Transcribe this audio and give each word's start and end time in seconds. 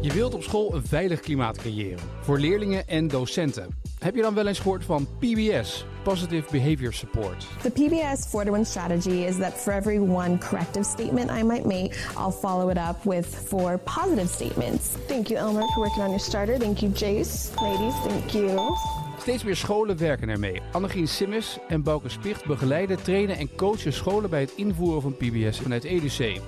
Je 0.00 0.12
wilt 0.12 0.34
op 0.34 0.42
school 0.42 0.74
een 0.74 0.86
veilig 0.86 1.20
klimaat 1.20 1.56
creëren 1.56 1.98
voor 2.20 2.38
leerlingen 2.38 2.88
en 2.88 3.08
docenten. 3.08 3.68
Heb 3.98 4.14
je 4.14 4.22
dan 4.22 4.34
wel 4.34 4.46
eens 4.46 4.58
gehoord 4.58 4.84
van 4.84 5.08
PBS, 5.18 5.84
Positive 6.02 6.50
Behavior 6.50 6.92
Support? 6.92 7.46
The 7.62 7.70
PBS 7.70 8.26
4 8.28 8.44
to 8.44 8.54
1 8.54 8.64
strategy 8.64 9.24
is 9.26 9.36
that 9.36 9.52
for 9.52 9.72
every 9.72 9.98
one 9.98 10.38
corrective 10.38 10.84
statement 10.84 11.30
I 11.30 11.42
might 11.42 11.64
make, 11.64 11.98
I'll 12.16 12.38
follow 12.40 12.70
it 12.70 12.78
up 12.78 13.04
with 13.04 13.26
four 13.26 13.78
positive 13.78 14.28
statements. 14.28 14.86
Thank 15.06 15.28
you, 15.28 15.38
Elmer, 15.38 15.66
for 15.74 15.80
working 15.80 16.02
on 16.02 16.10
your 16.10 16.20
starter. 16.20 16.58
Thank 16.58 16.82
you, 16.82 16.90
Jace. 16.90 17.50
Ladies, 17.60 17.94
thank 18.04 18.34
you. 18.34 19.07
Steeds 19.20 19.44
meer 19.44 19.56
scholen 19.56 19.98
werken 19.98 20.28
ermee. 20.28 20.62
Annegien 20.72 21.08
Simmes 21.08 21.58
en 21.68 21.82
Bouke 21.82 22.08
Spicht 22.08 22.44
begeleiden, 22.44 23.02
trainen 23.02 23.36
en 23.36 23.54
coachen 23.54 23.92
scholen 23.92 24.30
bij 24.30 24.40
het 24.40 24.52
invoeren 24.56 25.02
van 25.02 25.16
PBS 25.16 25.58
vanuit 25.60 25.84
EDC. 25.84 26.40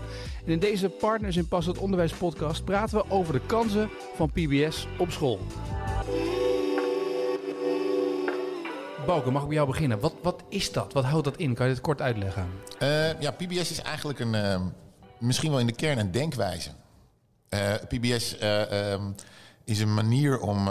In 0.44 0.58
deze 0.58 0.88
Partners 0.88 1.36
in 1.36 1.48
Passend 1.48 1.78
Onderwijs 1.78 2.12
podcast 2.12 2.64
praten 2.64 2.98
we 2.98 3.10
over 3.10 3.32
de 3.32 3.40
kansen 3.46 3.90
van 4.14 4.30
PBS 4.30 4.86
op 4.98 5.10
school. 5.10 5.40
Bouke, 9.06 9.30
mag 9.30 9.42
ik 9.42 9.48
bij 9.48 9.56
jou 9.56 9.68
beginnen? 9.68 10.00
Wat, 10.00 10.14
wat 10.22 10.42
is 10.48 10.72
dat? 10.72 10.92
Wat 10.92 11.04
houdt 11.04 11.24
dat 11.24 11.36
in? 11.36 11.54
Kan 11.54 11.66
je 11.66 11.72
dit 11.72 11.82
kort 11.82 12.00
uitleggen? 12.00 12.48
Uh, 12.82 13.20
ja, 13.20 13.30
PBS 13.30 13.70
is 13.70 13.82
eigenlijk 13.82 14.18
een, 14.18 14.34
uh, 14.34 14.60
misschien 15.18 15.50
wel 15.50 15.60
in 15.60 15.66
de 15.66 15.74
kern 15.74 15.98
een 15.98 16.10
denkwijze. 16.10 16.70
Uh, 17.50 17.74
PBS 17.88 18.36
is 19.64 19.80
een 19.80 19.94
manier 19.94 20.40
om 20.40 20.64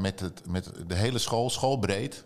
met, 0.00 0.20
het, 0.20 0.42
met 0.48 0.70
de 0.86 0.94
hele 0.94 1.18
school, 1.18 1.50
schoolbreed, 1.50 2.24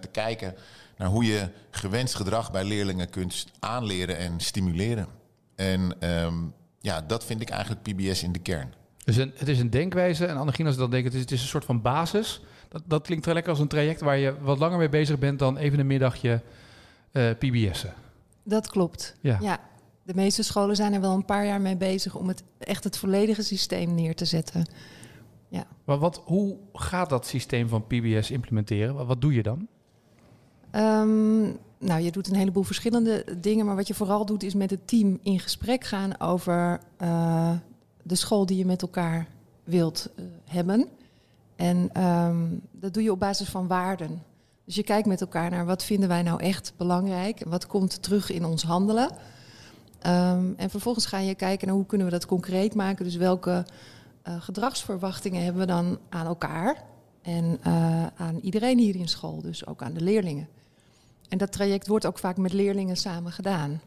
te 0.00 0.08
kijken 0.12 0.54
naar 0.96 1.08
hoe 1.08 1.24
je 1.24 1.48
gewenst 1.70 2.14
gedrag 2.14 2.50
bij 2.50 2.64
leerlingen 2.64 3.10
kunt 3.10 3.46
aanleren 3.58 4.16
en 4.16 4.40
stimuleren. 4.40 5.06
En 5.54 6.08
um, 6.24 6.54
ja, 6.80 7.00
dat 7.00 7.24
vind 7.24 7.40
ik 7.40 7.50
eigenlijk 7.50 7.82
PBS 7.82 8.22
in 8.22 8.32
de 8.32 8.38
kern. 8.38 8.74
Dus 9.04 9.16
een, 9.16 9.32
het 9.34 9.48
is 9.48 9.58
een 9.58 9.70
denkwijze. 9.70 10.26
En 10.26 10.36
Annegien, 10.36 10.66
als 10.66 10.74
ik 10.74 10.80
dan 10.80 10.90
denk, 10.90 11.04
het 11.04 11.14
is, 11.14 11.20
het 11.20 11.30
is 11.30 11.42
een 11.42 11.48
soort 11.48 11.64
van 11.64 11.82
basis. 11.82 12.40
Dat, 12.68 12.82
dat 12.86 13.02
klinkt 13.02 13.24
wel 13.24 13.34
lekker 13.34 13.52
als 13.52 13.60
een 13.60 13.68
traject 13.68 14.00
waar 14.00 14.16
je 14.16 14.34
wat 14.40 14.58
langer 14.58 14.78
mee 14.78 14.88
bezig 14.88 15.18
bent 15.18 15.38
dan 15.38 15.56
even 15.56 15.78
een 15.78 15.86
middagje 15.86 16.42
uh, 17.12 17.30
PBS'en. 17.38 17.94
Dat 18.42 18.68
klopt. 18.68 19.14
Ja. 19.20 19.38
ja. 19.40 19.60
De 20.02 20.14
meeste 20.14 20.42
scholen 20.42 20.76
zijn 20.76 20.92
er 20.92 21.00
wel 21.00 21.14
een 21.14 21.24
paar 21.24 21.46
jaar 21.46 21.60
mee 21.60 21.76
bezig 21.76 22.14
om 22.14 22.28
het 22.28 22.42
echt 22.58 22.84
het 22.84 22.98
volledige 22.98 23.42
systeem 23.42 23.94
neer 23.94 24.14
te 24.14 24.24
zetten. 24.24 24.66
Ja. 25.52 25.66
Maar 25.84 25.98
wat, 25.98 26.22
hoe 26.24 26.56
gaat 26.72 27.08
dat 27.08 27.26
systeem 27.26 27.68
van 27.68 27.86
PBS 27.86 28.30
implementeren? 28.30 28.94
Wat, 28.94 29.06
wat 29.06 29.20
doe 29.20 29.34
je 29.34 29.42
dan? 29.42 29.68
Um, 30.74 31.56
nou, 31.78 32.00
je 32.00 32.10
doet 32.10 32.28
een 32.28 32.36
heleboel 32.36 32.62
verschillende 32.62 33.24
dingen, 33.38 33.66
maar 33.66 33.76
wat 33.76 33.86
je 33.86 33.94
vooral 33.94 34.26
doet 34.26 34.42
is 34.42 34.54
met 34.54 34.70
het 34.70 34.88
team 34.88 35.18
in 35.22 35.40
gesprek 35.40 35.84
gaan 35.84 36.20
over 36.20 36.80
uh, 37.02 37.50
de 38.02 38.14
school 38.14 38.46
die 38.46 38.56
je 38.56 38.66
met 38.66 38.82
elkaar 38.82 39.28
wilt 39.64 40.10
uh, 40.16 40.24
hebben. 40.44 40.88
En 41.56 42.04
um, 42.04 42.60
dat 42.70 42.94
doe 42.94 43.02
je 43.02 43.12
op 43.12 43.18
basis 43.18 43.48
van 43.48 43.66
waarden. 43.66 44.22
Dus 44.64 44.74
je 44.74 44.82
kijkt 44.82 45.06
met 45.06 45.20
elkaar 45.20 45.50
naar 45.50 45.66
wat 45.66 45.84
vinden 45.84 46.08
wij 46.08 46.22
nou 46.22 46.40
echt 46.40 46.72
belangrijk 46.76 47.40
en 47.40 47.50
wat 47.50 47.66
komt 47.66 48.02
terug 48.02 48.30
in 48.30 48.44
ons 48.44 48.62
handelen. 48.62 49.10
Um, 50.06 50.54
en 50.56 50.70
vervolgens 50.70 51.06
ga 51.06 51.18
je 51.18 51.34
kijken 51.34 51.66
naar 51.66 51.76
hoe 51.76 51.86
kunnen 51.86 52.06
we 52.06 52.12
dat 52.12 52.26
concreet 52.26 52.74
maken. 52.74 53.04
Dus 53.04 53.16
welke 53.16 53.64
uh, 54.28 54.42
gedragsverwachtingen 54.42 55.42
hebben 55.42 55.60
we 55.60 55.68
dan 55.68 55.98
aan 56.08 56.26
elkaar 56.26 56.84
en 57.22 57.58
aan 58.16 58.38
iedereen 58.40 58.78
hier 58.78 58.96
in 58.96 59.08
school, 59.08 59.40
dus 59.42 59.66
ook 59.66 59.82
aan 59.82 59.92
de 59.92 60.00
leerlingen. 60.00 60.48
En 61.28 61.38
dat 61.38 61.52
traject 61.52 61.86
wordt 61.86 62.06
ook 62.06 62.18
vaak 62.18 62.36
met 62.36 62.52
leerlingen 62.52 62.96
samen 62.96 63.32
gedaan. 63.32 63.80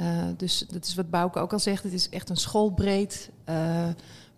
Uh, 0.00 0.24
dus 0.36 0.64
dat 0.68 0.84
is 0.84 0.94
wat 0.94 1.10
Bouke 1.10 1.38
ook 1.38 1.52
al 1.52 1.58
zegt. 1.58 1.82
Het 1.82 1.92
is 1.92 2.08
echt 2.08 2.28
een 2.30 2.36
schoolbreed 2.36 3.30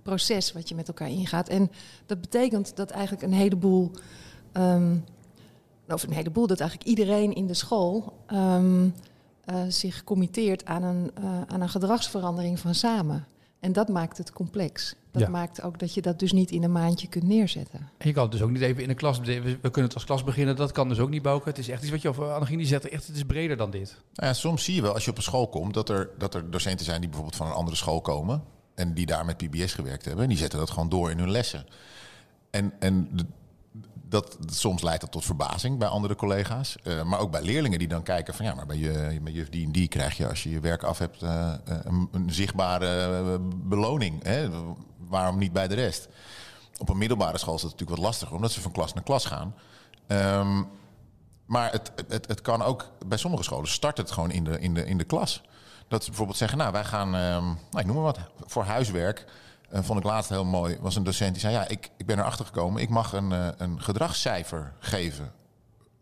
proces 0.02 0.52
wat 0.52 0.68
je 0.68 0.74
met 0.74 0.88
elkaar 0.88 1.08
ingaat. 1.08 1.48
En 1.48 1.70
dat 2.06 2.20
betekent 2.20 2.76
dat 2.76 2.90
eigenlijk 2.90 3.22
een 3.22 3.32
heleboel, 3.32 3.90
um, 4.52 5.04
of 5.88 6.02
een 6.02 6.12
heleboel, 6.12 6.46
dat 6.46 6.60
eigenlijk 6.60 6.90
iedereen 6.90 7.32
in 7.34 7.46
de 7.46 7.54
school 7.54 8.12
uh, 8.32 8.72
zich 9.68 10.04
committeert 10.04 10.64
aan 10.64 10.82
een, 10.82 11.10
aan 11.46 11.60
een 11.60 11.68
gedragsverandering 11.68 12.58
van 12.58 12.74
samen. 12.74 13.26
En 13.62 13.72
dat 13.72 13.88
maakt 13.88 14.18
het 14.18 14.32
complex. 14.32 14.94
Dat 15.10 15.28
maakt 15.28 15.62
ook 15.62 15.78
dat 15.78 15.94
je 15.94 16.02
dat 16.02 16.18
dus 16.18 16.32
niet 16.32 16.50
in 16.50 16.62
een 16.62 16.72
maandje 16.72 17.08
kunt 17.08 17.24
neerzetten. 17.24 17.78
En 17.98 18.08
je 18.08 18.12
kan 18.12 18.22
het 18.22 18.32
dus 18.32 18.42
ook 18.42 18.50
niet 18.50 18.62
even 18.62 18.82
in 18.82 18.88
een 18.88 18.96
klas... 18.96 19.18
We, 19.18 19.42
we 19.42 19.58
kunnen 19.60 19.84
het 19.84 19.94
als 19.94 20.04
klas 20.04 20.24
beginnen, 20.24 20.56
dat 20.56 20.72
kan 20.72 20.88
dus 20.88 20.98
ook 20.98 21.10
niet 21.10 21.22
bouwen. 21.22 21.44
Het 21.44 21.58
is 21.58 21.68
echt 21.68 21.82
iets 21.82 21.90
wat 21.90 22.02
je 22.02 22.08
over 22.08 22.32
Annegien 22.32 22.66
zegt, 22.66 22.88
echt, 22.88 23.06
het 23.06 23.16
is 23.16 23.24
breder 23.24 23.56
dan 23.56 23.70
dit. 23.70 23.96
Nou 24.14 24.28
ja, 24.28 24.34
soms 24.34 24.64
zie 24.64 24.74
je 24.74 24.82
wel 24.82 24.94
als 24.94 25.04
je 25.04 25.10
op 25.10 25.16
een 25.16 25.22
school 25.22 25.48
komt... 25.48 25.74
Dat 25.74 25.88
er, 25.88 26.10
dat 26.18 26.34
er 26.34 26.50
docenten 26.50 26.84
zijn 26.84 27.00
die 27.00 27.08
bijvoorbeeld 27.08 27.38
van 27.38 27.46
een 27.46 27.52
andere 27.52 27.76
school 27.76 28.00
komen... 28.00 28.42
en 28.74 28.94
die 28.94 29.06
daar 29.06 29.24
met 29.24 29.36
PBS 29.36 29.74
gewerkt 29.74 30.04
hebben. 30.04 30.22
En 30.22 30.28
die 30.28 30.38
zetten 30.38 30.58
dat 30.58 30.70
gewoon 30.70 30.88
door 30.88 31.10
in 31.10 31.18
hun 31.18 31.30
lessen. 31.30 31.66
En, 32.50 32.72
en 32.78 33.08
de, 33.12 33.24
dat, 34.12 34.36
soms 34.46 34.82
leidt 34.82 35.00
dat 35.00 35.10
tot 35.10 35.24
verbazing 35.24 35.78
bij 35.78 35.88
andere 35.88 36.14
collega's. 36.14 36.76
Uh, 36.84 37.02
maar 37.02 37.18
ook 37.18 37.30
bij 37.30 37.42
leerlingen 37.42 37.78
die 37.78 37.88
dan 37.88 38.02
kijken 38.02 38.34
van 38.34 38.44
ja, 38.44 38.54
maar 38.54 38.66
bij 38.66 38.76
je, 38.76 39.20
bij 39.22 39.32
juf 39.32 39.48
die 39.48 39.64
en 39.64 39.72
die 39.72 39.88
krijg 39.88 40.16
je 40.16 40.28
als 40.28 40.42
je 40.42 40.50
je 40.50 40.60
werk 40.60 40.82
af 40.82 40.98
hebt 40.98 41.22
uh, 41.22 41.52
een, 41.64 42.08
een, 42.12 42.32
zichtbare 42.32 43.38
beloning. 43.40 44.22
Hè? 44.22 44.48
Waarom 45.08 45.38
niet 45.38 45.52
bij 45.52 45.68
de 45.68 45.74
rest? 45.74 46.08
Op 46.78 46.88
een 46.88 46.98
middelbare 46.98 47.38
school 47.38 47.54
is 47.54 47.60
dat 47.60 47.70
natuurlijk 47.70 47.98
wat 47.98 48.08
lastiger, 48.08 48.36
omdat 48.36 48.52
ze 48.52 48.60
van 48.60 48.72
klas 48.72 48.94
naar 48.94 49.02
klas 49.02 49.24
gaan. 49.24 49.54
Um, 50.06 50.68
maar 51.46 51.72
het, 51.72 51.92
het, 52.08 52.28
het 52.28 52.40
kan 52.40 52.62
ook 52.62 52.90
bij 53.06 53.18
sommige 53.18 53.42
scholen 53.42 53.68
start 53.68 53.96
het 53.96 54.10
gewoon 54.10 54.30
in 54.30 54.44
de, 54.44 54.60
in 54.60 54.74
de, 54.74 54.84
in 54.84 54.98
de 54.98 55.04
klas. 55.04 55.42
Dat 55.88 56.02
ze 56.02 56.08
bijvoorbeeld 56.08 56.38
zeggen, 56.38 56.58
nou 56.58 56.72
wij 56.72 56.84
gaan, 56.84 57.06
um, 57.14 57.44
nou, 57.44 57.78
ik 57.78 57.84
noem 57.84 57.94
maar 57.94 58.04
wat, 58.04 58.18
voor 58.46 58.64
huiswerk 58.64 59.24
uh, 59.72 59.82
vond 59.82 59.98
ik 59.98 60.04
laatst 60.04 60.30
heel 60.30 60.44
mooi, 60.44 60.76
was 60.80 60.96
een 60.96 61.04
docent 61.04 61.32
die 61.32 61.40
zei: 61.40 61.54
Ja, 61.54 61.68
ik, 61.68 61.90
ik 61.96 62.06
ben 62.06 62.18
erachter 62.18 62.44
gekomen, 62.44 62.82
ik 62.82 62.88
mag 62.88 63.12
een, 63.12 63.30
uh, 63.30 63.48
een 63.56 63.82
gedragscijfer 63.82 64.72
geven. 64.78 65.32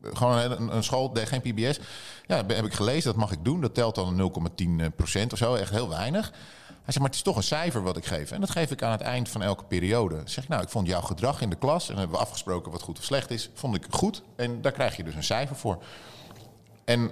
Gewoon 0.02 0.36
een, 0.38 0.76
een 0.76 0.84
school, 0.84 1.10
geen 1.14 1.40
PBS. 1.40 1.80
Ja, 2.26 2.36
heb 2.36 2.64
ik 2.64 2.74
gelezen, 2.74 3.10
dat 3.10 3.20
mag 3.20 3.32
ik 3.32 3.44
doen. 3.44 3.60
Dat 3.60 3.74
telt 3.74 3.94
dan 3.94 4.32
0,10% 4.32 5.26
of 5.32 5.38
zo, 5.38 5.54
echt 5.54 5.70
heel 5.70 5.88
weinig. 5.88 6.32
Hij 6.66 6.92
zegt, 6.92 6.98
maar 6.98 7.06
het 7.06 7.14
is 7.14 7.22
toch 7.22 7.36
een 7.36 7.42
cijfer 7.42 7.82
wat 7.82 7.96
ik 7.96 8.06
geef. 8.06 8.30
En 8.30 8.40
dat 8.40 8.50
geef 8.50 8.70
ik 8.70 8.82
aan 8.82 8.90
het 8.90 9.00
eind 9.00 9.28
van 9.28 9.42
elke 9.42 9.64
periode. 9.64 10.22
Zeg 10.24 10.48
nou, 10.48 10.62
ik 10.62 10.68
vond 10.68 10.86
jouw 10.86 11.00
gedrag 11.00 11.40
in 11.40 11.50
de 11.50 11.56
klas... 11.56 11.88
en 11.88 11.96
hebben 11.96 12.16
we 12.16 12.22
afgesproken 12.22 12.72
wat 12.72 12.82
goed 12.82 12.98
of 12.98 13.04
slecht 13.04 13.30
is... 13.30 13.50
vond 13.54 13.74
ik 13.74 13.86
goed 13.90 14.22
en 14.36 14.62
daar 14.62 14.72
krijg 14.72 14.96
je 14.96 15.04
dus 15.04 15.14
een 15.14 15.24
cijfer 15.24 15.56
voor. 15.56 15.82
En 16.84 17.10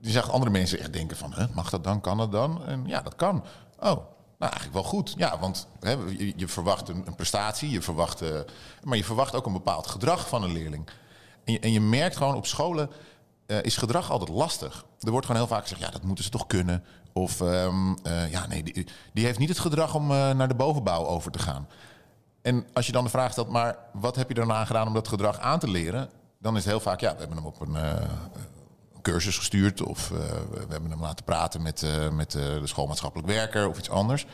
die 0.00 0.12
zag 0.12 0.30
andere 0.30 0.50
mensen 0.50 0.78
echt 0.78 0.92
denken 0.92 1.16
van... 1.16 1.34
mag 1.54 1.70
dat 1.70 1.84
dan, 1.84 2.00
kan 2.00 2.16
dat 2.16 2.32
dan? 2.32 2.66
En 2.66 2.82
ja, 2.86 3.00
dat 3.02 3.16
kan. 3.16 3.44
Oh, 3.78 3.98
nou, 4.40 4.52
eigenlijk 4.52 4.72
wel 4.72 4.90
goed. 4.90 5.14
Ja, 5.16 5.38
want 5.38 5.68
hè, 5.80 5.96
je, 6.36 6.48
verwacht 6.48 6.88
een, 6.88 7.14
prestatie, 7.16 7.70
je 7.70 7.82
verwacht, 7.82 8.22
uh, 8.22 8.28
maar 8.82 8.96
je 8.96 9.04
verwacht 9.04 9.34
ook 9.34 9.46
een 9.46 9.52
bepaald 9.52 9.86
gedrag 9.86 10.28
van 10.28 10.42
een 10.42 10.52
leerling. 10.52 10.88
En 11.44 11.52
je, 11.52 11.58
en 11.58 11.72
je 11.72 11.80
merkt 11.80 12.16
gewoon 12.16 12.34
op 12.34 12.46
scholen 12.46 12.90
uh, 13.46 13.62
is 13.62 13.76
gedrag 13.76 14.10
altijd 14.10 14.30
lastig. 14.30 14.84
Er 15.00 15.10
wordt 15.10 15.26
gewoon 15.26 15.40
heel 15.40 15.50
vaak 15.50 15.62
gezegd, 15.62 15.80
ja, 15.80 15.90
dat 15.90 16.02
moeten 16.02 16.24
ze 16.24 16.30
toch 16.30 16.46
kunnen. 16.46 16.84
Of 17.12 17.40
um, 17.40 17.96
uh, 18.06 18.30
ja, 18.30 18.46
nee, 18.46 18.62
die, 18.62 18.86
die, 19.12 19.24
heeft 19.24 19.38
niet 19.38 19.48
het 19.48 19.58
gedrag 19.58 19.94
om 19.94 20.06
naar 20.06 20.48
de 20.48 20.54
bovenbouw 20.54 21.06
over 21.06 21.30
te 21.30 21.38
gaan. 21.38 21.68
En 22.42 22.66
als 22.72 22.86
je 22.86 22.92
dan 22.92 23.04
de 23.04 23.10
vraag 23.10 23.32
stelt, 23.32 23.48
maar 23.48 23.78
wat 23.92 24.16
heb 24.16 24.28
je 24.28 24.34
daarna 24.34 24.64
gedaan 24.64 24.86
om 24.86 24.94
dat 24.94 25.08
gedrag 25.08 25.38
aan 25.38 25.58
te 25.58 25.68
leren? 25.68 26.10
Dan 26.38 26.56
is 26.56 26.62
het 26.64 26.72
heel 26.72 26.80
vaak, 26.80 27.00
ja, 27.00 27.12
we 27.12 27.18
hebben 27.18 27.36
hem 27.36 27.46
op 27.46 27.60
een 27.60 27.76
cursus 29.02 29.38
gestuurd. 29.38 29.82
Of 29.82 30.10
uh, 30.10 30.18
we 30.50 30.66
hebben 30.68 30.90
hem 30.90 31.00
laten 31.00 31.24
praten 31.24 31.62
met, 31.62 31.82
uh, 31.82 32.08
met 32.08 32.34
uh, 32.34 32.42
de 32.42 32.66
schoolmaatschappelijk 32.66 33.28
werker 33.28 33.68
of 33.68 33.78
iets 33.78 33.90
anders. 33.90 34.26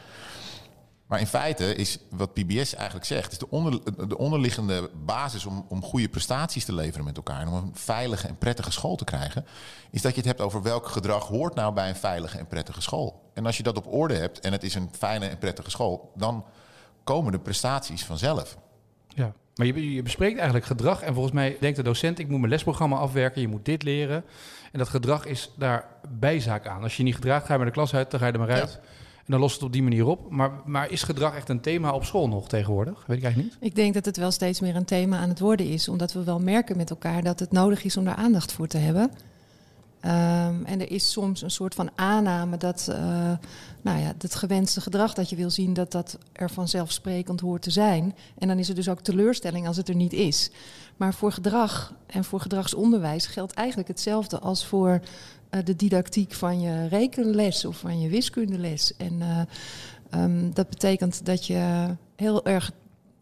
Maar 1.07 1.21
in 1.21 1.27
feite 1.27 1.75
is 1.75 1.99
wat 2.11 2.33
PBS 2.33 2.75
eigenlijk 2.75 3.07
zegt, 3.07 3.33
is 3.33 3.39
de, 3.39 3.51
onder, 3.51 3.81
de 4.09 4.19
onderliggende 4.19 4.91
basis 5.05 5.47
om, 5.47 5.67
om 5.69 5.83
goede 5.83 6.09
prestaties 6.09 6.65
te 6.65 6.75
leveren 6.75 7.05
met 7.05 7.17
elkaar. 7.17 7.41
En 7.41 7.49
om 7.49 7.55
een 7.55 7.71
veilige 7.75 8.29
en 8.29 8.39
prettige 8.39 8.71
school 8.71 8.97
te 8.97 9.05
krijgen. 9.05 9.47
Is 9.91 10.03
dat 10.03 10.11
je 10.11 10.17
het 10.17 10.27
hebt 10.27 10.41
over 10.41 10.63
welk 10.63 10.89
gedrag 10.89 11.27
hoort 11.29 11.55
nou 11.55 11.75
bij 11.75 11.89
een 11.89 11.97
veilige 11.97 12.39
en 12.39 12.47
prettige 12.47 12.81
school. 12.81 13.31
En 13.35 13.47
als 13.47 13.57
je 13.57 13.63
dat 13.63 13.77
op 13.77 13.93
orde 13.93 14.15
hebt 14.15 14.41
en 14.41 14.53
het 14.53 14.63
is 14.63 14.75
een 14.75 14.91
fijne 14.99 15.27
en 15.27 15.39
prettige 15.39 15.71
school, 15.71 16.13
dan 16.15 16.45
komen 17.05 17.33
de 17.33 17.39
prestaties 17.39 18.05
vanzelf. 18.05 18.57
Ja. 19.09 19.33
Maar 19.57 19.67
je, 19.67 19.95
je, 19.95 20.03
bespreekt 20.03 20.37
eigenlijk 20.37 20.67
gedrag. 20.67 21.03
En 21.03 21.13
volgens 21.13 21.35
mij 21.35 21.57
denkt 21.61 21.77
de 21.77 21.83
docent: 21.83 22.19
ik 22.19 22.29
moet 22.29 22.39
mijn 22.39 22.51
lesprogramma 22.51 22.97
afwerken. 22.97 23.41
Je 23.41 23.49
moet 23.49 23.65
dit 23.65 23.83
leren. 23.83 24.25
En 24.73 24.79
dat 24.79 24.89
gedrag 24.89 25.27
is 25.27 25.53
daar 25.57 25.87
bijzaak 26.19 26.67
aan. 26.67 26.83
Als 26.83 26.97
je, 26.97 27.03
niet 27.03 27.15
gedraagt, 27.15 27.47
ga 27.47 27.55
je 27.55 27.65
de 27.65 27.71
klas 27.71 27.95
uit, 27.95 28.11
dan 28.11 28.21
ga 28.21 28.27
je 28.27 28.33
er 28.33 28.39
maar 28.39 28.51
uit. 28.51 28.81
En 29.17 29.33
dan 29.33 29.41
lost 29.41 29.55
het 29.55 29.65
op 29.65 29.73
die 29.73 29.83
manier 29.83 30.07
op. 30.07 30.31
Maar, 30.31 30.51
maar 30.65 30.91
is 30.91 31.03
gedrag 31.03 31.37
echt 31.37 31.49
een 31.49 31.61
thema 31.61 31.93
op 31.93 32.05
school 32.05 32.29
nog 32.29 32.49
tegenwoordig? 32.49 33.05
Weet 33.07 33.17
ik 33.17 33.25
eigenlijk 33.25 33.55
niet. 33.55 33.71
Ik 33.71 33.77
denk 33.77 33.95
dat 33.95 34.05
het 34.05 34.17
wel 34.17 34.31
steeds 34.31 34.61
meer 34.61 34.77
een 34.77 34.85
thema 34.85 35.19
aan 35.19 35.29
het 35.29 35.41
worden 35.41 35.67
is. 35.67 35.89
Omdat 35.89 36.13
we 36.13 36.25
wel 36.25 36.41
merken 36.41 36.77
met 36.77 36.91
elkaar 36.91 37.23
dat 37.23 37.41
het 37.41 37.53
nodig 37.53 37.85
is 37.85 37.97
om 37.97 38.05
daar 38.05 38.15
aandacht 38.15 38.53
voor 38.53 38.67
te 38.67 38.79
hebben. 38.79 39.11
Um, 40.07 40.65
en 40.65 40.81
er 40.81 40.91
is 40.91 41.13
soms 41.13 41.43
een 41.43 41.51
soort 41.51 41.75
van 41.75 41.91
aanname 41.95 42.57
dat 42.57 42.87
uh, 42.91 42.97
nou 43.83 44.01
ja, 44.01 44.13
het 44.19 44.35
gewenste 44.35 44.81
gedrag 44.81 45.15
dat 45.15 45.31
je 45.31 45.37
wil 45.37 45.51
zien, 45.51 45.75
dat 45.75 45.93
dat 45.93 46.19
er 46.33 46.51
vanzelfsprekend 46.51 47.41
hoort 47.41 47.63
te 47.63 47.71
zijn. 47.71 48.15
En 48.39 48.49
dan 48.49 48.59
is 48.59 48.69
er 48.69 48.75
dus 48.75 48.89
ook 48.89 49.01
teleurstelling 49.01 49.67
als 49.67 49.77
het 49.77 49.89
er 49.89 49.95
niet 49.95 50.13
is. 50.13 50.51
Maar 50.97 51.15
voor 51.15 51.33
gedrag 51.33 51.95
en 52.07 52.25
voor 52.25 52.41
gedragsonderwijs 52.41 53.27
geldt 53.27 53.53
eigenlijk 53.53 53.89
hetzelfde 53.89 54.39
als 54.39 54.67
voor 54.67 55.01
uh, 55.51 55.61
de 55.65 55.77
didactiek 55.77 56.33
van 56.33 56.61
je 56.61 56.89
rekenles 56.89 57.65
of 57.65 57.77
van 57.77 58.01
je 58.01 58.09
wiskundeles. 58.09 58.97
En 58.97 59.21
uh, 59.21 59.41
um, 60.23 60.55
dat 60.55 60.69
betekent 60.69 61.27
dat 61.27 61.47
je 61.47 61.87
heel 62.17 62.45
erg 62.45 62.73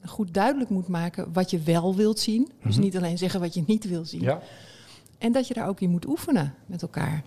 goed 0.05 0.35
duidelijk 0.35 0.71
moet 0.71 0.89
maken 0.89 1.33
wat 1.33 1.51
je 1.51 1.59
wel 1.59 1.95
wilt 1.95 2.19
zien. 2.19 2.53
Dus 2.65 2.77
niet 2.77 2.97
alleen 2.97 3.19
zeggen 3.19 3.41
wat 3.41 3.55
je 3.55 3.63
niet 3.67 3.89
wil 3.89 4.05
zien. 4.05 4.23
Ja. 4.23 4.41
En 5.25 5.33
dat 5.33 5.49
je 5.49 5.55
daar 5.55 5.69
ook 5.69 5.81
in 5.81 5.91
moet 5.91 6.07
oefenen 6.07 6.55
met 6.67 6.83
elkaar. 6.83 7.23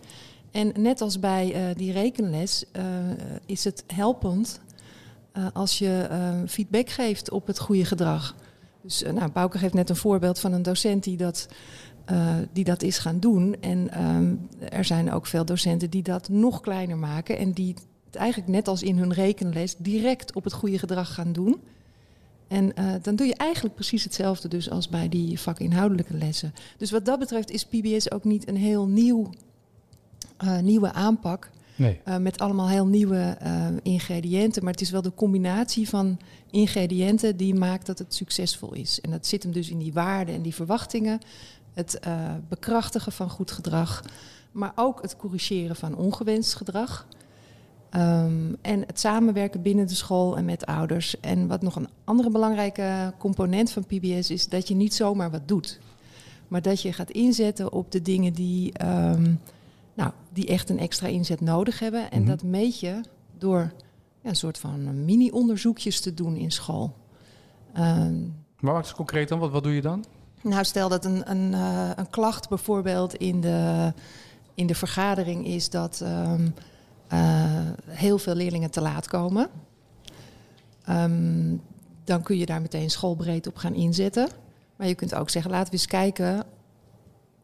En 0.52 0.72
net 0.76 1.02
als 1.02 1.20
bij 1.20 1.54
eh, 1.54 1.76
die 1.76 1.92
rekenles 1.92 2.66
eh, 2.72 2.84
is 3.46 3.64
het 3.64 3.84
helpend 3.94 4.60
eh, 5.32 5.46
als 5.54 5.78
je 5.78 6.10
feedback 6.48 6.90
geeft 6.90 7.32
op 7.32 7.48
het 7.48 7.60
goede 7.60 7.86
gedrag. 7.86 8.36
Dus 8.82 9.04
nou, 9.14 9.32
Bouke 9.32 9.58
geeft 9.58 9.74
net 9.74 9.90
een 9.90 9.96
voorbeeld 9.96 10.40
van 10.40 10.54
een 10.54 10.62
docent 10.62 11.04
die 11.04 11.18
dat, 11.18 11.48
die 12.54 12.64
dat 12.64 12.84
is 12.84 12.98
gaan 12.98 13.20
doen. 13.20 13.56
En 13.62 14.06
um, 14.16 14.48
er 14.70 14.86
zijn 14.86 15.12
ook 15.12 15.26
veel 15.26 15.46
docenten 15.46 15.90
die 15.90 16.04
dat 16.04 16.30
nog 16.30 16.62
kleiner 16.62 16.98
maken 16.98 17.38
en 17.38 17.52
die 17.52 17.76
het 18.06 18.16
eigenlijk 18.16 18.52
net 18.52 18.68
als 18.68 18.84
in 18.84 18.98
hun 18.98 19.14
rekenles 19.14 19.76
direct 19.78 20.36
op 20.36 20.44
het 20.44 20.54
goede 20.54 20.80
gedrag 20.80 21.14
gaan 21.14 21.32
doen. 21.32 21.62
En 22.48 22.72
uh, 22.80 22.94
dan 23.02 23.16
doe 23.16 23.28
je 23.28 23.36
eigenlijk 23.36 23.76
precies 23.76 24.04
hetzelfde 24.04 24.48
dus 24.48 24.70
als 24.70 24.90
bij 24.90 25.10
die 25.10 25.40
vakinhoudelijke 25.40 26.18
lessen. 26.18 26.54
Dus 26.78 26.92
wat 26.92 27.06
dat 27.06 27.20
betreft 27.20 27.52
is 27.52 27.66
PBS 27.66 28.12
ook 28.12 28.24
niet 28.24 28.48
een 28.48 28.56
heel 28.56 28.88
nieuw, 28.88 29.30
uh, 30.44 30.60
nieuwe 30.60 30.94
aanpak. 30.94 31.50
Nee. 31.76 32.00
Uh, 32.08 32.18
met 32.18 32.40
allemaal 32.40 32.70
heel 32.70 32.86
nieuwe 32.88 33.38
ingrediënten. 33.84 34.64
Maar 34.64 34.72
het 34.72 34.82
is 34.82 34.90
wel 34.90 35.02
de 35.02 35.14
combinatie 35.14 35.90
van 35.90 36.20
ingrediënten 36.52 37.38
die 37.38 37.56
maakt 37.56 37.86
dat 37.86 38.00
het 38.00 38.14
succesvol 38.16 38.74
is. 38.74 39.02
En 39.02 39.12
dat 39.12 39.28
zit 39.28 39.44
hem 39.44 39.52
dus 39.52 39.70
in 39.70 39.78
die 39.78 39.94
waarden 39.94 40.36
en 40.36 40.42
die 40.42 40.56
verwachtingen. 40.56 41.20
Het 41.74 42.00
bekrachtigen 42.50 43.12
van 43.12 43.30
goed 43.30 43.52
gedrag. 43.52 44.04
Maar 44.52 44.72
ook 44.76 45.02
het 45.02 45.18
corrigeren 45.18 45.76
van 45.76 45.96
ongewenst 45.96 46.56
gedrag. 46.56 47.08
Um, 47.96 48.56
en 48.62 48.84
het 48.88 49.00
samenwerken 49.00 49.62
binnen 49.62 49.88
de 49.88 49.96
school 49.96 50.38
en 50.38 50.46
met 50.46 50.66
ouders. 50.66 51.20
En 51.20 51.48
wat 51.48 51.62
nog 51.62 51.76
een 51.76 51.88
andere 52.04 52.30
belangrijke 52.30 53.14
component 53.18 53.72
van 53.72 53.86
PBS 53.86 54.32
is 54.32 54.50
dat 54.50 54.68
je 54.68 54.76
niet 54.76 54.94
zomaar 54.94 55.32
wat 55.32 55.48
doet. 55.48 55.80
Maar 56.48 56.62
dat 56.62 56.82
je 56.82 56.94
gaat 56.94 57.12
inzetten 57.12 57.72
op 57.72 57.92
de 57.92 58.02
dingen 58.02 58.34
die, 58.34 58.86
um, 58.86 59.40
nou, 59.94 60.12
die 60.34 60.48
echt 60.48 60.70
een 60.70 60.80
extra 60.80 61.08
inzet 61.08 61.42
nodig 61.42 61.80
hebben. 61.80 62.12
En 62.12 62.22
mm-hmm. 62.22 62.38
dat 62.38 62.44
meet 62.44 62.80
je 62.80 63.02
door 63.38 63.74
ja, 64.22 64.30
een 64.30 64.36
soort 64.36 64.58
van 64.58 65.06
mini-onderzoekjes 65.06 66.00
te 66.00 66.14
doen 66.14 66.36
in 66.36 66.52
school. 66.52 66.96
Um, 67.78 68.36
maar 68.60 68.74
wat 68.74 68.86
is 68.86 68.94
concreet 68.94 69.30
dan? 69.30 69.40
Wat, 69.40 69.52
wat 69.52 69.64
doe 69.64 69.76
je 69.76 69.82
dan? 69.82 70.06
Nou, 70.42 70.64
stel 70.64 70.90
dat 70.90 71.06
een, 71.06 71.32
een, 71.32 71.52
uh, 71.52 71.90
een 71.96 72.10
klacht 72.10 72.50
bijvoorbeeld 72.50 73.16
in 73.16 73.42
de, 73.42 73.94
in 74.54 74.68
de 74.68 74.76
vergadering 74.76 75.46
is 75.46 75.70
dat. 75.70 76.02
Um, 76.04 76.54
heel 77.86 78.18
veel 78.18 78.36
leerlingen 78.36 78.72
te 78.72 78.82
laat 78.82 79.08
komen. 79.08 79.50
Um, 80.90 81.62
dan 82.04 82.22
kun 82.22 82.38
je 82.38 82.46
daar 82.46 82.62
meteen 82.62 82.90
schoolbreed 82.90 83.48
op 83.48 83.56
gaan 83.56 83.74
inzetten. 83.74 84.30
Maar 84.76 84.88
je 84.88 84.96
kunt 84.96 85.16
ook 85.16 85.30
zeggen, 85.30 85.52
laten 85.52 85.72
we 85.72 85.78
eens 85.78 85.88
kijken 85.88 86.46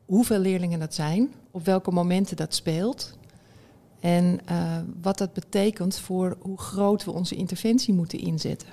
hoeveel 0.06 0.40
leerlingen 0.40 0.80
dat 0.80 0.94
zijn, 0.94 1.34
op 1.52 1.66
welke 1.66 1.92
momenten 1.92 2.36
dat 2.36 2.56
speelt. 2.56 3.18
En 4.00 4.40
uh, 4.52 4.78
wat 5.02 5.18
dat 5.18 5.34
betekent 5.34 5.98
voor 5.98 6.38
hoe 6.40 6.58
groot 6.58 7.04
we 7.04 7.12
onze 7.12 7.36
interventie 7.36 7.94
moeten 7.94 8.20
inzetten. 8.20 8.68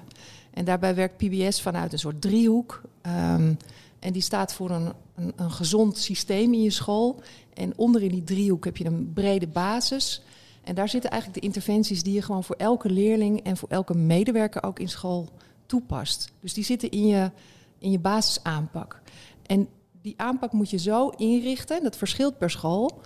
En 0.51 0.65
daarbij 0.65 0.95
werkt 0.95 1.17
PBS 1.17 1.63
vanuit 1.63 1.93
een 1.93 1.99
soort 1.99 2.21
driehoek. 2.21 2.83
Um, 3.07 3.57
en 3.99 4.13
die 4.13 4.23
staat 4.23 4.53
voor 4.53 4.71
een, 4.71 4.93
een, 5.15 5.33
een 5.37 5.51
gezond 5.51 5.99
systeem 5.99 6.53
in 6.53 6.63
je 6.63 6.71
school. 6.71 7.23
En 7.55 7.73
onder 7.77 8.03
in 8.03 8.11
die 8.11 8.25
driehoek 8.25 8.65
heb 8.65 8.77
je 8.77 8.85
een 8.85 9.13
brede 9.13 9.47
basis. 9.47 10.23
En 10.70 10.76
daar 10.76 10.88
zitten 10.88 11.11
eigenlijk 11.11 11.40
de 11.40 11.46
interventies 11.46 12.02
die 12.02 12.14
je 12.14 12.22
gewoon 12.22 12.44
voor 12.44 12.56
elke 12.56 12.90
leerling 12.90 13.43
en 13.43 13.56
voor 13.56 13.69
elke 13.69 13.94
medewerker 13.94 14.62
ook 14.62 14.78
in 14.78 14.88
school 14.88 15.28
toepast. 15.67 16.32
Dus 16.40 16.55
die 16.55 16.64
zitten 16.64 16.90
in 16.90 17.06
je, 17.06 17.31
in 17.78 17.90
je 17.90 17.99
basisaanpak. 17.99 19.02
En 19.46 19.69
die 20.02 20.14
aanpak 20.17 20.52
moet 20.52 20.70
je 20.70 20.78
zo 20.78 21.08
inrichten, 21.08 21.82
dat 21.82 21.96
verschilt 21.96 22.38
per 22.38 22.50
school, 22.50 23.00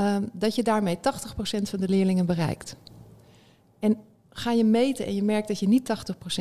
um, 0.00 0.30
dat 0.32 0.54
je 0.54 0.62
daarmee 0.62 0.96
80% 0.96 1.00
van 1.62 1.80
de 1.80 1.88
leerlingen 1.88 2.26
bereikt. 2.26 2.76
En 3.78 3.96
ga 4.38 4.52
je 4.52 4.64
meten 4.64 5.06
en 5.06 5.14
je 5.14 5.22
merkt 5.22 5.48
dat 5.48 5.58
je 5.58 5.68
niet 5.68 5.92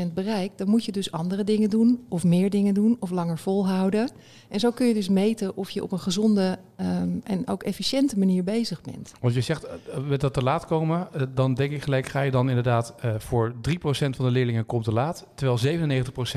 80% 0.10 0.14
bereikt, 0.14 0.58
dan 0.58 0.70
moet 0.70 0.86
je 0.86 0.92
dus 0.92 1.12
andere 1.12 1.44
dingen 1.44 1.70
doen, 1.70 2.06
of 2.10 2.24
meer 2.24 2.50
dingen 2.50 2.74
doen, 2.74 2.98
of 3.00 3.10
langer 3.10 3.38
volhouden. 3.38 4.10
En 4.50 4.60
zo 4.60 4.72
kun 4.72 4.88
je 4.88 4.94
dus 4.94 5.10
meten 5.10 5.58
of 5.58 5.70
je 5.70 5.84
op 5.84 5.92
een 5.92 6.00
gezonde 6.00 6.60
um, 6.82 7.22
en 7.24 7.48
ook 7.48 7.64
efficiënte 7.64 8.18
manier 8.18 8.44
bezig 8.44 8.82
bent. 8.82 9.12
Want 9.22 9.34
je 9.34 9.42
zegt 9.42 9.68
met 10.08 10.22
dat 10.22 10.34
te 10.34 10.44
laat 10.44 10.66
komen, 10.66 11.08
dan 11.34 11.54
denk 11.54 11.72
ik 11.72 11.84
gelijk 11.84 12.08
ga 12.08 12.22
je 12.22 12.32
dan 12.32 12.50
inderdaad 12.50 12.96
uh, 13.06 13.16
voor 13.18 13.54
3% 13.70 13.74
van 13.90 14.26
de 14.26 14.32
leerlingen 14.32 14.66
komt 14.66 14.84
te 14.84 14.94
laat, 14.94 15.28
terwijl 15.36 15.80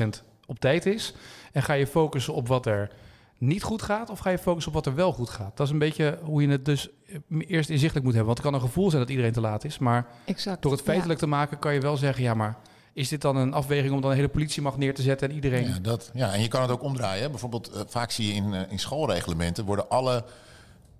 97% 0.03 0.23
op 0.45 0.59
tijd 0.59 0.85
is. 0.85 1.13
En 1.51 1.63
ga 1.63 1.73
je 1.73 1.87
focussen 1.87 2.33
op 2.33 2.47
wat 2.47 2.65
er 2.65 2.91
niet 3.41 3.63
goed 3.63 3.81
gaat, 3.81 4.09
of 4.09 4.19
ga 4.19 4.29
je 4.29 4.37
focussen 4.37 4.71
op 4.71 4.83
wat 4.83 4.85
er 4.85 4.95
wel 4.95 5.13
goed 5.13 5.29
gaat? 5.29 5.57
Dat 5.57 5.65
is 5.67 5.73
een 5.73 5.79
beetje 5.79 6.19
hoe 6.23 6.41
je 6.41 6.47
het 6.47 6.65
dus 6.65 6.89
eerst 7.27 7.69
inzichtelijk 7.69 8.05
moet 8.05 8.15
hebben. 8.15 8.25
Want 8.25 8.37
het 8.37 8.47
kan 8.47 8.53
een 8.53 8.67
gevoel 8.67 8.89
zijn 8.89 9.01
dat 9.01 9.11
iedereen 9.11 9.31
te 9.31 9.41
laat 9.41 9.63
is, 9.63 9.77
maar 9.77 10.07
exact, 10.25 10.61
door 10.61 10.71
het 10.71 10.81
feitelijk 10.81 11.19
ja. 11.19 11.25
te 11.25 11.31
maken 11.31 11.59
kan 11.59 11.73
je 11.73 11.79
wel 11.79 11.97
zeggen, 11.97 12.23
ja, 12.23 12.33
maar 12.33 12.57
is 12.93 13.09
dit 13.09 13.21
dan 13.21 13.35
een 13.35 13.53
afweging 13.53 13.93
om 13.93 14.01
dan 14.01 14.09
een 14.09 14.15
hele 14.15 14.29
politiemacht 14.29 14.77
neer 14.77 14.93
te 14.93 15.01
zetten 15.01 15.29
en 15.29 15.35
iedereen? 15.35 15.67
Ja, 15.67 15.79
dat, 15.81 16.11
ja 16.13 16.33
en 16.33 16.41
je 16.41 16.47
kan 16.47 16.61
het 16.61 16.71
ook 16.71 16.83
omdraaien. 16.83 17.23
Hè? 17.23 17.29
Bijvoorbeeld, 17.29 17.71
uh, 17.75 17.81
vaak 17.87 18.11
zie 18.11 18.27
je 18.27 18.33
in, 18.33 18.53
uh, 18.53 18.61
in 18.69 18.79
schoolreglementen 18.79 19.65
worden 19.65 19.89
alle 19.89 20.23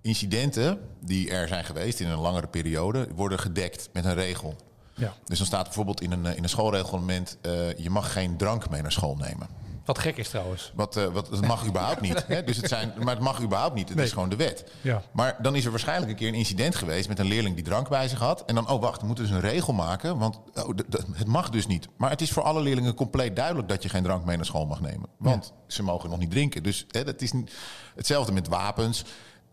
incidenten 0.00 0.80
die 1.00 1.30
er 1.30 1.48
zijn 1.48 1.64
geweest 1.64 2.00
in 2.00 2.08
een 2.08 2.18
langere 2.18 2.46
periode, 2.46 3.08
worden 3.14 3.38
gedekt 3.38 3.88
met 3.92 4.04
een 4.04 4.14
regel. 4.14 4.56
Ja. 4.94 5.14
Dus 5.24 5.38
dan 5.38 5.46
staat 5.46 5.64
bijvoorbeeld 5.64 6.00
in 6.00 6.12
een, 6.12 6.26
in 6.36 6.42
een 6.42 6.48
schoolreglement, 6.48 7.38
uh, 7.42 7.76
je 7.76 7.90
mag 7.90 8.12
geen 8.12 8.36
drank 8.36 8.70
mee 8.70 8.82
naar 8.82 8.92
school 8.92 9.16
nemen. 9.16 9.46
Wat 9.84 9.98
gek 9.98 10.16
is 10.16 10.28
trouwens. 10.28 10.72
Wat, 10.74 10.96
uh, 10.96 11.06
wat, 11.06 11.30
dat 11.30 11.46
mag 11.46 11.66
überhaupt 11.70 12.00
niet. 12.00 12.26
Hè? 12.26 12.44
Dus 12.44 12.56
het 12.56 12.68
zijn, 12.68 12.92
maar 12.98 13.14
het 13.14 13.24
mag 13.24 13.42
überhaupt 13.42 13.74
niet. 13.74 13.88
Het 13.88 13.96
nee. 13.96 14.06
is 14.06 14.12
gewoon 14.12 14.28
de 14.28 14.36
wet. 14.36 14.64
Ja. 14.80 15.02
Maar 15.12 15.36
dan 15.42 15.56
is 15.56 15.64
er 15.64 15.70
waarschijnlijk 15.70 16.10
een 16.10 16.16
keer 16.16 16.28
een 16.28 16.34
incident 16.34 16.74
geweest 16.74 17.08
met 17.08 17.18
een 17.18 17.26
leerling 17.26 17.54
die 17.54 17.64
drank 17.64 17.88
bij 17.88 18.08
zich 18.08 18.18
had. 18.18 18.44
En 18.44 18.54
dan, 18.54 18.68
oh 18.68 18.80
wacht, 18.80 19.00
we 19.00 19.06
moeten 19.06 19.24
dus 19.24 19.34
een 19.34 19.40
regel 19.40 19.72
maken. 19.72 20.18
Want 20.18 20.40
oh, 20.54 20.76
het 21.12 21.26
mag 21.26 21.50
dus 21.50 21.66
niet. 21.66 21.88
Maar 21.96 22.10
het 22.10 22.20
is 22.20 22.32
voor 22.32 22.42
alle 22.42 22.60
leerlingen 22.60 22.94
compleet 22.94 23.36
duidelijk 23.36 23.68
dat 23.68 23.82
je 23.82 23.88
geen 23.88 24.02
drank 24.02 24.24
mee 24.24 24.36
naar 24.36 24.46
school 24.46 24.66
mag 24.66 24.80
nemen. 24.80 25.08
Want 25.18 25.52
ja. 25.54 25.62
ze 25.66 25.82
mogen 25.82 26.10
nog 26.10 26.18
niet 26.18 26.30
drinken. 26.30 26.62
Dus 26.62 26.86
hè, 26.90 27.04
dat 27.04 27.20
is 27.20 27.32
niet, 27.32 27.52
hetzelfde 27.94 28.32
met 28.32 28.48
wapens. 28.48 29.04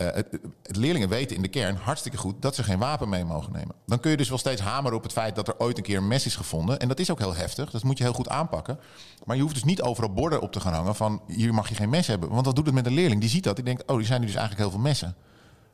Uh, 0.02 0.08
het, 0.14 0.40
het, 0.64 0.76
leerlingen 0.76 1.10
weten 1.10 1.36
in 1.36 1.42
de 1.42 1.48
kern 1.48 1.76
hartstikke 1.76 2.18
goed 2.18 2.42
dat 2.42 2.56
ze 2.56 2.64
geen 2.64 2.80
wapen 2.80 3.10
mee 3.10 3.26
mogen 3.26 3.52
nemen. 3.52 3.76
Dan 3.86 4.00
kun 4.00 4.12
je 4.12 4.18
dus 4.18 4.30
wel 4.30 4.38
steeds 4.38 4.62
hameren 4.62 4.98
op 4.98 5.04
het 5.04 5.12
feit 5.12 5.36
dat 5.36 5.48
er 5.48 5.60
ooit 5.60 5.78
een 5.78 5.84
keer 5.84 5.98
een 5.98 6.08
mes 6.08 6.26
is 6.26 6.36
gevonden. 6.36 6.80
En 6.80 6.88
dat 6.88 7.00
is 7.00 7.12
ook 7.12 7.20
heel 7.20 7.36
heftig. 7.36 7.72
Dat 7.72 7.84
moet 7.84 7.98
je 7.98 8.04
heel 8.04 8.14
goed 8.14 8.30
aanpakken. 8.30 8.80
Maar 9.26 9.36
je 9.36 9.42
hoeft 9.42 9.54
dus 9.54 9.64
niet 9.64 9.82
overal 9.82 10.14
borden 10.14 10.42
op 10.42 10.52
te 10.52 10.60
gaan 10.60 10.74
hangen 10.74 10.96
van 10.96 11.22
hier 11.28 11.54
mag 11.54 11.70
je 11.70 11.76
geen 11.76 11.90
mes 11.90 12.08
hebben. 12.08 12.30
Want 12.30 12.46
wat 12.46 12.56
doet 12.56 12.66
het 12.66 12.76
met 12.76 12.86
een 12.86 12.94
leerling? 12.94 13.22
Die 13.22 13.30
ziet 13.30 13.44
dat. 13.44 13.56
Die 13.56 13.66
denkt, 13.66 13.88
oh, 13.88 13.98
die 13.98 14.06
zijn 14.06 14.20
er 14.20 14.26
dus 14.28 14.36
eigenlijk 14.36 14.70
heel 14.70 14.78
veel 14.78 14.88
messen. 14.88 15.16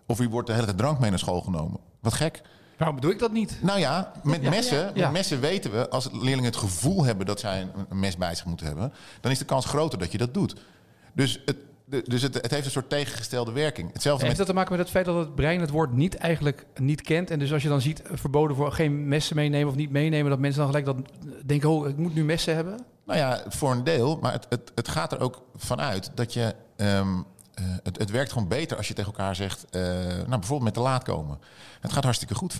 Of 0.05 0.17
hier 0.17 0.29
wordt 0.29 0.47
de 0.47 0.53
hele 0.53 0.75
drank 0.75 0.99
mee 0.99 1.09
naar 1.09 1.19
school 1.19 1.41
genomen. 1.41 1.79
Wat 1.99 2.13
gek. 2.13 2.41
Waarom 2.77 2.95
bedoel 2.95 3.11
ik 3.11 3.19
dat 3.19 3.31
niet? 3.31 3.57
Nou 3.61 3.79
ja, 3.79 4.11
met 4.23 4.41
ja, 4.41 4.49
messen, 4.49 4.77
ja, 4.77 4.91
ja. 4.93 5.03
Met 5.03 5.11
messen 5.11 5.39
weten 5.39 5.71
we, 5.71 5.89
als 5.89 6.09
leerlingen 6.11 6.43
het 6.43 6.55
gevoel 6.55 7.03
hebben 7.03 7.25
dat 7.25 7.39
zij 7.39 7.67
een, 7.89 7.99
mes 7.99 8.17
bij 8.17 8.35
zich 8.35 8.45
moeten 8.45 8.65
hebben, 8.65 8.93
dan 9.21 9.31
is 9.31 9.37
de 9.37 9.45
kans 9.45 9.65
groter 9.65 9.99
dat 9.99 10.11
je 10.11 10.17
dat 10.17 10.33
doet. 10.33 10.55
Dus 11.13 11.41
het, 11.45 11.57
dus 11.85 12.21
het, 12.21 12.33
het, 12.33 12.51
heeft 12.51 12.65
een 12.65 12.71
soort 12.71 12.89
tegengestelde 12.89 13.51
werking. 13.51 13.93
Hetzelfde 13.93 14.25
heeft 14.25 14.37
met... 14.37 14.47
dat 14.47 14.55
te 14.55 14.61
maken 14.61 14.71
met 14.71 14.81
het 14.81 14.89
feit 14.89 15.05
dat 15.05 15.15
het 15.15 15.35
brein 15.35 15.61
het 15.61 15.69
woord 15.69 15.93
niet 15.93 16.15
eigenlijk 16.15 16.65
niet 16.75 17.01
kent. 17.01 17.31
En 17.31 17.39
dus 17.39 17.53
als 17.53 17.63
je 17.63 17.69
dan 17.69 17.81
ziet 17.81 18.01
verboden 18.11 18.55
voor 18.55 18.71
geen 18.71 19.07
messen 19.07 19.35
meenemen 19.35 19.67
of 19.67 19.75
niet 19.75 19.91
meenemen, 19.91 20.29
dat 20.29 20.39
mensen 20.39 20.59
dan 20.59 20.67
gelijk 20.67 20.85
dat 20.85 20.97
denken, 21.45 21.69
oh, 21.69 21.87
ik 21.87 21.97
moet 21.97 22.15
nu 22.15 22.23
messen 22.23 22.55
hebben? 22.55 22.85
Nou 23.05 23.19
ja, 23.19 23.43
voor 23.47 23.71
een 23.71 23.83
deel. 23.83 24.17
Maar 24.21 24.31
het, 24.31 24.45
het, 24.49 24.71
het 24.75 24.87
gaat 24.87 25.11
er 25.11 25.19
ook 25.19 25.43
vanuit 25.55 26.11
dat 26.15 26.33
je. 26.33 26.55
Um, 26.77 27.25
uh, 27.59 27.65
het, 27.83 27.97
het 27.97 28.11
werkt 28.11 28.31
gewoon 28.31 28.47
beter 28.47 28.77
als 28.77 28.87
je 28.87 28.93
tegen 28.93 29.11
elkaar 29.11 29.35
zegt, 29.35 29.65
uh, 29.71 29.81
nou 29.81 30.27
bijvoorbeeld 30.27 30.63
met 30.63 30.73
te 30.73 30.79
laat 30.79 31.03
komen. 31.03 31.39
Het 31.79 31.93
gaat 31.93 32.03
hartstikke 32.03 32.35
goed, 32.35 32.53
95% 32.53 32.57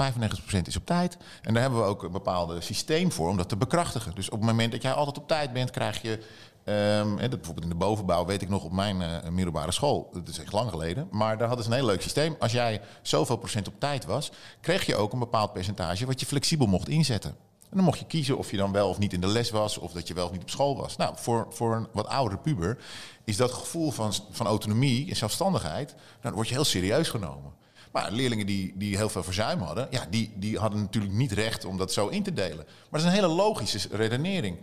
is 0.64 0.78
op 0.78 0.86
tijd. 0.86 1.18
En 1.42 1.54
daar 1.54 1.62
hebben 1.62 1.80
we 1.80 1.86
ook 1.86 2.04
een 2.04 2.12
bepaald 2.12 2.64
systeem 2.64 3.12
voor 3.12 3.30
om 3.30 3.38
dat 3.38 3.50
te 3.50 3.58
bekrachtigen. 3.58 4.16
Dus 4.16 4.30
op 4.30 4.40
het 4.40 4.50
moment 4.50 4.72
dat 4.72 4.82
jij 4.82 4.92
altijd 4.92 5.18
op 5.18 5.28
tijd 5.28 5.54
bent, 5.54 5.72
krijg 5.72 6.02
je 6.02 6.20
Um, 6.68 7.18
dat 7.18 7.30
bijvoorbeeld 7.30 7.64
in 7.64 7.70
de 7.70 7.76
bovenbouw 7.76 8.26
weet 8.26 8.42
ik 8.42 8.50
nog 8.50 8.64
op 8.64 8.72
mijn 8.72 9.02
uh, 9.02 9.30
middelbare 9.30 9.72
school. 9.72 10.10
Dat 10.14 10.28
is 10.28 10.40
echt 10.40 10.52
lang 10.52 10.70
geleden. 10.70 11.08
Maar 11.12 11.38
daar 11.38 11.48
hadden 11.48 11.66
ze 11.66 11.72
een 11.72 11.78
heel 11.78 11.86
leuk 11.86 12.02
systeem. 12.02 12.36
Als 12.40 12.52
jij 12.52 12.82
zoveel 13.02 13.38
procent 13.38 13.68
op 13.68 13.80
tijd 13.80 14.06
was, 14.06 14.32
kreeg 14.62 14.86
je 14.86 14.96
ook 14.96 15.14
een 15.14 15.20
bepaald 15.20 15.54
percentage 15.54 16.06
wat 16.06 16.20
je 16.20 16.26
flexibel 16.26 16.68
mocht 16.68 16.90
inzetten. 16.90 17.36
En 17.70 17.82
dan 17.82 17.84
mocht 17.84 18.00
je 18.00 18.06
kiezen 18.06 18.38
of 18.38 18.52
je 18.52 18.58
dan 18.58 18.72
wel 18.72 18.90
of 18.90 18.98
niet 18.98 19.14
in 19.14 19.22
de 19.22 19.28
les 19.28 19.50
was, 19.50 19.78
of 19.78 19.92
dat 19.92 20.08
je 20.08 20.14
wel 20.14 20.26
of 20.26 20.32
niet 20.32 20.42
op 20.42 20.50
school 20.50 20.78
was. 20.78 20.96
Nou, 20.96 21.14
voor, 21.18 21.48
voor 21.50 21.76
een 21.76 21.88
wat 21.94 22.08
oudere 22.08 22.42
puber 22.42 22.78
is 23.24 23.38
dat 23.38 23.52
gevoel 23.52 23.92
van, 23.92 24.14
van 24.32 24.46
autonomie 24.46 25.10
en 25.10 25.16
zelfstandigheid, 25.16 25.94
nou, 25.96 26.22
dan 26.22 26.34
word 26.34 26.48
je 26.48 26.54
heel 26.54 26.64
serieus 26.64 27.10
genomen. 27.10 27.52
Maar 27.92 28.12
leerlingen 28.12 28.46
die, 28.46 28.74
die 28.76 28.98
heel 28.98 29.10
veel 29.10 29.24
verzuim 29.24 29.60
hadden, 29.60 29.88
ja, 29.90 30.06
die, 30.10 30.32
die 30.36 30.58
hadden 30.58 30.80
natuurlijk 30.80 31.14
niet 31.14 31.32
recht 31.32 31.66
om 31.66 31.78
dat 31.78 31.94
zo 31.94 32.08
in 32.08 32.24
te 32.24 32.34
delen. 32.34 32.66
Maar 32.66 32.66
dat 32.90 33.00
is 33.00 33.06
een 33.06 33.24
hele 33.24 33.28
logische 33.28 33.80
redenering. 33.92 34.58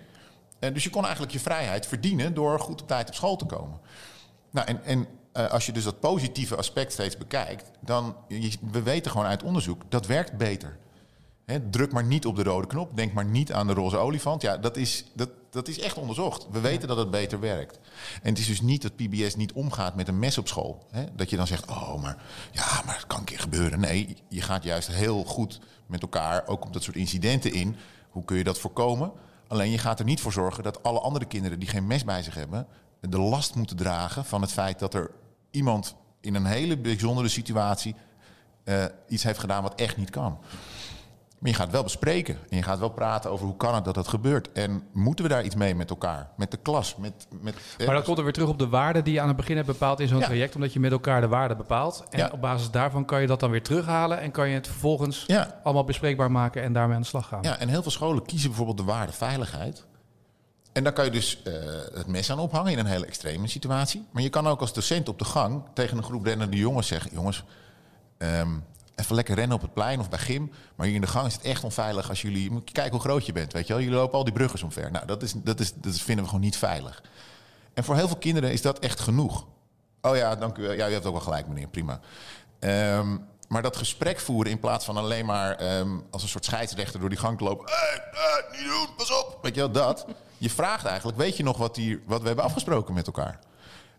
Uh, 0.64 0.75
dus 0.75 0.85
je 0.85 0.90
kon 0.90 1.02
eigenlijk 1.02 1.33
je 1.33 1.40
vrijheid 1.40 1.87
verdienen 1.87 2.35
door 2.35 2.61
goed 2.61 2.81
op 2.81 2.88
tijd 2.88 3.09
op 3.09 3.14
school 3.14 3.37
te 3.37 3.45
komen. 3.45 3.81
Nou, 4.50 4.66
en, 4.66 4.85
en 4.85 5.07
uh, 5.37 5.50
als 5.50 5.66
je 5.66 5.73
dus 5.73 5.85
dat 5.85 6.00
positieve 6.00 6.57
aspect 6.57 6.92
steeds 6.92 7.16
bekijkt, 7.16 7.71
dan 7.81 8.16
je, 8.28 8.52
we 8.71 8.83
weten 8.83 9.11
gewoon 9.11 9.26
uit 9.26 9.42
onderzoek 9.42 9.83
dat 9.88 10.07
werkt 10.07 10.37
beter. 10.37 10.78
Hè, 11.45 11.71
druk 11.71 11.92
maar 11.92 12.04
niet 12.04 12.26
op 12.26 12.37
de 12.37 12.42
rode 12.42 12.66
knop. 12.66 12.97
Denk 12.97 13.12
maar 13.12 13.25
niet 13.25 13.52
aan 13.52 13.66
de 13.66 13.73
roze 13.73 13.97
olifant. 13.97 14.42
Ja, 14.42 14.57
dat 14.57 14.76
is, 14.76 15.04
dat, 15.14 15.28
dat 15.50 15.69
is 15.69 15.81
echt 15.81 15.99
onderzocht. 15.99 16.47
We 16.50 16.61
weten 16.61 16.88
dat 16.88 16.97
het 16.97 17.11
beter 17.11 17.40
werkt. 17.40 17.78
En 18.23 18.28
het 18.28 18.38
is 18.38 18.47
dus 18.47 18.61
niet 18.61 18.83
dat 18.83 18.97
PBS 18.97 19.37
niet 19.37 19.52
omgaat 19.52 19.95
met 19.95 20.09
een 20.09 20.19
mes 20.19 20.38
op 20.38 20.49
school. 20.49 20.87
Dat 21.12 21.31
je 21.31 21.37
dan 21.37 21.47
zegt, 21.47 21.71
oh, 21.71 22.02
maar 22.02 22.23
ja, 22.52 22.83
maar 22.87 22.95
het 22.95 23.07
kan 23.07 23.19
een 23.19 23.25
keer 23.25 23.38
gebeuren. 23.38 23.81
Nee, 23.81 24.16
je 24.28 24.42
gaat 24.42 24.64
juist 24.64 24.88
heel 24.88 25.25
goed 25.25 25.61
met 25.87 26.02
elkaar, 26.02 26.47
ook 26.47 26.64
op 26.64 26.73
dat 26.73 26.83
soort 26.83 26.97
incidenten 26.97 27.52
in. 27.52 27.76
Hoe 28.11 28.25
kun 28.25 28.37
je 28.37 28.45
dat 28.45 28.59
voorkomen? 28.59 29.12
Alleen 29.52 29.71
je 29.71 29.78
gaat 29.78 29.99
er 29.99 30.04
niet 30.04 30.21
voor 30.21 30.32
zorgen 30.32 30.62
dat 30.62 30.82
alle 30.82 31.00
andere 31.00 31.25
kinderen 31.25 31.59
die 31.59 31.68
geen 31.68 31.87
mes 31.87 32.04
bij 32.04 32.23
zich 32.23 32.35
hebben, 32.35 32.66
de 33.00 33.18
last 33.18 33.54
moeten 33.54 33.76
dragen 33.76 34.25
van 34.25 34.40
het 34.40 34.52
feit 34.52 34.78
dat 34.78 34.94
er 34.94 35.11
iemand 35.50 35.94
in 36.21 36.35
een 36.35 36.44
hele 36.44 36.78
bijzondere 36.78 37.28
situatie 37.28 37.94
uh, 38.64 38.85
iets 39.09 39.23
heeft 39.23 39.38
gedaan 39.38 39.62
wat 39.62 39.75
echt 39.75 39.97
niet 39.97 40.11
kan. 40.11 40.38
Maar 41.42 41.50
je 41.50 41.56
gaat 41.56 41.70
wel 41.70 41.82
bespreken 41.82 42.38
en 42.49 42.56
je 42.56 42.62
gaat 42.62 42.78
wel 42.78 42.88
praten 42.88 43.30
over 43.30 43.46
hoe 43.46 43.56
kan 43.56 43.75
het 43.75 43.84
dat 43.84 43.94
dat 43.94 44.08
gebeurt. 44.08 44.52
En 44.52 44.82
moeten 44.92 45.25
we 45.25 45.30
daar 45.30 45.44
iets 45.44 45.54
mee 45.54 45.75
met 45.75 45.90
elkaar, 45.90 46.28
met 46.37 46.50
de 46.50 46.56
klas. 46.56 46.96
Met, 46.96 47.26
met, 47.40 47.54
maar 47.78 47.94
dan 47.94 48.02
komt 48.02 48.18
er 48.18 48.25
weer 48.25 48.32
terug 48.32 48.49
op 48.49 48.58
de 48.58 48.68
waarden 48.68 49.04
die 49.04 49.12
je 49.12 49.20
aan 49.20 49.28
het 49.28 49.37
begin 49.37 49.56
hebt 49.56 49.66
bepaald 49.66 50.00
in 50.00 50.08
zo'n 50.08 50.20
traject. 50.20 50.54
Omdat 50.54 50.72
je 50.72 50.80
met 50.80 50.92
elkaar 50.92 51.20
de 51.20 51.28
waarden 51.28 51.56
bepaalt. 51.56 52.04
En 52.11 52.18
ja. 52.18 52.30
op 52.32 52.40
basis 52.40 52.70
daarvan 52.70 53.04
kan 53.04 53.20
je 53.20 53.26
dat 53.26 53.40
dan 53.40 53.50
weer 53.50 53.62
terughalen. 53.62 54.20
En 54.20 54.30
kan 54.30 54.49
je 54.49 54.54
het 54.54 54.66
vervolgens 54.66 55.25
ja. 55.26 55.61
allemaal 55.62 55.84
bespreekbaar 55.84 56.30
maken 56.30 56.62
en 56.62 56.72
daarmee 56.72 56.96
aan 56.96 57.02
de 57.02 57.08
slag 57.08 57.28
gaan. 57.28 57.42
Ja, 57.42 57.58
en 57.58 57.68
heel 57.68 57.82
veel 57.82 57.90
scholen 57.90 58.25
kiezen 58.25 58.49
bijvoorbeeld 58.49 58.78
de 58.78 58.84
waarde 58.84 59.12
veiligheid. 59.12 59.84
En 60.72 60.84
dan 60.84 60.92
kan 60.92 61.04
je 61.04 61.11
dus 61.11 61.42
uh, 61.44 61.54
het 61.94 62.06
mes 62.06 62.30
aan 62.30 62.38
ophangen 62.38 62.72
in 62.72 62.78
een 62.78 62.87
hele 62.87 63.06
extreme 63.06 63.49
situatie. 63.49 64.06
Maar 64.11 64.22
je 64.22 64.28
kan 64.28 64.46
ook 64.46 64.61
als 64.61 64.72
docent 64.72 65.08
op 65.08 65.18
de 65.18 65.25
gang 65.25 65.62
tegen 65.75 65.96
een 65.96 66.02
groep 66.02 66.25
rennende 66.25 66.56
jongens 66.56 66.87
zeggen... 66.87 67.11
jongens, 67.14 67.44
um, 68.18 68.64
even 68.96 69.14
lekker 69.14 69.34
rennen 69.34 69.56
op 69.56 69.62
het 69.62 69.75
plein 69.75 70.00
of 70.00 70.08
bij 70.08 70.18
gym. 70.18 70.52
Maar 70.75 70.87
hier 70.87 70.94
in 70.94 71.00
de 71.00 71.06
gang 71.06 71.26
is 71.26 71.34
het 71.34 71.42
echt 71.42 71.64
onveilig 71.64 72.08
als 72.08 72.22
jullie... 72.22 72.52
Je 72.52 72.72
kijken 72.72 72.92
hoe 72.92 73.00
groot 73.00 73.26
je 73.26 73.32
bent, 73.32 73.52
weet 73.52 73.66
je 73.66 73.72
wel. 73.72 73.82
Jullie 73.82 73.99
lopen 73.99 74.18
al 74.18 74.25
die 74.25 74.32
bruggers 74.32 74.62
omver. 74.62 74.90
Nou, 74.90 75.06
dat, 75.06 75.22
is, 75.22 75.32
dat, 75.37 75.61
is, 75.61 75.72
dat 75.75 75.99
vinden 75.99 76.25
we 76.25 76.30
gewoon 76.30 76.44
niet 76.44 76.56
veilig. 76.56 77.02
En 77.75 77.84
voor 77.84 77.96
heel 77.96 78.08
veel 78.08 78.16
kinderen 78.16 78.52
is 78.52 78.62
dat 78.62 78.78
echt 78.78 79.00
genoeg. 79.00 79.46
Oh 80.00 80.16
ja, 80.16 80.37
dank 80.37 80.56
u. 80.56 80.72
Ja, 80.72 80.88
u 80.88 80.92
hebt 80.92 81.06
ook 81.06 81.12
wel 81.12 81.22
gelijk, 81.22 81.46
meneer. 81.46 81.68
Prima. 81.68 82.00
Um, 82.61 83.26
maar 83.49 83.62
dat 83.62 83.76
gesprek 83.76 84.20
voeren 84.20 84.52
in 84.52 84.61
plaats 84.61 84.84
van 84.84 84.96
alleen 84.96 85.26
maar 85.26 85.76
um, 85.78 86.04
als 86.11 86.22
een 86.22 86.28
soort 86.28 86.44
scheidsrechter 86.44 87.00
door 87.00 87.08
die 87.08 87.18
gang 87.18 87.38
te 87.38 87.44
lopen. 87.44 87.66
Hey, 87.70 88.44
niet 88.50 88.68
doen, 88.68 88.94
pas 88.96 89.20
op. 89.20 89.38
Weet 89.42 89.54
je 89.54 89.61
wel, 89.61 89.70
dat. 89.70 90.06
Je 90.38 90.50
vraagt 90.50 90.84
eigenlijk, 90.84 91.18
weet 91.18 91.37
je 91.37 91.42
nog 91.42 91.56
wat, 91.56 91.76
hier, 91.76 92.00
wat 92.06 92.20
we 92.20 92.26
hebben 92.26 92.44
afgesproken 92.44 92.94
met 92.94 93.06
elkaar? 93.06 93.38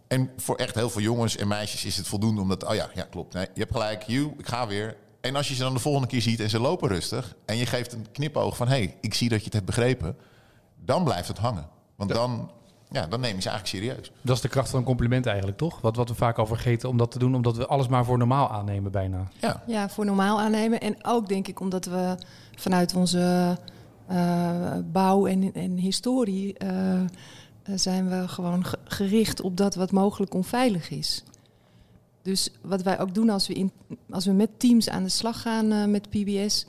En 0.07 0.29
voor 0.37 0.55
echt 0.55 0.75
heel 0.75 0.89
veel 0.89 1.01
jongens 1.01 1.37
en 1.37 1.47
meisjes 1.47 1.85
is 1.85 1.97
het 1.97 2.07
voldoende 2.07 2.41
omdat, 2.41 2.65
oh 2.65 2.75
ja, 2.75 2.89
ja 2.93 3.03
klopt. 3.03 3.33
Nee, 3.33 3.47
je 3.53 3.59
hebt 3.59 3.71
gelijk, 3.71 4.03
you, 4.03 4.33
ik 4.37 4.47
ga 4.47 4.67
weer. 4.67 4.97
En 5.21 5.35
als 5.35 5.47
je 5.47 5.55
ze 5.55 5.61
dan 5.61 5.73
de 5.73 5.79
volgende 5.79 6.07
keer 6.07 6.21
ziet 6.21 6.39
en 6.39 6.49
ze 6.49 6.59
lopen 6.59 6.89
rustig 6.89 7.35
en 7.45 7.57
je 7.57 7.65
geeft 7.65 7.93
een 7.93 8.07
knipoog 8.11 8.57
van, 8.57 8.67
hé, 8.67 8.73
hey, 8.73 8.97
ik 9.01 9.13
zie 9.13 9.29
dat 9.29 9.39
je 9.39 9.45
het 9.45 9.53
hebt 9.53 9.65
begrepen, 9.65 10.17
dan 10.85 11.03
blijft 11.03 11.27
het 11.27 11.37
hangen. 11.37 11.67
Want 11.95 12.13
dan, 12.13 12.51
ja, 12.89 13.07
dan 13.07 13.19
neem 13.19 13.35
je 13.35 13.41
ze 13.41 13.49
eigenlijk 13.49 13.85
serieus. 13.85 14.11
Dat 14.21 14.35
is 14.35 14.41
de 14.41 14.47
kracht 14.47 14.69
van 14.69 14.79
een 14.79 14.85
compliment 14.85 15.25
eigenlijk, 15.25 15.57
toch? 15.57 15.81
Wat, 15.81 15.95
wat 15.95 16.09
we 16.09 16.15
vaak 16.15 16.37
al 16.37 16.45
vergeten 16.45 16.89
om 16.89 16.97
dat 16.97 17.11
te 17.11 17.19
doen, 17.19 17.35
omdat 17.35 17.57
we 17.57 17.67
alles 17.67 17.87
maar 17.87 18.05
voor 18.05 18.17
normaal 18.17 18.49
aannemen 18.49 18.91
bijna. 18.91 19.27
Ja, 19.39 19.63
ja 19.67 19.89
voor 19.89 20.05
normaal 20.05 20.39
aannemen. 20.39 20.79
En 20.79 20.95
ook 21.01 21.27
denk 21.27 21.47
ik 21.47 21.59
omdat 21.59 21.85
we 21.85 22.15
vanuit 22.55 22.95
onze 22.95 23.57
uh, 24.11 24.77
bouw 24.91 25.27
en, 25.27 25.53
en 25.53 25.77
historie... 25.77 26.55
Uh, 26.63 26.93
eh, 26.93 27.01
zijn 27.75 28.09
we 28.09 28.27
gewoon 28.27 28.65
gericht 28.83 29.41
op 29.41 29.57
dat 29.57 29.75
wat 29.75 29.91
mogelijk 29.91 30.33
onveilig 30.33 30.89
is. 30.89 31.23
Dus 32.21 32.49
wat 32.61 32.81
wij 32.81 32.99
ook 32.99 33.13
doen 33.13 33.29
als 33.29 33.47
we, 33.47 33.53
in, 33.53 33.71
als 34.09 34.25
we 34.25 34.31
met 34.31 34.59
teams 34.59 34.89
aan 34.89 35.03
de 35.03 35.09
slag 35.09 35.41
gaan 35.41 35.71
uh, 35.71 35.85
met 35.85 36.09
PBS, 36.09 36.65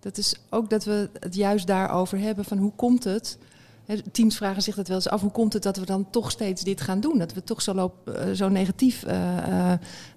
dat 0.00 0.18
is 0.18 0.34
ook 0.50 0.70
dat 0.70 0.84
we 0.84 1.10
het 1.18 1.34
juist 1.34 1.66
daarover 1.66 2.18
hebben 2.18 2.44
van 2.44 2.58
hoe 2.58 2.72
komt 2.76 3.04
het. 3.04 3.38
teams 4.12 4.36
vragen 4.36 4.62
zich 4.62 4.74
dat 4.74 4.88
wel 4.88 4.96
eens 4.96 5.08
af, 5.08 5.20
hoe 5.20 5.30
komt 5.30 5.52
het 5.52 5.62
dat 5.62 5.76
we 5.76 5.86
dan 5.86 6.10
toch 6.10 6.30
steeds 6.30 6.62
dit 6.62 6.80
gaan 6.80 7.00
doen? 7.00 7.18
Dat 7.18 7.32
we 7.32 7.44
toch 7.44 7.62
zo, 7.62 7.74
loop, 7.74 7.94
uh, 8.08 8.30
zo 8.32 8.48
negatief 8.48 9.04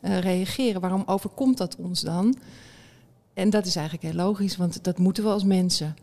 reageren. 0.02 0.82
Waarom 0.82 1.04
overkomt 1.06 1.58
dat 1.58 1.76
ons 1.76 2.02
dan? 2.02 2.38
En 3.34 3.50
dat 3.50 3.66
is 3.66 3.76
eigenlijk 3.76 4.06
heel 4.06 4.24
logisch, 4.26 4.58
want 4.58 4.84
dat 4.84 4.98
moeten 4.98 5.24
we 5.24 5.30
als 5.30 5.44
mensen. 5.44 5.96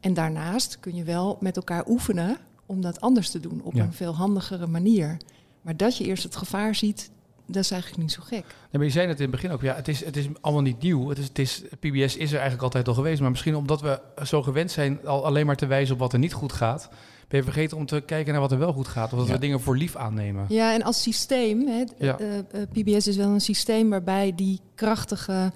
En 0.00 0.14
daarnaast 0.14 0.80
kun 0.80 0.94
je 0.94 1.04
wel 1.04 1.36
met 1.40 1.56
elkaar 1.56 1.88
oefenen 1.88 2.36
om 2.68 2.80
dat 2.80 3.00
anders 3.00 3.30
te 3.30 3.40
doen 3.40 3.60
op 3.62 3.74
een 3.74 3.92
veel 3.92 4.14
handigere 4.14 4.66
manier. 4.66 5.16
Maar 5.62 5.76
dat 5.76 5.96
je 5.96 6.04
eerst 6.04 6.22
het 6.22 6.36
gevaar 6.36 6.74
ziet, 6.74 7.10
dat 7.46 7.62
is 7.62 7.70
eigenlijk 7.70 8.02
niet 8.02 8.12
zo 8.12 8.20
gek. 8.22 8.44
Nee, 8.44 8.66
maar 8.72 8.84
je 8.84 8.90
zei 8.90 9.06
het 9.06 9.16
in 9.16 9.22
het 9.22 9.30
begin 9.30 9.50
ook, 9.50 9.62
ja, 9.62 9.74
het 9.74 9.88
is, 9.88 10.04
het 10.04 10.16
is 10.16 10.26
allemaal 10.40 10.62
niet 10.62 10.82
nieuw. 10.82 11.08
Het 11.08 11.18
is, 11.18 11.28
het 11.28 11.38
is, 11.38 11.62
PBS 11.78 12.16
is 12.16 12.30
er 12.30 12.38
eigenlijk 12.38 12.62
altijd 12.62 12.88
al 12.88 12.94
geweest. 12.94 13.20
Maar 13.20 13.30
misschien 13.30 13.56
omdat 13.56 13.80
we 13.80 14.00
zo 14.24 14.42
gewend 14.42 14.70
zijn 14.70 15.06
al 15.06 15.24
alleen 15.24 15.46
maar 15.46 15.56
te 15.56 15.66
wijzen 15.66 15.94
op 15.94 16.00
wat 16.00 16.12
er 16.12 16.18
niet 16.18 16.32
goed 16.32 16.52
gaat, 16.52 16.88
ben 17.28 17.38
je 17.38 17.44
vergeten 17.44 17.76
om 17.76 17.86
te 17.86 18.02
kijken 18.06 18.32
naar 18.32 18.40
wat 18.40 18.52
er 18.52 18.58
wel 18.58 18.72
goed 18.72 18.88
gaat. 18.88 19.12
Of 19.12 19.18
dat 19.18 19.28
we 19.28 19.38
dingen 19.38 19.60
voor 19.60 19.76
lief 19.76 19.96
aannemen. 19.96 20.46
Ja, 20.48 20.74
en 20.74 20.82
als 20.82 21.02
systeem, 21.02 21.66
hè, 21.66 21.84
ja. 21.98 22.20
uh, 22.20 22.34
uh, 22.34 22.42
PBS 22.72 23.06
is 23.06 23.16
wel 23.16 23.28
een 23.28 23.40
systeem 23.40 23.90
waarbij 23.90 24.32
die 24.34 24.60
krachtige 24.74 25.52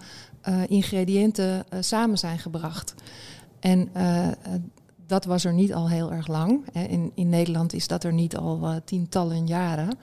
uh, 0.49 0.63
ingrediënten 0.67 1.65
samen 1.81 2.19
zijn 2.19 2.39
gebracht. 2.39 2.95
En 3.61 3.89
dat 5.13 5.25
was 5.25 5.45
er 5.45 5.53
niet 5.53 5.75
al 5.75 5.89
heel 5.89 6.13
erg 6.13 6.27
lang. 6.27 6.69
In, 6.73 7.13
in 7.15 7.29
Nederland 7.29 7.73
is 7.73 7.87
dat 7.87 8.05
er 8.05 8.13
niet 8.13 8.37
al 8.37 8.59
uh, 8.63 8.77
tientallen 8.85 9.47
jaren. 9.47 9.99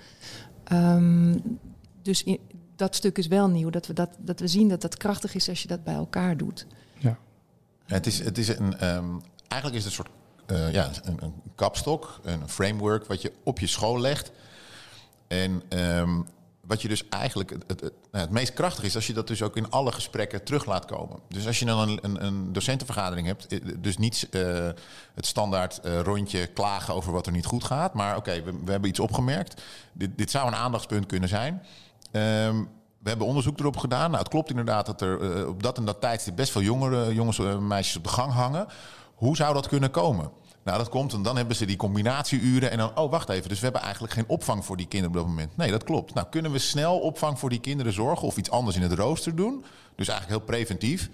Um, 0.71 1.59
dus 2.01 2.23
in, 2.23 2.39
dat 2.75 2.95
stuk 2.95 3.17
is 3.17 3.27
wel 3.27 3.47
nieuw. 3.47 3.69
Dat 3.69 3.87
we, 3.87 3.93
dat, 3.93 4.09
dat 4.19 4.39
we 4.39 4.47
zien 4.47 4.67
dat 4.69 4.81
dat 4.81 4.97
krachtig 4.97 5.35
is 5.35 5.49
als 5.49 5.61
je 5.61 5.67
dat 5.67 5.83
bij 5.83 5.93
elkaar 5.93 6.37
doet. 6.37 6.67
Ja. 6.97 7.17
ja 7.85 7.93
het, 7.93 8.05
is, 8.05 8.19
het 8.19 8.37
is 8.37 8.47
een. 8.47 8.95
Um, 8.95 9.21
eigenlijk 9.47 9.81
is 9.81 9.85
het 9.85 9.97
een 9.97 10.05
soort. 10.05 10.09
Uh, 10.47 10.73
ja, 10.73 10.89
een, 11.03 11.23
een, 11.23 11.33
kapstok, 11.55 12.19
een 12.23 12.49
framework 12.49 13.05
wat 13.05 13.21
je 13.21 13.31
op 13.43 13.59
je 13.59 13.67
school 13.67 13.99
legt. 13.99 14.31
En 15.27 15.61
um, 15.69 16.25
wat 16.69 16.81
je 16.81 16.87
dus 16.87 17.09
eigenlijk 17.09 17.49
het, 17.67 17.81
nou, 17.81 17.91
het, 18.11 18.29
meest 18.29 18.53
krachtig 18.53 18.83
is, 18.83 18.95
als 18.95 19.07
je 19.07 19.13
dat 19.13 19.27
dus 19.27 19.41
ook 19.41 19.55
in 19.55 19.69
alle 19.69 19.91
gesprekken 19.91 20.43
terug 20.43 20.65
laat 20.65 20.85
komen. 20.85 21.19
Dus 21.27 21.47
als 21.47 21.59
je 21.59 21.65
dan 21.65 21.89
een, 21.89 21.99
een, 22.01 22.25
een 22.25 22.53
docentenvergadering 22.53 23.27
hebt, 23.27 23.47
eh, 23.47 23.59
dus 23.77 23.97
niet 23.97 24.27
uh, 24.31 24.69
het 25.13 25.25
standaard 25.25 25.79
uh, 25.83 25.99
rondje 25.99 26.47
klagen 26.47 26.93
over 26.93 27.11
wat 27.11 27.25
er 27.25 27.31
niet 27.31 27.45
goed 27.45 27.63
gaat, 27.63 27.93
maar 27.93 28.17
oké, 28.17 28.43
we, 28.43 28.51
we, 28.65 28.71
hebben 28.71 28.89
iets 28.89 28.99
opgemerkt. 28.99 29.61
Dit, 29.93 30.17
dit 30.17 30.31
zou 30.31 30.47
een 30.47 30.55
aandachtspunt 30.55 31.05
kunnen 31.05 31.29
zijn. 31.29 31.53
Um, 32.11 32.69
we 32.99 33.09
hebben 33.09 33.27
onderzoek 33.27 33.59
erop 33.59 33.77
gedaan. 33.77 34.09
Nou, 34.09 34.23
het 34.23 34.31
klopt 34.31 34.49
inderdaad 34.49 34.85
dat 34.85 35.01
er 35.01 35.47
op 35.47 35.63
dat 35.63 35.77
en 35.77 35.85
dat 35.85 36.01
tijdstip 36.01 36.35
best 36.35 36.51
veel 36.51 36.61
jongere 36.61 37.13
jongens 37.13 37.39
en 37.39 37.67
meisjes 37.67 37.95
op 37.95 38.03
de 38.03 38.09
gang 38.09 38.31
hangen. 38.31 38.67
Hoe 39.15 39.35
zou 39.35 39.53
dat 39.53 39.67
kunnen 39.67 39.91
komen? 39.91 40.31
Nou, 40.69 40.81
dat 40.81 40.89
komt 40.89 41.13
en 41.13 41.21
dan 41.21 41.37
hebben 41.37 41.55
ze 41.55 41.65
die 41.65 41.75
combinatieuren 41.75 42.71
en 42.71 42.77
dan, 42.77 42.97
oh 42.97 43.11
wacht 43.11 43.29
even, 43.29 43.49
dus 43.49 43.57
we 43.57 43.63
hebben 43.63 43.81
eigenlijk 43.81 44.13
geen 44.13 44.27
opvang 44.27 44.65
voor 44.65 44.77
die 44.77 44.87
kinderen 44.87 45.15
op 45.15 45.21
dat 45.21 45.31
moment. 45.31 45.57
Nee, 45.57 45.71
dat 45.71 45.83
klopt. 45.83 46.13
Nou, 46.13 46.27
kunnen 46.29 46.51
we 46.51 46.59
snel 46.59 46.99
opvang 46.99 47.39
voor 47.39 47.49
die 47.49 47.59
kinderen 47.59 47.93
zorgen 47.93 48.27
of 48.27 48.37
iets 48.37 48.49
anders 48.49 48.75
in 48.75 48.81
het 48.81 48.93
rooster 48.93 49.35
doen? 49.35 49.65
Dus 49.95 50.07
eigenlijk 50.07 50.39
heel 50.39 50.47
preventief. 50.47 51.09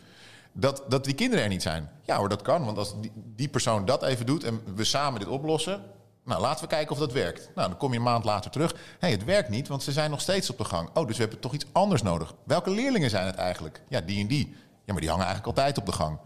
Dat, 0.52 0.84
dat 0.88 1.04
die 1.04 1.14
kinderen 1.14 1.44
er 1.44 1.50
niet 1.50 1.62
zijn. 1.62 1.90
Ja 2.04 2.18
hoor, 2.18 2.30
dat 2.30 2.42
kan. 2.42 2.66
Want 2.66 2.78
als 2.78 3.02
die, 3.02 3.12
die 3.16 3.48
persoon 3.48 3.86
dat 3.86 4.04
even 4.04 4.26
doet 4.26 4.44
en 4.44 4.62
we 4.76 4.84
samen 4.84 5.20
dit 5.20 5.30
oplossen, 5.30 5.84
nou, 6.26 6.42
laten 6.42 6.64
we 6.64 6.70
kijken 6.70 6.92
of 6.92 7.00
dat 7.00 7.12
werkt. 7.12 7.50
Nou, 7.56 7.70
dan 7.70 7.78
kom 7.78 7.92
je 7.92 7.98
een 7.98 8.04
maand 8.04 8.24
later 8.24 8.52
terug. 8.52 8.72
Hé, 8.72 8.78
hey, 9.00 9.12
het 9.12 9.24
werkt 9.24 9.50
niet, 9.50 9.68
want 9.68 9.84
ze 9.84 9.92
zijn 9.92 10.10
nog 10.10 10.22
steeds 10.22 10.50
op 10.50 10.58
de 10.58 10.66
gang. 10.66 10.90
Oh, 10.94 11.08
dus 11.08 11.16
we 11.16 11.22
hebben 11.22 11.40
toch 11.40 11.54
iets 11.54 11.66
anders 11.72 12.02
nodig. 12.02 12.34
Welke 12.44 12.70
leerlingen 12.70 13.10
zijn 13.10 13.26
het 13.26 13.36
eigenlijk? 13.36 13.82
Ja, 13.90 14.02
die 14.02 14.22
en 14.22 14.28
die. 14.28 14.56
Ja, 14.86 14.94
maar 14.94 15.02
die 15.02 15.10
hangen 15.10 15.26
eigenlijk 15.26 15.58
altijd 15.58 15.78
op 15.78 15.86
de 15.86 15.98
gang. 15.98 16.18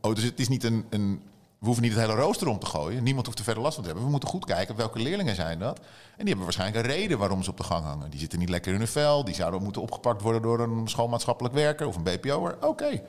Oh, 0.00 0.14
dus 0.14 0.24
het 0.24 0.40
is 0.40 0.48
niet 0.48 0.64
een, 0.64 0.86
een 0.90 1.22
we 1.62 1.68
hoeven 1.68 1.86
niet 1.86 1.96
het 1.96 2.06
hele 2.06 2.20
rooster 2.20 2.48
om 2.48 2.58
te 2.58 2.66
gooien. 2.66 3.02
Niemand 3.02 3.26
hoeft 3.26 3.38
er 3.38 3.44
verder 3.44 3.62
last 3.62 3.74
van 3.74 3.82
te 3.82 3.88
hebben. 3.88 4.06
We 4.06 4.12
moeten 4.12 4.28
goed 4.28 4.44
kijken 4.44 4.76
welke 4.76 4.98
leerlingen 4.98 5.34
zijn 5.34 5.58
dat. 5.58 5.78
En 5.78 5.84
die 6.16 6.26
hebben 6.26 6.44
waarschijnlijk 6.44 6.86
een 6.86 6.92
reden 6.92 7.18
waarom 7.18 7.42
ze 7.42 7.50
op 7.50 7.56
de 7.56 7.62
gang 7.62 7.84
hangen. 7.84 8.10
Die 8.10 8.20
zitten 8.20 8.38
niet 8.38 8.48
lekker 8.48 8.72
in 8.72 8.78
hun 8.78 8.88
vel. 8.88 9.24
Die 9.24 9.34
zouden 9.34 9.62
moeten 9.62 9.82
opgepakt 9.82 10.22
worden 10.22 10.42
door 10.42 10.60
een 10.60 10.88
schoolmaatschappelijk 10.88 11.54
werker 11.54 11.86
of 11.86 11.96
een 11.96 12.02
BPO'er. 12.02 12.56
Oké. 12.60 13.02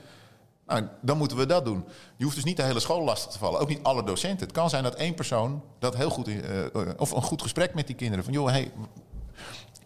Nou, 0.68 0.88
dan 1.02 1.18
moeten 1.18 1.38
we 1.38 1.46
dat 1.46 1.66
doen. 1.66 1.86
Je 2.16 2.24
hoeft 2.24 2.36
dus 2.36 2.46
niet 2.46 2.58
de 2.58 2.64
hele 2.64 2.80
school 2.80 3.04
lastig 3.04 3.32
te 3.32 3.38
vallen. 3.38 3.60
Ook 3.60 3.70
niet 3.70 3.84
alle 3.84 4.04
docenten. 4.04 4.46
Het 4.46 4.56
kan 4.56 4.70
zijn 4.70 4.84
dat 4.84 4.96
één 4.96 5.14
persoon 5.14 5.64
dat 5.80 5.96
heel 5.96 6.10
goed... 6.10 6.28
Uh, 6.28 6.40
of 6.98 7.12
een 7.12 7.22
goed 7.22 7.42
gesprek 7.42 7.74
met 7.74 7.88
die 7.88 7.96
kinderen. 7.96 8.24
Van, 8.24 8.34
joh, 8.34 8.50
hey, 8.50 8.72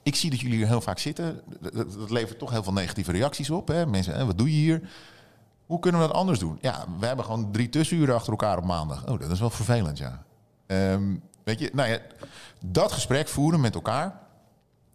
ik 0.03 0.15
zie 0.15 0.29
dat 0.29 0.39
jullie 0.39 0.57
hier 0.57 0.67
heel 0.67 0.81
vaak 0.81 0.99
zitten. 0.99 1.41
Dat, 1.59 1.73
dat 1.73 2.09
levert 2.09 2.39
toch 2.39 2.51
heel 2.51 2.63
veel 2.63 2.73
negatieve 2.73 3.11
reacties 3.11 3.49
op. 3.49 3.67
Hè? 3.67 3.85
Mensen, 3.85 4.25
wat 4.25 4.37
doe 4.37 4.47
je 4.49 4.61
hier? 4.61 4.89
Hoe 5.67 5.79
kunnen 5.79 6.01
we 6.01 6.07
dat 6.07 6.15
anders 6.15 6.39
doen? 6.39 6.57
Ja, 6.61 6.85
we 6.99 7.05
hebben 7.05 7.25
gewoon 7.25 7.51
drie 7.51 7.69
tussenuren 7.69 8.15
achter 8.15 8.31
elkaar 8.31 8.57
op 8.57 8.63
maandag. 8.63 9.07
Oh, 9.07 9.19
dat 9.19 9.31
is 9.31 9.39
wel 9.39 9.49
vervelend, 9.49 9.97
ja. 9.97 10.23
Um, 10.67 11.21
weet 11.43 11.59
je, 11.59 11.69
nou 11.73 11.89
ja, 11.89 11.99
dat 12.65 12.91
gesprek 12.91 13.27
voeren 13.27 13.61
met 13.61 13.75
elkaar 13.75 14.25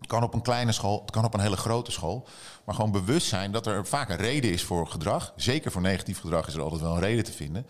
kan 0.07 0.23
op 0.23 0.35
een 0.35 0.43
kleine 0.43 0.73
school, 0.73 1.01
het 1.01 1.11
kan 1.11 1.25
op 1.25 1.35
een 1.35 1.41
hele 1.41 1.57
grote 1.57 1.91
school. 1.91 2.27
Maar 2.65 2.75
gewoon 2.75 2.91
bewust 2.91 3.27
zijn 3.27 3.53
dat 3.53 3.67
er 3.67 3.87
vaak 3.87 4.09
een 4.09 4.17
reden 4.17 4.53
is 4.53 4.65
voor 4.65 4.87
gedrag. 4.87 5.33
Zeker 5.37 5.73
voor 5.73 5.81
negatief 5.81 6.21
gedrag 6.21 6.47
is 6.47 6.55
er 6.55 6.63
altijd 6.63 6.81
wel 6.81 6.95
een 6.95 7.01
reden 7.01 7.25
te 7.25 7.33
vinden. 7.33 7.67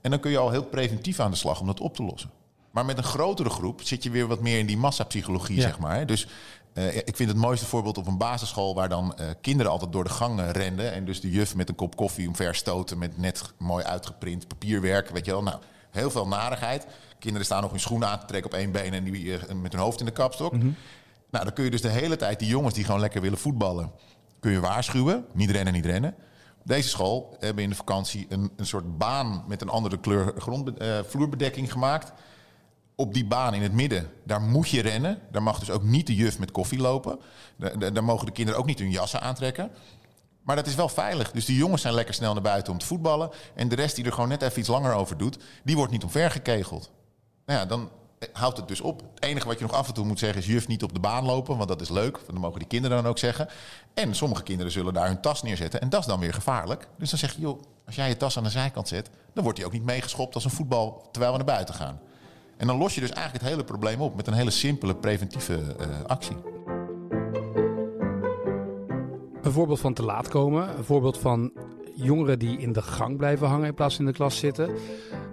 En 0.00 0.10
dan 0.10 0.20
kun 0.20 0.30
je 0.30 0.38
al 0.38 0.50
heel 0.50 0.64
preventief 0.64 1.20
aan 1.20 1.30
de 1.30 1.36
slag 1.36 1.60
om 1.60 1.66
dat 1.66 1.80
op 1.80 1.94
te 1.94 2.02
lossen. 2.02 2.30
Maar 2.70 2.84
met 2.84 2.98
een 2.98 3.04
grotere 3.04 3.50
groep 3.50 3.82
zit 3.82 4.02
je 4.02 4.10
weer 4.10 4.26
wat 4.26 4.40
meer 4.40 4.58
in 4.58 4.66
die 4.66 4.76
massapsychologie, 4.76 5.56
Ja. 5.56 5.62
zeg 5.62 5.78
maar. 5.78 6.06
Dus 6.06 6.26
eh, 6.72 6.96
ik 6.96 7.16
vind 7.16 7.28
het 7.28 7.38
mooiste 7.38 7.66
voorbeeld 7.66 7.98
op 7.98 8.06
een 8.06 8.18
basisschool... 8.18 8.74
waar 8.74 8.88
dan 8.88 9.16
eh, 9.16 9.26
kinderen 9.40 9.72
altijd 9.72 9.92
door 9.92 10.04
de 10.04 10.10
gangen 10.10 10.50
renden... 10.52 10.92
en 10.92 11.04
dus 11.04 11.20
de 11.20 11.30
juf 11.30 11.54
met 11.54 11.68
een 11.68 11.74
kop 11.74 11.96
koffie 11.96 12.28
omver 12.28 12.54
stoten... 12.54 12.98
met 12.98 13.18
net 13.18 13.52
mooi 13.58 13.84
uitgeprint 13.84 14.48
papierwerk, 14.48 15.08
weet 15.08 15.24
je 15.24 15.30
wel. 15.30 15.42
Nou, 15.42 15.58
heel 15.90 16.10
veel 16.10 16.26
narigheid. 16.26 16.86
Kinderen 17.18 17.46
staan 17.46 17.62
nog 17.62 17.70
hun 17.70 17.80
schoenen 17.80 18.08
aan 18.08 18.20
te 18.20 18.26
trekken 18.26 18.52
op 18.52 18.58
één 18.58 18.72
been... 18.72 18.94
en 18.94 19.04
die 19.04 19.36
eh, 19.36 19.54
met 19.54 19.72
hun 19.72 19.80
hoofd 19.80 20.00
in 20.00 20.06
de 20.06 20.12
kapstok. 20.12 20.52
Nou, 21.30 21.44
dan 21.44 21.52
kun 21.52 21.64
je 21.64 21.70
dus 21.70 21.82
de 21.82 21.88
hele 21.88 22.16
tijd 22.16 22.38
die 22.38 22.48
jongens 22.48 22.74
die 22.74 22.84
gewoon 22.84 23.00
lekker 23.00 23.20
willen 23.20 23.38
voetballen... 23.38 23.92
kun 24.40 24.50
je 24.50 24.60
waarschuwen. 24.60 25.24
Niet 25.32 25.50
rennen, 25.50 25.72
niet 25.72 25.86
rennen. 25.86 26.14
Deze 26.64 26.88
school 26.88 27.36
hebben 27.38 27.64
in 27.64 27.70
de 27.70 27.76
vakantie 27.76 28.26
een, 28.28 28.50
een 28.56 28.66
soort 28.66 28.98
baan... 28.98 29.44
met 29.48 29.62
een 29.62 29.68
andere 29.68 29.98
kleur 29.98 30.32
grond, 30.36 30.70
vloerbedekking 31.06 31.72
gemaakt 31.72 32.12
op 33.00 33.14
die 33.14 33.24
baan 33.24 33.54
in 33.54 33.62
het 33.62 33.72
midden, 33.72 34.10
daar 34.24 34.40
moet 34.40 34.68
je 34.68 34.80
rennen. 34.82 35.18
Daar 35.30 35.42
mag 35.42 35.58
dus 35.58 35.70
ook 35.70 35.82
niet 35.82 36.06
de 36.06 36.14
juf 36.14 36.38
met 36.38 36.50
koffie 36.50 36.78
lopen. 36.78 37.18
Daar, 37.56 37.92
daar- 37.92 38.04
mogen 38.04 38.26
de 38.26 38.32
kinderen 38.32 38.60
ook 38.60 38.66
niet 38.66 38.78
hun 38.78 38.90
jassen 38.90 39.20
aantrekken. 39.20 39.70
Maar 40.42 40.56
dat 40.56 40.66
is 40.66 40.74
wel 40.74 40.88
veilig. 40.88 41.30
Dus 41.30 41.44
die 41.44 41.56
jongens 41.56 41.82
zijn 41.82 41.94
lekker 41.94 42.14
snel 42.14 42.32
naar 42.32 42.42
buiten 42.42 42.72
om 42.72 42.78
te 42.78 42.86
voetballen. 42.86 43.30
En 43.54 43.68
de 43.68 43.74
rest 43.74 43.96
die 43.96 44.04
er 44.04 44.12
gewoon 44.12 44.28
net 44.28 44.42
even 44.42 44.58
iets 44.58 44.68
langer 44.68 44.92
over 44.94 45.16
doet, 45.16 45.38
die 45.64 45.76
wordt 45.76 45.92
niet 45.92 46.04
omvergekegeld. 46.04 46.90
Nou 47.46 47.58
ja, 47.58 47.66
dan 47.66 47.90
eh, 48.18 48.28
houdt 48.32 48.56
het 48.56 48.68
dus 48.68 48.80
op. 48.80 49.02
Het 49.14 49.24
enige 49.24 49.46
wat 49.46 49.58
je 49.58 49.64
nog 49.64 49.74
af 49.74 49.88
en 49.88 49.94
toe 49.94 50.04
moet 50.06 50.18
zeggen 50.18 50.40
is 50.40 50.46
juf 50.46 50.66
niet 50.68 50.82
op 50.82 50.92
de 50.94 51.00
baan 51.00 51.24
lopen, 51.24 51.56
want 51.56 51.68
dat 51.68 51.80
is 51.80 51.88
leuk. 51.88 52.18
Dat 52.26 52.38
mogen 52.38 52.58
die 52.58 52.68
kinderen 52.68 52.96
dan 52.96 53.06
ook 53.06 53.18
zeggen. 53.18 53.48
En 53.94 54.14
sommige 54.14 54.42
kinderen 54.42 54.72
zullen 54.72 54.94
daar 54.94 55.06
hun 55.06 55.20
tas 55.20 55.42
neerzetten 55.42 55.80
en 55.80 55.88
dat 55.88 56.00
is 56.00 56.06
dan 56.06 56.20
weer 56.20 56.34
gevaarlijk. 56.34 56.88
Dus 56.98 57.10
dan 57.10 57.18
zeg 57.18 57.34
je, 57.34 57.40
joh, 57.40 57.60
als 57.86 57.94
jij 57.94 58.08
je 58.08 58.16
tas 58.16 58.36
aan 58.36 58.44
de 58.44 58.50
zijkant 58.50 58.88
zet, 58.88 59.10
dan 59.34 59.42
wordt 59.42 59.58
die 59.58 59.66
ook 59.66 59.72
niet 59.72 59.84
meegeschopt 59.84 60.34
als 60.34 60.44
een 60.44 60.50
voetbal 60.50 61.08
terwijl 61.10 61.32
we 61.32 61.38
naar 61.38 61.54
buiten 61.54 61.74
gaan. 61.74 62.00
En 62.60 62.66
dan 62.66 62.78
los 62.78 62.94
je 62.94 63.00
dus 63.00 63.10
eigenlijk 63.10 63.44
het 63.44 63.52
hele 63.52 63.64
probleem 63.64 64.00
op 64.00 64.16
met 64.16 64.26
een 64.26 64.32
hele 64.32 64.50
simpele 64.50 64.96
preventieve 64.96 65.76
eh, 65.78 65.86
actie. 66.06 66.36
Een 69.42 69.52
voorbeeld 69.52 69.80
van 69.80 69.94
te 69.94 70.02
laat 70.02 70.28
komen. 70.28 70.78
Een 70.78 70.84
voorbeeld 70.84 71.18
van 71.18 71.52
jongeren 71.94 72.38
die 72.38 72.58
in 72.58 72.72
de 72.72 72.82
gang 72.82 73.16
blijven 73.16 73.48
hangen 73.48 73.66
in 73.66 73.74
plaats 73.74 73.96
van 73.96 74.04
in 74.04 74.10
de 74.10 74.16
klas 74.16 74.38
zitten. 74.38 74.70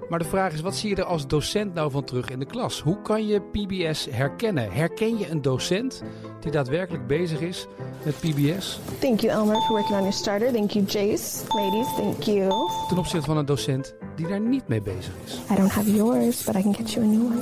Maar 0.09 0.19
de 0.19 0.25
vraag 0.25 0.53
is, 0.53 0.61
wat 0.61 0.75
zie 0.75 0.89
je 0.89 0.95
er 0.95 1.03
als 1.03 1.27
docent 1.27 1.73
nou 1.73 1.91
van 1.91 2.03
terug 2.03 2.29
in 2.29 2.39
de 2.39 2.45
klas? 2.45 2.81
Hoe 2.81 3.01
kan 3.01 3.27
je 3.27 3.41
PBS 3.41 4.07
herkennen? 4.11 4.71
Herken 4.71 5.17
je 5.17 5.29
een 5.29 5.41
docent 5.41 6.03
die 6.39 6.51
daadwerkelijk 6.51 7.07
bezig 7.07 7.41
is 7.41 7.67
met 8.03 8.19
PBS 8.19 8.79
Thank 8.99 9.19
you, 9.19 9.33
Elmer, 9.33 9.55
for 9.55 9.75
working 9.75 9.95
on 9.95 10.01
your 10.01 10.13
starter. 10.13 10.53
Thank 10.53 10.71
you, 10.71 10.85
Jace. 10.85 11.43
Ladies, 11.47 11.87
thank 11.95 12.23
you. 12.23 12.49
ten 12.87 12.97
opzichte 12.97 13.25
van 13.25 13.37
een 13.37 13.45
docent 13.45 13.95
die 14.15 14.27
daar 14.27 14.39
niet 14.39 14.67
mee 14.67 14.81
bezig 14.81 15.13
is? 15.25 15.39
I 15.51 15.55
don't 15.55 15.71
have 15.71 15.95
yours, 15.95 16.43
but 16.43 16.55
I 16.55 16.61
can 16.61 16.75
get 16.75 16.91
you 16.91 17.05
a 17.05 17.09
new 17.09 17.25
one. 17.25 17.37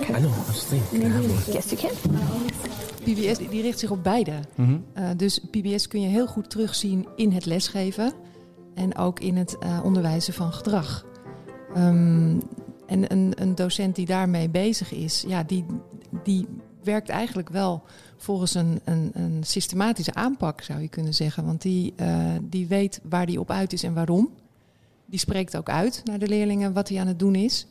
I 0.00 0.20
know, 0.20 0.32
I 0.32 0.46
was 0.46 0.64
thinking. 0.64 1.02
Yes, 1.52 1.70
you 1.70 1.80
can. 1.80 2.18
PBS 3.04 3.38
die 3.50 3.62
richt 3.62 3.78
zich 3.78 3.90
op 3.90 4.02
beide. 4.02 4.32
Eh, 4.92 5.08
dus 5.16 5.38
PBS 5.50 5.88
kun 5.88 6.00
je 6.00 6.08
heel 6.08 6.26
goed 6.26 6.50
terugzien 6.50 7.08
in 7.16 7.32
het 7.32 7.46
lesgeven 7.46 8.12
en 8.74 8.96
ook 8.96 9.20
in 9.20 9.36
het 9.36 9.58
eh, 9.58 9.80
onderwijzen 9.84 10.34
van 10.34 10.52
gedrag. 10.52 11.04
Ehm, 11.74 12.40
en 12.86 13.12
een, 13.12 13.32
een 13.34 13.54
docent 13.54 13.94
die 13.94 14.06
daarmee 14.06 14.48
bezig 14.48 14.92
is, 14.92 15.24
ja, 15.26 15.42
die, 15.42 15.64
die 16.22 16.46
werkt 16.82 17.08
eigenlijk 17.08 17.48
wel 17.48 17.82
volgens 18.16 18.54
een, 18.54 18.80
een, 18.84 19.10
een 19.14 19.44
systematische 19.44 20.14
aanpak, 20.14 20.62
zou 20.62 20.80
je 20.80 20.88
kunnen 20.88 21.14
zeggen. 21.14 21.44
Want 21.44 21.62
die, 21.62 21.92
eh, 21.96 22.34
die 22.42 22.66
weet 22.66 23.00
waar 23.02 23.26
die 23.26 23.40
op 23.40 23.50
uit 23.50 23.72
is 23.72 23.82
en 23.82 23.94
waarom. 23.94 24.30
Die 25.06 25.18
spreekt 25.18 25.56
ook 25.56 25.68
uit 25.68 26.00
naar 26.04 26.18
de 26.18 26.28
leerlingen 26.28 26.72
wat 26.72 26.88
hij 26.88 27.00
aan 27.00 27.06
het 27.06 27.18
doen 27.18 27.34
is. 27.34 27.66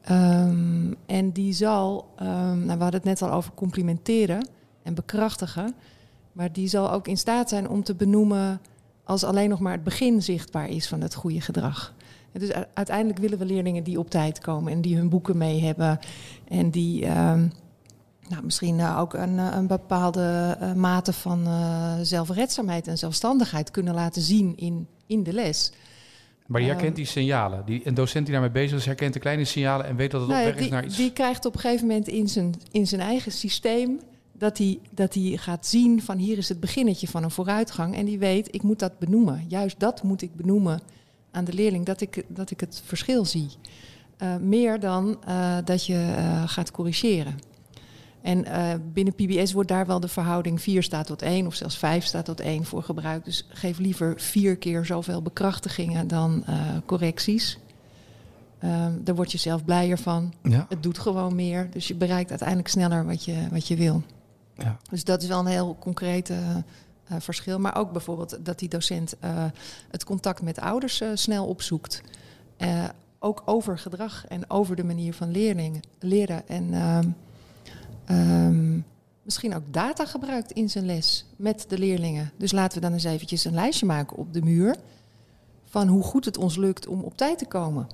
Ehm, 0.00 0.92
en 1.06 1.30
die 1.32 1.52
zal, 1.52 2.08
ehm, 2.16 2.64
nou, 2.64 2.76
we 2.78 2.82
hadden 2.82 3.00
het 3.00 3.04
net 3.04 3.22
al 3.22 3.32
over 3.32 3.52
complimenteren 3.54 4.48
en 4.82 4.94
bekrachtigen. 4.94 5.74
Maar 6.32 6.52
die 6.52 6.68
zal 6.68 6.92
ook 6.92 7.08
in 7.08 7.16
staat 7.16 7.48
zijn 7.48 7.68
om 7.68 7.82
te 7.82 7.94
benoemen 7.94 8.60
als 9.04 9.24
alleen 9.24 9.48
nog 9.48 9.60
maar 9.60 9.72
het 9.72 9.84
begin 9.84 10.22
zichtbaar 10.22 10.68
is 10.68 10.88
van 10.88 11.00
het 11.00 11.14
goede 11.14 11.40
gedrag. 11.40 11.94
En 12.36 12.42
Dus 12.42 12.52
uiteindelijk 12.74 13.18
willen 13.18 13.38
we 13.38 13.44
leerlingen 13.44 13.82
die 13.82 13.98
op 13.98 14.10
tijd 14.10 14.38
komen 14.38 14.72
en 14.72 14.80
die 14.80 14.96
hun 14.96 15.08
boeken 15.08 15.36
mee 15.36 15.60
hebben. 15.60 15.98
En 16.48 16.70
die 16.70 17.04
ehm, 17.06 17.48
nou, 18.28 18.44
misschien 18.44 18.80
eh, 18.80 18.98
ook 19.00 19.14
een, 19.14 19.38
eh, 19.38 19.48
een 19.52 19.66
bepaalde 19.66 20.56
eh, 20.60 20.72
mate 20.72 21.12
van 21.12 21.46
zelfredzaamheid 22.02 22.86
en 22.86 22.98
zelfstandigheid 22.98 23.70
kunnen 23.70 23.94
laten 23.94 24.22
zien 24.22 24.56
in, 24.56 24.86
in 25.06 25.22
de 25.22 25.32
les. 25.32 25.72
Maar 26.46 26.60
je 26.60 26.66
Ehm. 26.66 26.76
herkent 26.76 26.96
die 26.96 27.06
signalen. 27.06 27.62
Die, 27.66 27.80
een 27.84 27.94
docent 27.94 28.24
die 28.24 28.32
daarmee 28.34 28.52
bezig 28.52 28.78
is, 28.78 28.86
herkent 28.86 29.12
de 29.12 29.20
kleine 29.20 29.44
signalen 29.44 29.86
en 29.86 29.96
weet 29.96 30.10
dat 30.10 30.20
het 30.20 30.30
Nou 30.30 30.48
op 30.48 30.54
weg 30.54 30.64
is 30.64 30.70
naar 30.70 30.84
iets. 30.84 30.96
die 30.96 31.12
krijgt 31.12 31.44
op 31.44 31.54
een 31.54 31.60
gegeven 31.60 31.86
moment 31.86 32.08
in 32.08 32.28
zijn, 32.28 32.54
in 32.70 32.86
zijn 32.86 33.00
eigen 33.00 33.32
systeem 33.32 34.00
dat 34.32 34.58
hij, 34.58 34.78
dat 34.90 35.14
hij 35.14 35.36
gaat 35.36 35.66
zien 35.66 36.02
van 36.02 36.16
hier 36.16 36.38
is 36.38 36.48
het 36.48 36.60
beginnetje 36.60 37.08
van 37.08 37.22
een 37.22 37.30
vooruitgang. 37.30 37.96
En 37.96 38.04
die 38.04 38.18
weet, 38.18 38.54
ik 38.54 38.62
moet 38.62 38.78
dat 38.78 38.98
benoemen. 38.98 39.44
Juist 39.48 39.80
dat 39.80 40.02
moet 40.02 40.22
ik 40.22 40.34
benoemen 40.34 40.80
aan 41.30 41.44
de 41.44 41.52
leerling, 41.52 41.86
dat 41.86 42.00
ik, 42.00 42.24
dat 42.28 42.50
ik 42.50 42.60
het 42.60 42.82
verschil 42.84 43.24
zie. 43.24 43.48
Eh, 44.16 44.36
meer 44.36 44.80
dan 44.80 45.16
eh, 45.24 45.56
dat 45.64 45.86
je 45.86 46.14
eh, 46.16 46.42
gaat 46.46 46.70
corrigeren. 46.70 47.38
En 48.22 48.44
binnen 48.92 49.14
PBS 49.14 49.52
wordt 49.52 49.68
daar 49.68 49.86
wel 49.86 50.00
de 50.00 50.08
verhouding 50.08 50.62
4 50.62 50.82
staat 50.82 51.06
tot 51.06 51.22
1 51.22 51.46
of 51.46 51.54
zelfs 51.54 51.76
5 51.76 52.04
staat 52.04 52.24
tot 52.24 52.40
1 52.40 52.64
voor 52.64 52.82
gebruikt. 52.82 53.24
Dus 53.24 53.46
geef 53.48 53.78
liever 53.78 54.20
vier 54.20 54.56
keer 54.56 54.84
zoveel 54.84 55.22
bekrachtigingen 55.22 56.08
dan 56.08 56.44
correcties. 56.86 57.58
Ehm, 58.58 58.92
daar 59.00 59.14
word 59.14 59.32
je 59.32 59.38
zelf 59.38 59.64
blijer 59.64 59.98
van. 59.98 60.32
Ja. 60.42 60.66
Het 60.68 60.82
doet 60.82 60.98
gewoon 60.98 61.34
meer. 61.34 61.70
Dus 61.70 61.88
je 61.88 61.94
bereikt 61.94 62.30
uiteindelijk 62.30 62.68
sneller 62.68 63.06
wat 63.06 63.24
je, 63.24 63.48
wat 63.50 63.68
je 63.68 63.76
wil. 63.76 64.02
Ja. 64.54 64.76
Dus 64.90 65.04
dat 65.04 65.22
is 65.22 65.28
wel 65.28 65.38
een 65.38 65.46
heel 65.46 65.76
concreet 65.80 66.32
eh, 67.08 67.16
verschil. 67.20 67.58
Maar 67.58 67.76
ook 67.76 67.92
bijvoorbeeld 67.92 68.38
dat 68.44 68.58
die 68.58 68.68
docent 68.68 69.18
eh, 69.18 69.44
het 69.90 70.04
contact 70.04 70.42
met 70.42 70.60
ouders 70.60 71.00
eh, 71.00 71.08
snel 71.14 71.46
opzoekt. 71.46 72.02
Ook 73.18 73.42
over 73.44 73.78
gedrag 73.78 74.26
en 74.28 74.50
over 74.50 74.76
de 74.76 74.84
manier 74.84 75.14
van 75.14 75.30
leerlingen, 75.30 75.80
leren. 75.98 76.48
En 76.48 76.74
ehm, 76.74 77.08
ehm, 78.04 78.80
misschien 79.22 79.54
ook 79.54 79.72
data 79.72 80.06
gebruikt 80.06 80.52
in 80.52 80.70
zijn 80.70 80.86
les 80.86 81.26
met 81.36 81.64
de 81.68 81.78
leerlingen. 81.78 82.30
Dus 82.36 82.52
laten 82.52 82.78
we 82.78 82.84
dan 82.84 82.92
eens 82.92 83.04
eventjes 83.04 83.44
een 83.44 83.54
lijstje 83.54 83.86
maken 83.86 84.16
op 84.16 84.32
de 84.32 84.42
muur... 84.42 84.76
van 85.64 85.88
hoe 85.88 86.02
goed 86.02 86.24
het 86.24 86.38
ons 86.38 86.56
lukt 86.56 86.86
om 86.86 87.00
op 87.00 87.16
tijd 87.16 87.38
te 87.38 87.46
komen. 87.46 87.86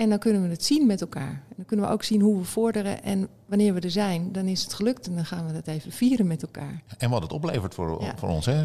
En 0.00 0.08
dan 0.08 0.18
kunnen 0.18 0.42
we 0.42 0.48
het 0.48 0.64
zien 0.64 0.86
met 0.86 1.00
elkaar. 1.00 1.42
En 1.48 1.54
dan 1.56 1.64
kunnen 1.64 1.86
we 1.86 1.92
ook 1.92 2.02
zien 2.02 2.20
hoe 2.20 2.38
we 2.38 2.44
vorderen. 2.44 3.02
En 3.02 3.28
wanneer 3.46 3.74
we 3.74 3.80
er 3.80 3.90
zijn, 3.90 4.32
dan 4.32 4.46
is 4.46 4.62
het 4.62 4.74
gelukt. 4.74 5.06
En 5.06 5.14
dan 5.14 5.24
gaan 5.24 5.46
we 5.46 5.52
dat 5.52 5.66
even 5.66 5.92
vieren 5.92 6.26
met 6.26 6.42
elkaar. 6.42 6.82
En 6.98 7.10
wat 7.10 7.22
het 7.22 7.32
oplevert 7.32 7.74
voor, 7.74 8.02
Ja. 8.02 8.16
voor 8.16 8.28
ons. 8.28 8.46
Hè? 8.46 8.64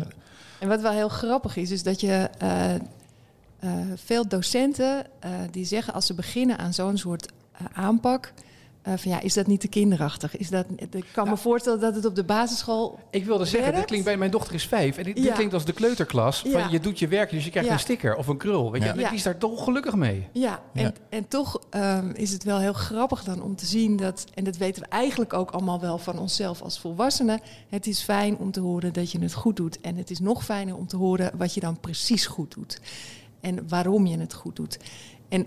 En 0.59 0.67
wat 0.67 0.81
wel 0.81 0.91
heel 0.91 1.09
grappig 1.09 1.55
is, 1.55 1.71
is 1.71 1.83
dat 1.83 2.01
je 2.01 2.29
eh, 2.37 2.75
eh, 2.75 2.79
veel 3.95 4.27
docenten 4.27 5.05
eh, 5.19 5.31
die 5.51 5.65
zeggen 5.65 5.93
als 5.93 6.05
ze 6.05 6.13
beginnen 6.13 6.57
aan 6.57 6.73
zo'n 6.73 6.97
soort 6.97 7.31
aanpak. 7.73 8.33
Eh, 8.85 8.93
van 8.97 9.11
ja, 9.11 9.21
is 9.21 9.33
dat 9.33 9.47
niet 9.47 9.59
te 9.59 9.67
kinderachtig? 9.67 10.37
Is 10.37 10.49
dat, 10.49 10.65
ik 10.91 11.05
kan 11.13 11.29
me 11.29 11.37
voorstellen 11.37 11.79
dat 11.79 11.95
het 11.95 12.05
op 12.05 12.15
de 12.15 12.23
basisschool. 12.23 12.99
Ik 13.11 13.25
wilde 13.25 13.43
zeggen, 13.45 13.61
dit 13.63 13.71
Werkt? 13.73 13.87
klinkt 13.87 14.05
bij 14.05 14.17
mijn 14.17 14.31
dochter 14.31 14.53
is 14.53 14.65
vijf. 14.67 14.97
En 14.97 15.03
dit, 15.03 15.15
dit 15.15 15.23
Ja. 15.25 15.33
klinkt 15.33 15.53
als 15.53 15.65
de 15.65 15.73
kleuterklas. 15.73 16.39
Van 16.41 16.49
Ja. 16.51 16.67
je 16.71 16.79
doet 16.79 16.99
je 16.99 17.07
werk, 17.07 17.29
dus 17.29 17.43
je 17.43 17.49
krijgt 17.49 17.67
Ja. 17.69 17.73
een 17.75 17.79
sticker 17.79 18.15
of 18.15 18.27
een 18.27 18.37
krul. 18.37 18.71
Weet 18.71 18.83
je? 18.83 18.89
En 18.89 18.97
Die 18.97 19.07
is 19.07 19.23
daar 19.23 19.37
toch 19.37 19.63
gelukkig 19.63 19.95
mee. 19.95 20.27
Ja, 20.31 20.61
en, 20.73 20.95
en 21.09 21.27
toch 21.27 21.59
ehm, 21.69 22.09
is 22.13 22.31
het 22.31 22.43
wel 22.43 22.59
heel 22.59 22.73
grappig 22.73 23.23
dan 23.23 23.41
om 23.41 23.55
te 23.55 23.65
zien 23.65 23.95
dat, 23.97 24.25
en 24.33 24.43
dat 24.43 24.57
weten 24.57 24.81
we 24.81 24.87
eigenlijk 24.89 25.33
ook 25.33 25.51
allemaal 25.51 25.79
wel 25.79 25.97
van 25.97 26.19
onszelf 26.19 26.61
als 26.61 26.79
volwassenen. 26.79 27.39
Het 27.69 27.87
is 27.87 28.01
fijn 28.01 28.37
om 28.37 28.51
te 28.51 28.59
horen 28.59 28.93
dat 28.93 29.11
je 29.11 29.19
het 29.19 29.33
goed 29.33 29.55
doet. 29.55 29.81
En 29.81 29.95
het 29.97 30.09
is 30.09 30.19
nog 30.19 30.43
fijner 30.45 30.75
om 30.75 30.87
te 30.87 30.97
horen 30.97 31.31
wat 31.37 31.53
je 31.53 31.59
dan 31.59 31.79
precies 31.79 32.25
goed 32.25 32.53
doet. 32.53 32.79
En 33.41 33.67
waarom 33.67 34.05
je 34.05 34.17
het 34.17 34.33
goed 34.33 34.55
doet. 34.55 34.77
En 35.29 35.45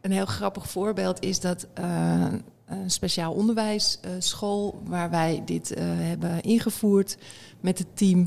een 0.00 0.12
heel 0.12 0.26
grappig 0.26 0.68
voorbeeld 0.70 1.22
is 1.24 1.40
dat 1.40 1.66
eh, 1.74 2.26
een 2.66 2.90
speciaal 2.90 3.32
onderwijsschool 3.32 4.82
waar 4.84 5.10
wij 5.10 5.42
dit 5.44 5.72
eh, 5.72 5.84
hebben 5.86 6.42
ingevoerd 6.42 7.16
met 7.60 7.78
het 7.78 7.96
team 7.96 8.26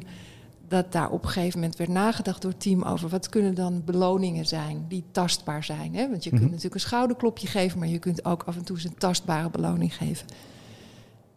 dat 0.67 0.91
daar 0.91 1.09
op 1.09 1.23
een 1.23 1.29
gegeven 1.29 1.59
moment 1.59 1.77
werd 1.77 1.89
nagedacht 1.89 2.41
door 2.41 2.51
het 2.51 2.61
team 2.61 2.83
over 2.83 3.09
wat 3.09 3.29
kunnen 3.29 3.55
dan 3.55 3.81
beloningen 3.85 4.45
zijn 4.45 4.85
die 4.87 5.03
tastbaar 5.11 5.63
zijn. 5.63 5.95
Hè? 5.95 6.09
Want 6.09 6.23
je 6.23 6.29
kunt 6.29 6.41
natuurlijk 6.41 6.73
een 6.73 6.79
schouderklopje 6.79 7.47
geven, 7.47 7.79
maar 7.79 7.87
je 7.87 7.99
kunt 7.99 8.25
ook 8.25 8.43
af 8.43 8.55
en 8.55 8.63
toe 8.63 8.75
eens 8.75 8.85
een 8.85 8.97
tastbare 8.97 9.49
beloning 9.49 9.95
geven. 9.95 10.27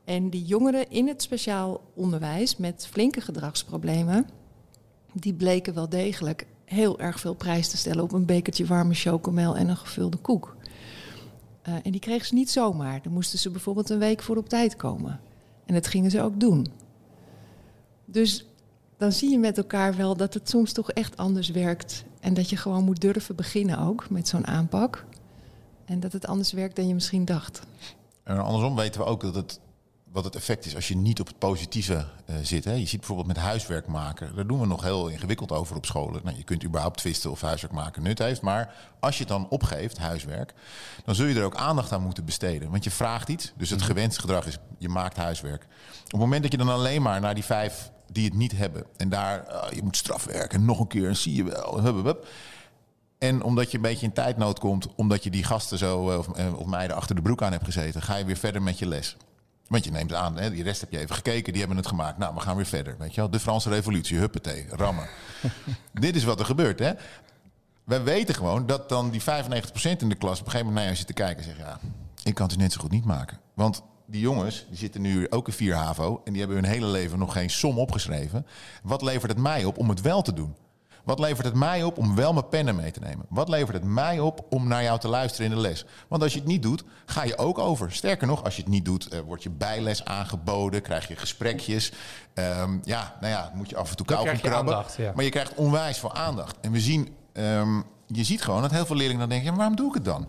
En 0.05 0.31
die 0.31 0.45
jongeren 0.45 0.91
in 0.91 1.09
het 1.09 1.23
speciaal 1.23 1.81
onderwijs 1.95 2.57
met 2.57 2.87
flinke 2.91 3.21
gedragsproblemen, 3.21 4.27
die 5.13 5.35
bleken 5.35 5.75
wel 5.75 5.89
degelijk 5.89 6.47
heel 6.65 7.01
erg 7.01 7.21
veel 7.21 7.35
prijs 7.35 7.69
te 7.69 7.77
stellen 7.77 8.03
op 8.03 8.13
een 8.13 8.27
bekertje 8.27 8.67
warme 8.67 8.95
chocomel 8.95 9.57
en 9.57 9.69
een 9.69 9.77
gevulde 9.77 10.17
koek. 10.17 10.57
Eh, 11.63 11.75
en 11.83 11.91
die 11.91 12.01
kregen 12.01 12.27
ze 12.27 12.35
niet 12.35 12.51
zomaar. 12.51 13.03
Dan 13.03 13.13
moesten 13.13 13.39
ze 13.39 13.51
bijvoorbeeld 13.51 13.91
een 13.91 13.99
week 13.99 14.23
voor 14.23 14.37
op 14.37 14.49
tijd 14.49 14.77
komen. 14.77 15.21
En 15.67 15.75
dat 15.75 15.87
gingen 15.87 16.11
ze 16.11 16.23
ook 16.23 16.41
doen. 16.41 16.67
Dus 18.05 18.47
dan 18.97 19.13
zie 19.13 19.31
je 19.31 19.39
met 19.39 19.59
elkaar 19.59 19.97
wel 19.97 20.17
dat 20.17 20.35
het 20.35 20.49
soms 20.49 20.73
toch 20.73 20.91
echt 20.91 21.17
anders 21.17 21.51
werkt. 21.51 22.05
En 22.21 22.35
dat 22.35 22.51
je 22.51 22.57
gewoon 22.57 22.85
moet 22.85 23.01
durven 23.01 23.37
beginnen 23.37 23.79
ook 23.79 24.11
met 24.11 24.29
zo'n 24.29 24.47
aanpak. 24.47 25.05
En 25.85 26.01
dat 26.01 26.13
het 26.13 26.27
anders 26.27 26.53
werkt 26.53 26.77
dan 26.77 26.89
je 26.89 26.95
misschien 26.95 27.25
dacht. 27.25 27.63
En 28.23 28.45
andersom 28.45 28.77
weten 28.77 29.01
we 29.01 29.07
ook 29.07 29.21
dat 29.21 29.35
het, 29.35 29.61
wat 30.13 30.25
het 30.25 30.37
effect 30.37 30.67
is 30.67 30.75
als 30.75 30.89
je 30.89 30.97
niet 30.97 31.21
op 31.21 31.27
het 31.27 31.39
positieve 31.39 32.07
eh, 32.27 32.37
zit. 32.43 32.65
Hè. 32.65 32.73
Je 32.73 32.87
ziet 32.87 32.99
bijvoorbeeld 32.99 33.29
met 33.29 33.37
huiswerk 33.37 33.87
maken. 33.87 34.35
Daar 34.35 34.47
doen 34.47 34.61
we 34.61 34.67
nog 34.67 34.83
heel 34.83 35.09
ingewikkeld 35.09 35.53
over 35.53 35.77
op 35.77 35.87
scholen. 35.87 36.21
Nou, 36.25 36.37
je 36.37 36.45
kunt 36.45 36.65
überhaupt 36.65 36.99
twisten 36.99 37.31
of 37.31 37.41
huiswerk 37.41 37.75
maken 37.75 38.03
nut 38.03 38.19
heeft. 38.19 38.43
Maar 38.43 38.75
als 39.01 39.15
je 39.15 39.21
het 39.21 39.33
dan 39.33 39.49
opgeeft, 39.49 39.99
huiswerk, 39.99 40.55
dan 41.05 41.15
zul 41.15 41.27
je 41.27 41.35
er 41.35 41.45
ook 41.45 41.57
aandacht 41.57 41.93
aan 41.93 42.03
moeten 42.03 42.25
besteden. 42.25 42.71
Want 42.71 42.85
je 42.85 42.91
vraagt 42.91 43.29
iets. 43.29 43.53
Dus 43.57 43.71
het 43.71 43.83
gewenst 43.83 44.19
gedrag 44.19 44.47
is, 44.47 44.59
je 44.79 44.89
maakt 44.89 45.17
huiswerk. 45.17 45.63
Op 46.05 46.11
het 46.11 46.21
moment 46.21 46.43
dat 46.43 46.53
je 46.53 46.59
dan 46.59 46.69
alleen 46.69 47.03
maar 47.03 47.21
naar 47.21 47.35
die 47.35 47.45
vijf 47.45 47.91
die 48.11 48.25
het 48.25 48.35
niet 48.35 48.53
hebben. 48.53 48.85
En 48.97 49.09
daar, 49.09 49.45
eh, 49.45 49.73
je 49.73 49.83
moet 49.83 49.97
strafwerken. 49.97 50.59
En 50.59 50.65
nog 50.65 50.81
een 50.81 50.87
keer, 50.87 51.09
en 51.09 51.17
zie 51.17 51.35
je 51.35 51.45
wel. 51.45 51.81
hup, 51.81 52.05
hup. 52.05 52.27
En 53.19 53.43
omdat 53.43 53.71
je 53.71 53.77
een 53.77 53.83
beetje 53.83 54.07
in 54.07 54.13
tijdnood 54.13 54.59
komt, 54.59 54.95
omdat 54.95 55.25
je 55.25 55.31
die 55.31 55.45
gasten 55.45 55.79
zo 55.79 56.11
eh, 56.11 56.19
of, 56.19 56.29
of 56.55 56.67
meiden 56.67 56.97
achter 56.97 57.15
de 57.15 57.23
broek 57.23 57.43
aan 57.43 57.53
hebt 57.53 57.65
gezeten, 57.65 58.03
ga 58.03 58.17
je 58.17 58.25
weer 58.25 58.37
verder 58.37 58.63
met 58.63 58.79
je 58.79 58.87
les. 58.87 59.17
Want 59.73 59.85
je 59.85 59.91
neemt 59.91 60.15
aan, 60.15 60.37
hè, 60.37 60.51
die 60.51 60.63
rest 60.63 60.81
heb 60.81 60.91
je 60.91 60.99
even 60.99 61.15
gekeken, 61.15 61.53
die 61.53 61.61
hebben 61.61 61.79
het 61.79 61.87
gemaakt. 61.87 62.19
Nou, 62.19 62.35
we 62.35 62.41
gaan 62.41 62.57
weer 62.57 62.67
verder. 62.67 62.97
Weet 62.99 63.15
je 63.15 63.21
wel? 63.21 63.31
De 63.31 63.41
Franse 63.41 63.69
revolutie, 63.69 64.19
huppatee, 64.19 64.67
rammen. 64.71 65.09
Dit 65.93 66.17
is 66.17 66.25
wat 66.25 66.39
er 66.41 66.47
gebeurt, 66.47 66.79
hè? 66.79 66.93
Wij 67.85 68.03
weten 68.03 68.35
gewoon 68.35 68.67
dat 68.67 68.89
dan 68.89 69.11
die 69.11 69.21
95% 69.21 69.25
in 69.99 70.09
de 70.09 70.15
klas 70.15 70.41
op 70.41 70.47
een 70.47 70.51
gegeven 70.51 70.59
moment 70.59 70.75
naar 70.75 70.85
jou 70.85 70.97
zit 70.97 71.07
te 71.07 71.13
kijken 71.13 71.37
en 71.37 71.45
zegt: 71.45 71.59
Ja, 71.59 71.79
ik 72.23 72.35
kan 72.35 72.49
het 72.49 72.59
net 72.59 72.73
zo 72.73 72.81
goed 72.81 72.91
niet 72.91 73.05
maken. 73.05 73.39
Want 73.55 73.83
die 74.07 74.21
jongens 74.21 74.67
die 74.69 74.79
zitten 74.79 75.01
nu 75.01 75.31
ook 75.31 75.47
in 75.47 75.53
4 75.53 75.75
HAVO 75.75 76.21
en 76.25 76.33
die 76.33 76.41
hebben 76.41 76.61
hun 76.61 76.73
hele 76.73 76.87
leven 76.87 77.19
nog 77.19 77.33
geen 77.33 77.51
som 77.51 77.79
opgeschreven. 77.79 78.47
Wat 78.83 79.03
levert 79.03 79.33
het 79.33 79.41
mij 79.41 79.65
op 79.65 79.79
om 79.79 79.89
het 79.89 80.01
wel 80.01 80.23
te 80.23 80.33
doen? 80.33 80.55
Wat 81.05 81.19
levert 81.19 81.47
het 81.47 81.55
mij 81.55 81.83
op 81.83 81.99
om 81.99 82.15
wel 82.15 82.33
mijn 82.33 82.49
pennen 82.49 82.77
mee 82.77 82.91
te 82.91 83.01
nemen? 83.01 83.27
Wat 83.29 83.49
levert 83.49 83.73
het 83.73 83.85
mij 83.85 84.21
op 84.21 84.47
om 84.51 84.69
naar 84.69 84.83
jou 84.83 84.99
te 84.99 85.09
luisteren 85.09 85.51
in 85.51 85.57
de 85.57 85.61
les? 85.61 85.85
Want 86.09 86.23
als 86.23 86.33
je 86.33 86.39
het 86.39 86.49
niet 86.49 86.63
doet, 86.63 86.85
ga 87.07 87.25
je 87.25 87.39
ook 87.39 87.59
over. 87.59 87.93
Sterker 87.93 88.27
nog, 88.27 88.45
als 88.45 88.57
je 88.57 88.63
het 88.63 88.71
niet 88.71 88.85
doet, 88.85 89.09
eh, 89.09 89.21
wordt 89.21 89.43
je 89.43 89.51
bijles 89.51 90.05
aangeboden, 90.05 90.83
krijg 90.83 91.09
je 91.09 91.17
gesprekjes. 91.17 91.93
Ehm, 92.35 92.79
ja, 92.83 93.17
nou 93.21 93.33
ja, 93.33 93.53
moet 93.55 93.71
je 93.71 93.77
af 93.77 93.91
en 93.91 93.97
toe 93.97 94.07
Dan 94.07 94.17
kou 94.17 94.29
krijg 94.29 94.43
je 94.43 94.49
krabben. 94.49 94.75
aandacht, 94.75 94.97
ja. 94.97 95.13
Maar 95.15 95.25
je 95.25 95.31
krijgt 95.31 95.55
onwijs 95.55 95.99
veel 95.99 96.15
aandacht. 96.15 96.57
En 96.61 96.73
we 96.73 96.81
zien, 96.81 97.15
ehm, 97.33 97.81
je 98.07 98.25
ziet 98.25 98.43
gewoon 98.43 98.63
dat 98.63 98.71
heel 98.71 98.87
veel 98.87 98.97
leerlingen 98.97 99.21
dan 99.21 99.29
denken: 99.29 99.51
ja, 99.51 99.57
waarom 99.57 99.77
doe 99.77 99.89
ik 99.89 99.95
het 99.95 100.05
dan? 100.05 100.29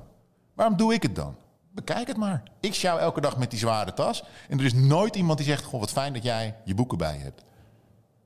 Waarom 0.55 0.77
doe 0.77 0.93
ik 0.93 1.01
het 1.03 1.15
dan? 1.15 1.35
Bekijk 1.71 2.07
het 2.07 2.17
maar. 2.17 2.43
Ik 2.59 2.73
sjouw 2.73 2.97
elke 2.97 3.21
dag 3.21 3.37
met 3.37 3.49
die 3.49 3.59
zware 3.59 3.93
tas. 3.93 4.23
En 4.49 4.59
er 4.59 4.65
is 4.65 4.73
nooit 4.73 5.15
iemand 5.15 5.37
die 5.37 5.47
zegt: 5.47 5.63
Goh, 5.63 5.79
wat 5.79 5.91
fijn 5.91 6.13
dat 6.13 6.23
jij 6.23 6.55
je 6.65 6.73
boeken 6.75 6.97
bij 6.97 7.17
je 7.17 7.23
hebt. 7.23 7.43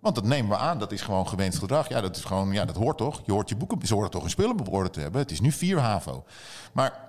Want 0.08 0.20
dat 0.20 0.28
nemen 0.28 0.50
we 0.50 0.58
aan, 0.58 0.80
dat 0.80 0.92
is 0.92 1.02
gewoon 1.02 1.28
gewenst 1.28 1.60
gedrag. 1.60 1.90
Ja, 1.90 2.02
dat 2.02 2.16
is 2.16 2.24
gewoon, 2.24 2.52
ja, 2.52 2.66
dat 2.66 2.76
hoort 2.76 2.98
toch? 2.98 3.22
Je 3.26 3.32
hoort 3.32 3.50
je 3.50 3.56
boeken, 3.56 3.88
ze 3.88 3.94
horen 3.94 4.10
toch 4.10 4.24
een 4.24 4.30
spullen 4.30 4.92
te 4.92 5.00
hebben. 5.00 5.22
Het 5.22 5.32
is 5.32 5.40
nu 5.40 5.52
4 5.52 5.80
HAVO. 5.80 6.24
Maar 6.74 7.07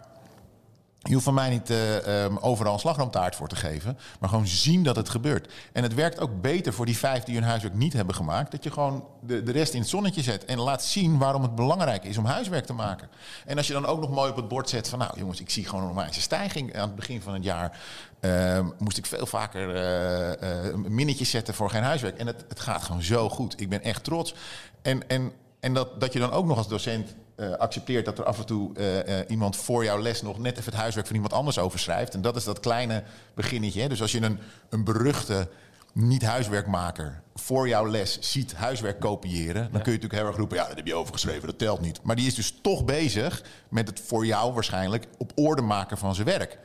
je 1.08 1.14
hoeft 1.14 1.26
van 1.26 1.34
mij 1.34 1.50
niet 1.50 1.70
eh, 1.70 2.24
ehm, 2.24 2.36
overal 2.36 2.72
een 2.72 2.78
slagroomtaart 2.78 3.36
voor 3.36 3.48
te 3.48 3.56
geven. 3.56 3.98
Maar 4.20 4.28
gewoon 4.28 4.46
zien 4.46 4.82
dat 4.82 4.96
het 4.96 5.08
gebeurt. 5.08 5.52
En 5.72 5.82
het 5.82 5.94
werkt 5.94 6.20
ook 6.20 6.40
beter 6.40 6.72
voor 6.72 6.86
die 6.86 6.98
vijf 6.98 7.24
die 7.24 7.34
hun 7.34 7.44
huiswerk 7.44 7.74
niet 7.74 7.92
hebben 7.92 8.14
gemaakt. 8.14 8.50
Dat 8.50 8.64
je 8.64 8.70
gewoon 8.70 9.04
de, 9.20 9.42
de 9.42 9.52
rest 9.52 9.74
in 9.74 9.80
het 9.80 9.88
zonnetje 9.88 10.22
zet. 10.22 10.44
En 10.44 10.58
laat 10.58 10.84
zien 10.84 11.18
waarom 11.18 11.42
het 11.42 11.54
belangrijk 11.54 12.04
is 12.04 12.18
om 12.18 12.24
huiswerk 12.24 12.66
te 12.66 12.72
maken. 12.72 13.08
En 13.46 13.56
als 13.56 13.66
je 13.66 13.72
dan 13.72 13.86
ook 13.86 14.00
nog 14.00 14.10
mooi 14.10 14.30
op 14.30 14.36
het 14.36 14.48
bord 14.48 14.68
zet 14.68 14.88
van... 14.88 14.98
nou 14.98 15.18
jongens, 15.18 15.40
ik 15.40 15.50
zie 15.50 15.64
gewoon 15.64 15.80
een 15.80 15.86
normale 15.86 16.12
stijging. 16.12 16.76
Aan 16.76 16.86
het 16.88 16.96
begin 16.96 17.22
van 17.22 17.34
het 17.34 17.44
jaar 17.44 17.80
ehm, 18.20 18.66
moest 18.78 18.98
ik 18.98 19.06
veel 19.06 19.26
vaker 19.26 19.74
eh, 19.76 20.74
minnetjes 20.74 21.30
zetten 21.30 21.54
voor 21.54 21.70
geen 21.70 21.82
huiswerk. 21.82 22.18
En 22.18 22.26
het, 22.26 22.44
het 22.48 22.60
gaat 22.60 22.82
gewoon 22.82 23.02
zo 23.02 23.28
goed. 23.28 23.60
Ik 23.60 23.68
ben 23.68 23.82
echt 23.82 24.04
trots. 24.04 24.34
En, 24.82 25.08
en, 25.08 25.32
en 25.60 25.74
dat, 25.74 26.00
dat 26.00 26.12
je 26.12 26.18
dan 26.18 26.32
ook 26.32 26.46
nog 26.46 26.56
als 26.56 26.68
docent 26.68 27.14
eh, 27.38 27.52
accepteert 27.52 28.04
dat 28.04 28.18
er 28.18 28.24
af 28.24 28.38
en 28.38 28.46
toe 28.46 28.74
eh, 28.74 29.20
eh, 29.20 29.24
iemand 29.28 29.56
voor 29.56 29.84
jouw 29.84 30.00
les 30.00 30.22
nog 30.22 30.38
net 30.38 30.58
even 30.58 30.70
het 30.70 30.80
huiswerk 30.80 31.06
van 31.06 31.14
iemand 31.14 31.32
anders 31.32 31.58
overschrijft. 31.58 32.14
En 32.14 32.22
dat 32.22 32.36
is 32.36 32.44
dat 32.44 32.60
kleine 32.60 33.02
beginnetje. 33.34 33.80
Hè? 33.80 33.88
Dus 33.88 34.02
als 34.02 34.12
je 34.12 34.22
een, 34.22 34.38
een 34.68 34.84
beruchte 34.84 35.48
niet-huiswerkmaker 35.92 37.22
voor 37.34 37.68
jouw 37.68 37.88
les 37.88 38.18
ziet 38.20 38.54
huiswerk 38.54 39.00
kopiëren, 39.00 39.62
dan 39.62 39.82
kun 39.82 39.92
je 39.92 39.98
natuurlijk 39.98 40.12
heel 40.12 40.26
erg 40.26 40.36
roepen: 40.36 40.56
ja, 40.56 40.66
dat 40.66 40.76
heb 40.76 40.86
je 40.86 40.94
overgeschreven, 40.94 41.46
dat 41.46 41.58
telt 41.58 41.80
niet. 41.80 42.02
Maar 42.02 42.16
die 42.16 42.26
is 42.26 42.34
dus 42.34 42.58
toch 42.62 42.84
bezig 42.84 43.42
met 43.68 43.88
het 43.88 44.00
voor 44.00 44.26
jou 44.26 44.52
waarschijnlijk 44.52 45.06
op 45.18 45.32
orde 45.34 45.62
maken 45.62 45.98
van 45.98 46.14
zijn 46.14 46.26
werk. 46.26 46.58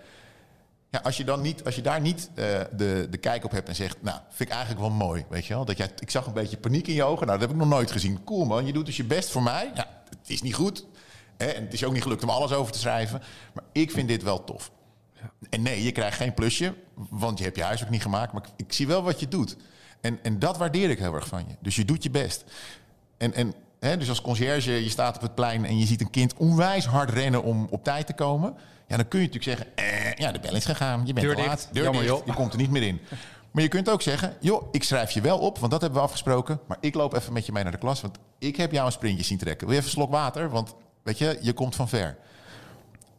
Ja, 0.90 1.00
als 1.00 1.18
je, 1.18 1.24
dan 1.24 1.42
niet, 1.42 1.64
als 1.66 1.76
je 1.76 1.82
daar 1.82 2.02
niet 2.02 2.30
de, 2.36 3.08
de 3.10 3.18
kijk 3.18 3.44
op 3.46 3.52
hebt 3.52 3.68
en 3.68 3.76
zegt, 3.76 3.98
nou, 4.02 4.18
vind 4.30 4.50
ik 4.50 4.56
eigenlijk 4.56 4.82
wel 4.88 4.98
mooi, 4.98 5.26
weet 5.30 5.46
je 5.46 5.54
wel. 5.54 5.66
Dat 5.66 5.78
jij, 5.78 5.90
ik 6.00 6.10
zag 6.10 6.26
een 6.26 6.34
beetje 6.34 6.58
paniek 6.58 6.88
in 6.88 6.94
je 6.94 7.04
ogen, 7.04 7.28
nou, 7.28 7.40
dat 7.40 7.48
heb 7.48 7.58
ik 7.58 7.64
nog 7.64 7.74
nooit 7.74 7.92
gezien. 7.92 8.24
Cool 8.24 8.46
man, 8.46 8.66
je 8.66 8.74
doet 8.74 8.86
dus 8.86 8.98
je 8.98 9.04
best 9.04 9.30
voor 9.30 9.44
mij. 9.44 9.72
Ja, 9.76 10.03
het 10.24 10.32
is 10.32 10.42
niet 10.42 10.56
goed. 10.56 10.86
Hè, 11.38 11.46
en 11.46 11.64
het 11.64 11.74
is 11.74 11.84
ook 11.84 11.94
niet 11.94 12.02
gelukt 12.02 12.24
om 12.24 12.30
alles 12.30 12.52
over 12.52 12.72
te 12.74 12.80
schrijven. 12.80 13.22
Maar 13.54 13.64
ik 13.72 13.92
vind 13.92 14.08
dit 14.08 14.24
wel 14.24 14.44
tof. 14.44 14.72
En 15.50 15.62
nee, 15.62 15.84
je 15.84 15.92
krijgt 15.92 16.18
geen 16.18 16.34
plusje, 16.34 16.74
want 17.10 17.38
je 17.38 17.44
hebt 17.44 17.56
je 17.58 17.64
huiswerk 17.64 17.92
niet 17.92 18.02
gemaakt. 18.02 18.34
Maar 18.34 18.42
ik, 18.44 18.66
ik 18.66 18.74
zie 18.74 18.88
wel 18.88 19.04
wat 19.04 19.20
je 19.20 19.28
doet. 19.28 19.58
En, 20.02 20.20
en 20.24 20.40
dat 20.40 20.58
waardeer 20.58 20.90
ik 20.90 21.00
heel 21.00 21.14
erg 21.14 21.28
van 21.28 21.46
je. 21.48 21.56
Dus 21.60 21.76
je 21.76 21.86
doet 21.86 22.04
je 22.04 22.10
best. 22.10 22.44
En, 23.18 23.34
en 23.34 23.54
hè, 23.80 23.98
dus 23.98 24.10
als 24.10 24.22
conciërge, 24.22 24.84
je 24.84 24.90
staat 24.90 25.16
op 25.16 25.22
het 25.22 25.36
plein 25.36 25.66
en 25.66 25.80
je 25.80 25.86
ziet 25.86 26.02
een 26.02 26.10
kind 26.10 26.34
onwijs 26.38 26.86
hard 26.86 27.10
rennen 27.10 27.44
om 27.44 27.68
op 27.70 27.84
tijd 27.84 28.08
te 28.08 28.14
komen. 28.14 28.56
Ja, 28.88 28.96
dan 28.98 29.08
kun 29.08 29.20
je 29.20 29.26
natuurlijk 29.26 29.58
zeggen, 29.58 29.76
eh, 29.76 30.14
ja, 30.14 30.32
de 30.32 30.40
bel 30.40 30.56
is 30.56 30.66
gegaan. 30.66 31.06
Je 31.06 31.14
bent 31.14 31.26
Deur 31.26 31.36
te 31.36 31.42
dicht. 31.42 31.48
laat. 31.54 31.70
Deur 31.72 31.84
Jammer, 31.84 32.02
dicht. 32.04 32.16
joh. 32.16 32.26
Je 32.26 32.34
komt 32.34 32.52
er 32.54 32.60
niet 32.60 32.72
meer 32.72 32.84
in. 32.84 33.00
Maar 33.54 33.64
je 33.64 33.70
kunt 33.70 33.90
ook 33.90 34.02
zeggen, 34.02 34.36
joh, 34.40 34.68
ik 34.72 34.84
schrijf 34.84 35.12
je 35.12 35.22
wel 35.22 35.40
op, 35.40 35.60
want 35.60 35.72
dat 35.72 35.82
hebben 35.82 36.00
we 36.00 36.06
afgesproken. 36.06 36.60
Maar 36.68 36.78
ik 36.80 36.96
loop 36.96 37.14
even 37.14 37.34
met 37.34 37.46
je 37.46 37.52
mee 37.52 37.64
naar 37.64 37.72
de 37.72 37.78
klas, 37.78 38.02
want 38.02 38.18
ik 38.40 38.56
heb 38.56 38.72
jou 38.72 38.86
een 38.86 38.92
sprintje 38.92 39.24
zien 39.24 39.38
trekken. 39.38 39.68
Wil 39.68 39.76
je 39.76 39.82
even 39.82 39.92
een 39.94 40.02
slok 40.02 40.12
water? 40.12 40.50
Want 40.50 40.76
weet 41.04 41.18
je, 41.18 41.38
je 41.42 41.54
komt 41.54 41.76
van 41.76 41.90
ver. 41.90 42.18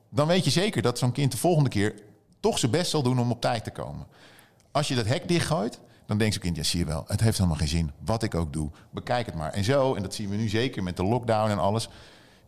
Dan 0.09 0.27
weet 0.27 0.44
je 0.44 0.51
zeker 0.51 0.83
dat 0.83 0.99
zo'n 0.99 1.12
kind 1.12 1.33
de 1.33 1.38
volgende 1.38 1.70
keer 1.70 1.94
toch 2.40 2.59
zijn 2.59 2.70
best 2.70 2.90
zal 2.90 3.03
doen 3.03 3.18
om 3.18 3.31
op 3.31 3.40
tijd 3.40 3.64
te 3.64 3.70
komen. 3.70 4.07
Als 4.70 4.88
je 4.88 4.94
dat 4.94 5.07
hek 5.07 5.29
dichtgooit, 5.29 5.81
dan 6.07 6.18
denkt 6.18 6.35
zo'n 6.35 6.42
kind, 6.42 6.57
ja 6.57 6.62
zie 6.62 6.79
je 6.79 6.87
wel, 6.87 7.05
het 7.07 7.20
heeft 7.20 7.37
helemaal 7.37 7.59
geen 7.59 7.68
zin. 7.68 7.90
Wat 8.05 8.23
ik 8.23 8.35
ook 8.35 8.53
doe, 8.53 8.70
bekijk 8.90 9.27
het 9.27 9.35
maar. 9.35 9.53
En 9.53 9.64
zo, 9.64 9.94
en 9.94 10.03
dat 10.03 10.14
zien 10.14 10.29
we 10.29 10.37
nu 10.37 10.49
zeker 10.49 10.83
met 10.83 10.97
de 10.97 11.05
lockdown 11.05 11.51
en 11.51 11.59
alles, 11.59 11.88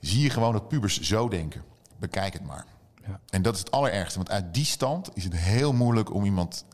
zie 0.01 0.23
je 0.23 0.31
gewoon 0.31 0.53
dat 0.53 0.69
pubers 0.69 1.01
zo 1.01 1.29
denken. 1.29 1.63
Bekijk 1.99 2.33
het 2.33 2.45
maar. 2.45 2.67
Ja. 3.07 3.21
En 3.31 3.43
dat 3.43 3.55
is 3.55 3.61
het 3.61 3.71
allerergste, 3.71 4.17
want 4.19 4.31
uit 4.31 4.55
die 4.55 4.65
stand 4.65 5.11
is 5.15 5.25
het 5.25 5.37
heel 5.37 5.73
moeilijk 5.73 6.15
om 6.15 6.25
iemand 6.25 6.65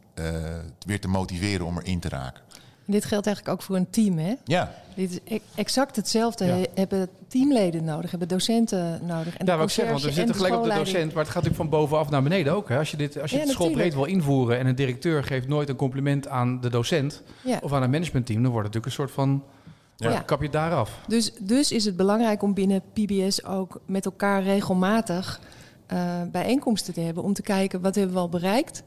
weer 0.87 1.01
te 1.01 1.09
motiveren 1.09 1.66
om 1.66 1.79
erin 1.79 2.01
te 2.01 2.09
raken. 2.09 2.42
En 2.87 2.92
dit 2.92 3.05
geldt 3.05 3.27
eigenlijk 3.27 3.57
ook 3.57 3.62
voor 3.66 3.77
een 3.77 3.90
team, 3.90 4.18
hè? 4.18 4.35
Ja, 4.44 4.75
Dit 4.94 5.11
is 5.11 5.18
e- 5.25 5.38
exact 5.55 5.96
hetzelfde. 5.96 6.44
Ja. 6.44 6.57
Hebben 6.75 7.09
teamleden 7.29 7.85
nodig, 7.85 8.11
hebben 8.11 8.29
docenten 8.29 9.01
nodig. 9.07 9.37
En 9.37 9.46
Ja, 9.46 9.57
wat 9.57 9.66
ik 9.68 9.75
zeg, 9.75 9.88
want 9.88 10.03
we 10.03 10.12
zitten 10.12 10.35
gelijk 10.35 10.55
op 10.55 10.64
de 10.64 10.75
docent, 10.75 11.12
maar 11.12 11.22
het 11.25 11.33
gaat 11.33 11.42
natuurlijk 11.42 11.55
van 11.55 11.68
bovenaf 11.68 12.11
naar 12.11 12.22
beneden 12.22 12.55
ook. 12.55 12.68
Hè? 12.68 12.79
Als 12.79 12.90
je, 12.90 12.96
dit, 12.96 13.20
als 13.20 13.31
je 13.31 13.37
Ja, 13.37 13.42
het 13.42 13.53
schoolbreed 13.53 13.94
wil 13.94 14.05
invoeren 14.05 14.59
en 14.59 14.66
een 14.66 14.75
directeur 14.75 15.25
geeft 15.25 15.48
nooit 15.48 15.68
een 15.68 15.77
compliment 15.77 16.29
aan 16.29 16.61
de 16.61 16.70
docent 16.70 17.22
Ja. 17.44 17.59
of 17.62 17.72
aan 17.72 17.83
het 17.83 17.90
managementteam, 17.90 18.42
dan 18.42 18.53
wordt 18.53 18.66
het 18.66 18.75
natuurlijk 18.75 18.87
een 18.87 19.14
soort 19.14 19.29
van, 19.29 19.44
Ja. 19.96 20.11
ja. 20.11 20.20
kap 20.20 20.42
je 20.42 20.51
daar 20.51 20.72
af. 20.72 20.98
Dus, 21.09 21.33
dus 21.40 21.72
is 21.72 21.85
het 21.85 21.96
belangrijk 21.96 22.42
om 22.42 22.55
binnen 22.55 22.83
PBS 22.92 23.44
ook 23.44 23.81
met 23.87 24.05
elkaar 24.05 24.42
regelmatig 24.42 25.40
eh, 25.87 26.22
bijeenkomsten 26.33 26.94
te 26.94 27.01
hebben. 27.01 27.22
Om 27.22 27.33
te 27.33 27.42
kijken 27.42 27.81
wat 27.81 27.94
hebben 27.94 28.14
we 28.14 28.20
al 28.20 28.29
bereikt. 28.29 28.83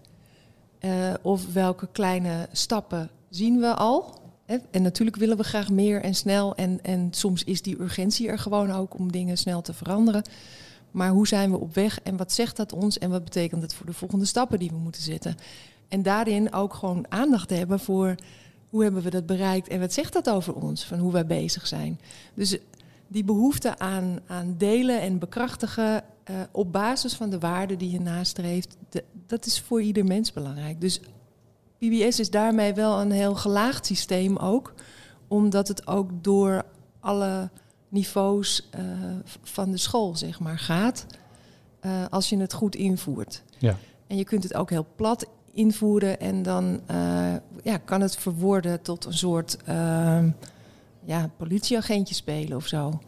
Eh, 0.85 1.13
of 1.21 1.53
welke 1.53 1.87
kleine 1.91 2.47
stappen 2.51 3.09
zien 3.29 3.59
we 3.59 3.73
al. 3.73 4.19
Hè? 4.45 4.57
En 4.71 4.81
natuurlijk 4.81 5.17
willen 5.17 5.37
we 5.37 5.43
graag 5.43 5.69
meer 5.69 6.01
en 6.01 6.15
snel. 6.15 6.55
En, 6.55 6.79
en 6.81 7.07
soms 7.11 7.43
is 7.43 7.61
die 7.61 7.81
urgentie 7.81 8.27
er 8.27 8.39
gewoon 8.39 8.71
ook 8.71 8.99
om 8.99 9.11
dingen 9.11 9.37
snel 9.37 9.61
te 9.61 9.73
veranderen. 9.73 10.23
Maar 10.91 11.09
hoe 11.09 11.27
zijn 11.27 11.51
we 11.51 11.59
op 11.59 11.73
weg 11.73 12.01
en 12.01 12.17
wat 12.17 12.31
zegt 12.31 12.57
dat 12.57 12.73
ons 12.73 12.97
en 12.97 13.09
wat 13.09 13.23
betekent 13.23 13.61
het 13.61 13.73
voor 13.73 13.85
de 13.85 13.93
volgende 13.93 14.25
stappen 14.25 14.59
die 14.59 14.69
we 14.69 14.77
moeten 14.77 15.01
zetten? 15.01 15.35
En 15.87 16.03
daarin 16.03 16.53
ook 16.53 16.73
gewoon 16.73 17.05
aandacht 17.09 17.47
te 17.47 17.53
hebben 17.53 17.79
voor 17.79 18.15
hoe 18.69 18.83
hebben 18.83 19.03
we 19.03 19.09
dat 19.09 19.25
bereikt 19.25 19.67
en 19.67 19.79
wat 19.79 19.93
zegt 19.93 20.13
dat 20.13 20.29
over 20.29 20.53
ons, 20.53 20.85
van 20.85 20.99
hoe 20.99 21.11
wij 21.11 21.25
bezig 21.25 21.67
zijn. 21.67 21.99
Dus 22.33 22.57
die 23.07 23.23
behoefte 23.23 23.77
aan, 23.79 24.19
aan 24.27 24.55
delen 24.57 25.01
en 25.01 25.19
bekrachtigen 25.19 26.03
eh, 26.25 26.35
op 26.51 26.71
basis 26.71 27.13
van 27.15 27.29
de 27.29 27.39
waarden 27.39 27.77
die 27.77 27.91
je 27.91 27.99
nastreeft, 28.01 28.77
de- 28.89 29.03
dat 29.27 29.45
is 29.45 29.59
voor 29.61 29.81
ieder 29.81 30.05
mens 30.05 30.33
belangrijk. 30.33 30.81
Dus 30.81 30.99
PBS 31.77 32.19
is 32.19 32.29
daarmee 32.29 32.73
wel 32.73 33.01
een 33.01 33.11
heel 33.11 33.35
gelaagd 33.35 33.85
systeem 33.85 34.37
ook, 34.37 34.73
omdat 35.27 35.67
het 35.67 35.87
ook 35.87 36.09
door 36.21 36.63
alle 36.99 37.49
niveaus 37.89 38.67
eh, 38.71 38.81
van 39.43 39.71
de 39.71 39.77
school 39.77 40.15
zeg 40.15 40.39
maar 40.39 40.59
gaat, 40.59 41.05
eh, 41.79 42.05
als 42.09 42.29
je 42.29 42.37
het 42.37 42.53
goed 42.53 42.75
invoert. 42.75 43.43
Ja. 43.57 43.77
En 44.07 44.17
je 44.17 44.23
kunt 44.23 44.43
het 44.43 44.53
ook 44.53 44.69
heel 44.69 44.85
plat 44.95 45.25
invoeren 45.51 46.19
en 46.19 46.43
dan 46.43 46.81
ja, 47.63 47.77
kan 47.77 48.01
het 48.01 48.15
verwoorden 48.15 48.81
tot 48.81 49.05
een 49.05 49.13
soort 49.13 49.57
ja, 51.05 51.29
politieagentje 51.37 52.15
spelen 52.15 52.57
of 52.57 52.67
zo. 52.67 52.99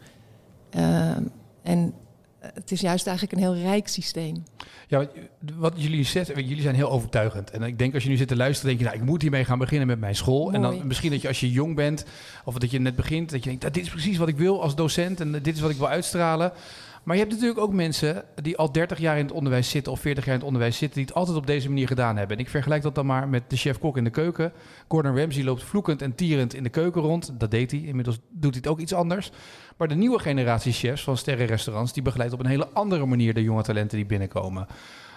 En 1.62 1.92
het 2.40 2.70
is 2.70 2.80
juist 2.80 3.06
eigenlijk 3.06 3.36
een 3.36 3.42
heel 3.52 3.62
rijk 3.62 3.88
systeem. 3.88 4.42
Ja, 4.88 5.06
wat- 5.54 5.72
jullie 5.76 6.04
zeggen, 6.04 6.46
jullie 6.46 6.62
zijn 6.62 6.74
heel 6.74 6.90
overtuigend. 6.90 7.50
En 7.50 7.62
ik 7.62 7.78
denk 7.78 7.94
als 7.94 8.02
je 8.02 8.08
nu 8.08 8.16
zit 8.16 8.28
te 8.28 8.36
luisteren, 8.36 8.68
denk 8.68 8.78
je, 8.80 8.84
nou, 8.88 8.98
ik 9.04 9.08
moet 9.10 9.22
hiermee 9.22 9.44
gaan 9.44 9.58
beginnen 9.58 9.86
met 9.86 10.00
mijn 10.00 10.16
school. 10.16 10.52
En 10.52 10.62
dan 10.62 10.86
misschien 10.86 11.10
dat 11.10 11.22
je 11.22 11.28
als 11.28 11.40
je 11.40 11.50
jong 11.50 11.74
bent, 11.76 12.04
of 12.44 12.54
dat 12.54 12.70
je 12.70 12.78
net 12.80 12.96
begint, 12.96 13.30
dat 13.30 13.38
je 13.42 13.48
denkt, 13.48 13.62
"Nou, 13.62 13.74
dit 13.74 13.84
is 13.84 13.90
precies 13.90 14.16
wat 14.16 14.28
ik 14.28 14.36
wil 14.36 14.62
als 14.62 14.74
docent 14.74 15.20
en 15.20 15.32
dit 15.32 15.54
is 15.54 15.60
wat 15.60 15.70
ik 15.70 15.76
wil 15.76 15.88
uitstralen. 15.88 16.52
Maar 17.08 17.16
je 17.16 17.22
hebt 17.22 17.34
natuurlijk 17.34 17.60
ook 17.60 17.72
mensen 17.72 18.24
die 18.42 18.56
al 18.56 18.72
30 18.72 18.98
jaar 18.98 19.18
in 19.18 19.24
het 19.24 19.32
onderwijs 19.32 19.70
zitten 19.70 19.92
of 19.92 20.00
40 20.00 20.24
jaar 20.24 20.34
in 20.34 20.38
het 20.38 20.48
onderwijs 20.48 20.78
zitten, 20.78 20.98
die 20.98 21.06
het 21.06 21.16
altijd 21.16 21.36
op 21.36 21.46
deze 21.46 21.68
manier 21.68 21.86
gedaan 21.86 22.16
hebben. 22.16 22.36
En 22.36 22.42
ik 22.42 22.50
vergelijk 22.50 22.82
dat 22.82 22.94
dan 22.94 23.06
maar 23.06 23.28
met 23.28 23.42
de 23.50 23.56
chef-kok 23.56 23.96
in 23.96 24.04
de 24.04 24.10
keuken. 24.10 24.52
Gordon 24.88 25.16
Ramsay 25.16 25.44
loopt 25.44 25.62
vloekend 25.62 26.02
en 26.02 26.14
tierend 26.14 26.54
in 26.54 26.62
de 26.62 26.68
keuken 26.68 27.02
rond. 27.02 27.32
Dat 27.38 27.50
deed 27.50 27.70
hij. 27.70 27.80
Inmiddels 27.80 28.18
doet 28.30 28.54
hij 28.54 28.60
het 28.62 28.66
ook 28.70 28.80
iets 28.80 28.92
anders. 28.92 29.30
Maar 29.76 29.88
de 29.88 29.94
nieuwe 29.94 30.18
generatie 30.18 30.72
chefs 30.72 31.02
van 31.02 31.16
sterrenrestaurants, 31.16 31.92
die 31.92 32.02
begeleidt 32.02 32.32
op 32.32 32.40
een 32.40 32.46
hele 32.46 32.68
andere 32.68 33.06
manier 33.06 33.34
de 33.34 33.42
jonge 33.42 33.62
talenten 33.62 33.96
die 33.96 34.06
binnenkomen. 34.06 34.66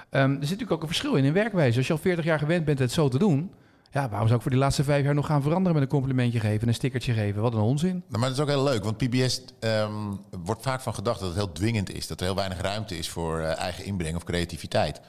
Ehm, 0.09 0.23
er 0.23 0.31
zit 0.31 0.39
natuurlijk 0.41 0.71
ook 0.71 0.81
een 0.81 0.87
verschil 0.87 1.15
in 1.15 1.23
in 1.23 1.33
werkwijze. 1.33 1.77
Als 1.77 1.87
je 1.87 1.93
al 1.93 1.99
40 1.99 2.25
jaar 2.25 2.39
gewend 2.39 2.65
bent 2.65 2.79
het 2.79 2.91
zo 2.91 3.07
te 3.07 3.17
doen, 3.17 3.51
ja, 3.91 4.09
waarom 4.09 4.27
zou 4.27 4.35
ik 4.35 4.41
voor 4.41 4.51
die 4.51 4.59
laatste 4.59 4.83
vijf 4.83 5.03
jaar 5.03 5.13
nog 5.13 5.25
gaan 5.25 5.41
veranderen 5.41 5.73
met 5.73 5.83
een 5.83 5.89
complimentje 5.89 6.39
geven 6.39 6.61
en 6.61 6.67
een 6.67 6.73
stickertje 6.73 7.13
geven? 7.13 7.41
Wat 7.41 7.53
een 7.53 7.59
onzin. 7.59 8.03
Nou, 8.07 8.19
maar 8.19 8.29
dat 8.29 8.37
is 8.37 8.39
ook 8.39 8.49
heel 8.49 8.63
leuk, 8.63 8.83
want 8.83 8.97
PBS 8.97 9.41
ehm, 9.59 9.91
wordt 10.43 10.61
vaak 10.61 10.81
van 10.81 10.93
gedacht 10.93 11.19
dat 11.19 11.27
het 11.27 11.37
heel 11.37 11.51
dwingend 11.51 11.93
is. 11.93 12.07
Dat 12.07 12.19
er 12.19 12.25
heel 12.25 12.35
weinig 12.35 12.61
ruimte 12.61 12.97
is 12.97 13.09
voor 13.09 13.39
eh, 13.39 13.57
eigen 13.57 13.85
inbreng 13.85 14.15
of 14.15 14.23
creativiteit. 14.23 15.01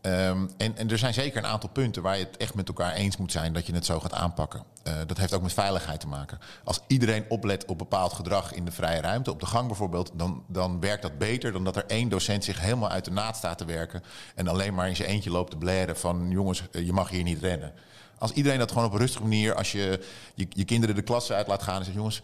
Ehm, 0.00 0.46
en, 0.56 0.76
en 0.76 0.90
er 0.90 0.98
zijn 0.98 1.14
zeker 1.14 1.38
een 1.38 1.50
aantal 1.50 1.68
punten 1.68 2.02
waar 2.02 2.18
je 2.18 2.24
het 2.24 2.36
echt 2.36 2.54
met 2.54 2.68
elkaar 2.68 2.92
eens 2.92 3.16
moet 3.16 3.32
zijn 3.32 3.52
dat 3.52 3.66
je 3.66 3.74
het 3.74 3.86
zo 3.86 4.00
gaat 4.00 4.12
aanpakken. 4.12 4.62
Uh, 4.88 4.94
dat 5.06 5.18
heeft 5.18 5.34
ook 5.34 5.42
met 5.42 5.52
veiligheid 5.52 6.00
te 6.00 6.06
maken. 6.06 6.38
Als 6.64 6.80
iedereen 6.86 7.24
oplet 7.28 7.64
op 7.64 7.78
bepaald 7.78 8.12
gedrag 8.12 8.52
in 8.52 8.64
de 8.64 8.70
vrije 8.70 9.00
ruimte, 9.00 9.30
op 9.30 9.40
de 9.40 9.46
gang 9.46 9.66
bijvoorbeeld, 9.66 10.10
dan, 10.14 10.44
dan 10.46 10.80
werkt 10.80 11.02
dat 11.02 11.18
beter 11.18 11.52
dan 11.52 11.64
dat 11.64 11.76
er 11.76 11.84
één 11.86 12.08
docent 12.08 12.44
zich 12.44 12.60
helemaal 12.60 12.90
uit 12.90 13.04
de 13.04 13.10
naad 13.10 13.36
staat 13.36 13.58
te 13.58 13.64
werken 13.64 14.02
en 14.34 14.48
alleen 14.48 14.74
maar 14.74 14.88
in 14.88 14.96
zijn 14.96 15.08
eentje 15.08 15.30
loopt 15.30 15.50
te 15.50 15.56
blaren 15.56 15.96
van 15.96 16.30
jongens, 16.30 16.62
eh, 16.72 16.86
je 16.86 16.92
mag 16.92 17.08
hier 17.08 17.22
niet 17.22 17.40
rennen. 17.40 17.72
Als 18.18 18.32
iedereen 18.32 18.58
dat 18.58 18.70
gewoon 18.72 18.86
op 18.86 18.92
een 18.92 18.98
rustige 18.98 19.22
manier, 19.22 19.54
als 19.54 19.72
je 19.72 20.04
je, 20.34 20.64
kinderen 20.64 20.94
de 20.94 21.02
klasse 21.02 21.34
uit 21.34 21.46
laat 21.46 21.62
gaan 21.62 21.78
en 21.78 21.84
zegt 21.84 21.96
jongens, 21.96 22.22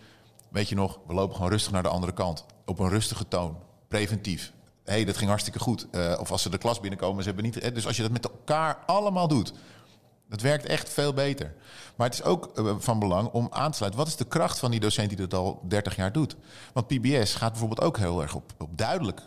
weet 0.49 0.69
je 0.69 0.75
nog, 0.75 0.99
we 1.07 1.15
lopen 1.15 1.37
gewoon 1.37 1.51
rustig 1.51 1.73
naar 1.73 1.83
de 1.83 1.89
andere 1.89 2.13
kant. 2.13 2.45
Op 2.65 2.79
een 2.79 2.89
rustige 2.89 3.29
toon, 3.29 3.57
preventief 3.89 4.53
hé, 4.85 4.93
hey, 4.93 5.05
dat 5.05 5.17
ging 5.17 5.29
hartstikke 5.29 5.59
goed. 5.59 5.87
Uh, 5.91 6.17
of 6.21 6.31
als 6.31 6.43
ze 6.43 6.51
de 6.51 6.59
klas 6.59 6.81
binnenkomen, 6.81 7.23
ze 7.23 7.31
hebben 7.31 7.45
niet... 7.45 7.75
Dus 7.75 7.87
als 7.87 7.97
je 7.97 8.03
dat 8.03 8.11
met 8.11 8.25
elkaar 8.25 8.79
allemaal 8.87 9.29
doet, 9.29 9.53
dat 10.29 10.41
werkt 10.41 10.67
echt 10.67 10.89
veel 10.89 11.13
beter. 11.13 11.55
Maar 11.97 12.07
het 12.07 12.19
is 12.19 12.25
ook 12.25 12.51
uh, 12.59 12.75
van 12.79 12.99
belang 12.99 13.29
om 13.29 13.49
aan 13.51 13.71
te 13.71 13.77
sluiten. 13.77 14.01
Wat 14.01 14.11
is 14.11 14.17
de 14.17 14.25
kracht 14.25 14.59
van 14.59 14.71
die 14.71 14.81
docent 14.81 15.09
die 15.09 15.19
dat 15.27 15.35
al 15.35 15.63
30 15.69 15.97
jaar 15.97 16.13
doet? 16.13 16.37
Want 16.73 16.87
PBS 16.87 17.35
gaat 17.35 17.51
bijvoorbeeld 17.51 17.81
ook 17.81 17.97
heel 17.97 18.23
erg 18.23 18.35
op, 18.35 18.53
op 18.59 18.79
duidelijk 18.79 19.21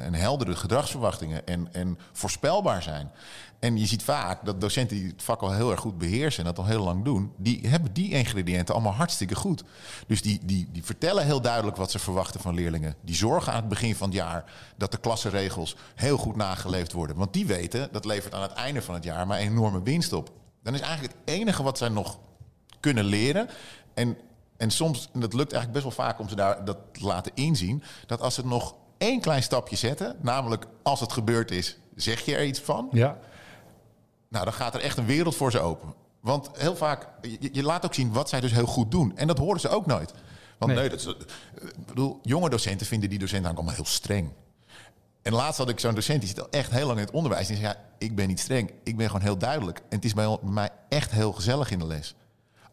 en 0.00 0.14
heldere 0.14 0.56
gedragsverwachtingen 0.56 1.46
en, 1.46 1.68
en 1.72 1.98
voorspelbaar 2.12 2.82
zijn. 2.82 3.10
En 3.62 3.78
je 3.78 3.86
ziet 3.86 4.02
vaak 4.02 4.44
dat 4.44 4.60
docenten 4.60 4.96
die 4.96 5.06
het 5.06 5.22
vak 5.22 5.40
al 5.40 5.52
heel 5.52 5.70
erg 5.70 5.80
goed 5.80 5.98
beheersen 5.98 6.38
en 6.38 6.54
dat 6.54 6.58
al 6.58 6.70
heel 6.70 6.84
lang 6.84 7.04
doen, 7.04 7.32
die 7.36 7.68
hebben 7.68 7.92
die 7.92 8.10
ingrediënten 8.10 8.74
allemaal 8.74 8.92
hartstikke 8.92 9.34
goed. 9.34 9.64
Dus 10.06 10.22
die, 10.22 10.40
die, 10.44 10.68
die 10.72 10.84
vertellen 10.84 11.24
heel 11.24 11.40
duidelijk 11.40 11.76
wat 11.76 11.90
ze 11.90 11.98
verwachten 11.98 12.40
van 12.40 12.54
leerlingen. 12.54 12.94
Die 13.00 13.14
zorgen 13.14 13.52
aan 13.52 13.60
het 13.60 13.68
begin 13.68 13.94
van 13.94 14.08
het 14.08 14.16
jaar 14.16 14.44
dat 14.76 14.92
de 14.92 14.98
klassenregels 14.98 15.76
heel 15.94 16.16
goed 16.16 16.36
nageleefd 16.36 16.92
worden. 16.92 17.16
Want 17.16 17.32
die 17.32 17.46
weten, 17.46 17.88
dat 17.92 18.04
levert 18.04 18.34
aan 18.34 18.42
het 18.42 18.52
einde 18.52 18.82
van 18.82 18.94
het 18.94 19.04
jaar 19.04 19.26
maar 19.26 19.38
enorme 19.38 19.82
winst 19.82 20.12
op. 20.12 20.30
Dan 20.62 20.74
is 20.74 20.80
eigenlijk 20.80 21.14
het 21.14 21.34
enige 21.34 21.62
wat 21.62 21.78
zij 21.78 21.88
nog 21.88 22.18
kunnen 22.80 23.04
leren. 23.04 23.48
En, 23.94 24.16
en 24.56 24.70
soms, 24.70 25.08
en 25.12 25.20
dat 25.20 25.32
lukt 25.32 25.52
eigenlijk 25.52 25.84
best 25.84 25.96
wel 25.96 26.06
vaak 26.06 26.18
om 26.18 26.28
ze 26.28 26.34
daar 26.34 26.64
dat 26.64 26.78
te 26.92 27.04
laten 27.04 27.32
inzien, 27.34 27.82
dat 28.06 28.20
als 28.20 28.34
ze 28.34 28.46
nog 28.46 28.74
één 29.02 29.20
klein 29.20 29.42
stapje 29.42 29.76
zetten, 29.76 30.16
namelijk 30.20 30.66
als 30.82 31.00
het 31.00 31.12
gebeurd 31.12 31.50
is, 31.50 31.78
zeg 31.94 32.20
je 32.20 32.36
er 32.36 32.44
iets 32.44 32.60
van. 32.60 32.88
Ja. 32.92 33.18
Nou, 34.28 34.44
dan 34.44 34.52
gaat 34.52 34.74
er 34.74 34.80
echt 34.80 34.98
een 34.98 35.06
wereld 35.06 35.36
voor 35.36 35.50
ze 35.50 35.60
open. 35.60 35.94
Want 36.20 36.50
heel 36.52 36.76
vaak, 36.76 37.08
je, 37.20 37.48
je 37.52 37.62
laat 37.62 37.84
ook 37.84 37.94
zien 37.94 38.12
wat 38.12 38.28
zij 38.28 38.40
dus 38.40 38.52
heel 38.52 38.66
goed 38.66 38.90
doen. 38.90 39.16
En 39.16 39.26
dat 39.26 39.38
horen 39.38 39.60
ze 39.60 39.68
ook 39.68 39.86
nooit. 39.86 40.12
Want 40.58 40.72
nee, 40.72 40.80
nee 40.80 40.90
dat 40.90 40.98
is, 40.98 41.06
ik 41.06 41.86
bedoel, 41.86 42.18
jonge 42.22 42.50
docenten 42.50 42.86
vinden 42.86 43.10
die 43.10 43.18
docenten 43.18 43.54
allemaal 43.54 43.74
heel 43.74 43.84
streng. 43.84 44.32
En 45.22 45.32
laatst 45.32 45.58
had 45.58 45.68
ik 45.68 45.80
zo'n 45.80 45.94
docent, 45.94 46.20
die 46.20 46.28
zit 46.28 46.40
al 46.40 46.50
echt 46.50 46.70
heel 46.70 46.86
lang 46.86 46.98
in 46.98 47.04
het 47.04 47.14
onderwijs. 47.14 47.46
Die 47.46 47.56
zei, 47.56 47.68
ja, 47.68 47.76
ik 47.98 48.14
ben 48.14 48.28
niet 48.28 48.40
streng, 48.40 48.70
ik 48.84 48.96
ben 48.96 49.06
gewoon 49.06 49.22
heel 49.22 49.38
duidelijk. 49.38 49.78
En 49.78 49.96
het 49.96 50.04
is 50.04 50.14
bij 50.14 50.38
mij 50.42 50.70
echt 50.88 51.10
heel 51.10 51.32
gezellig 51.32 51.70
in 51.70 51.78
de 51.78 51.86
les. 51.86 52.14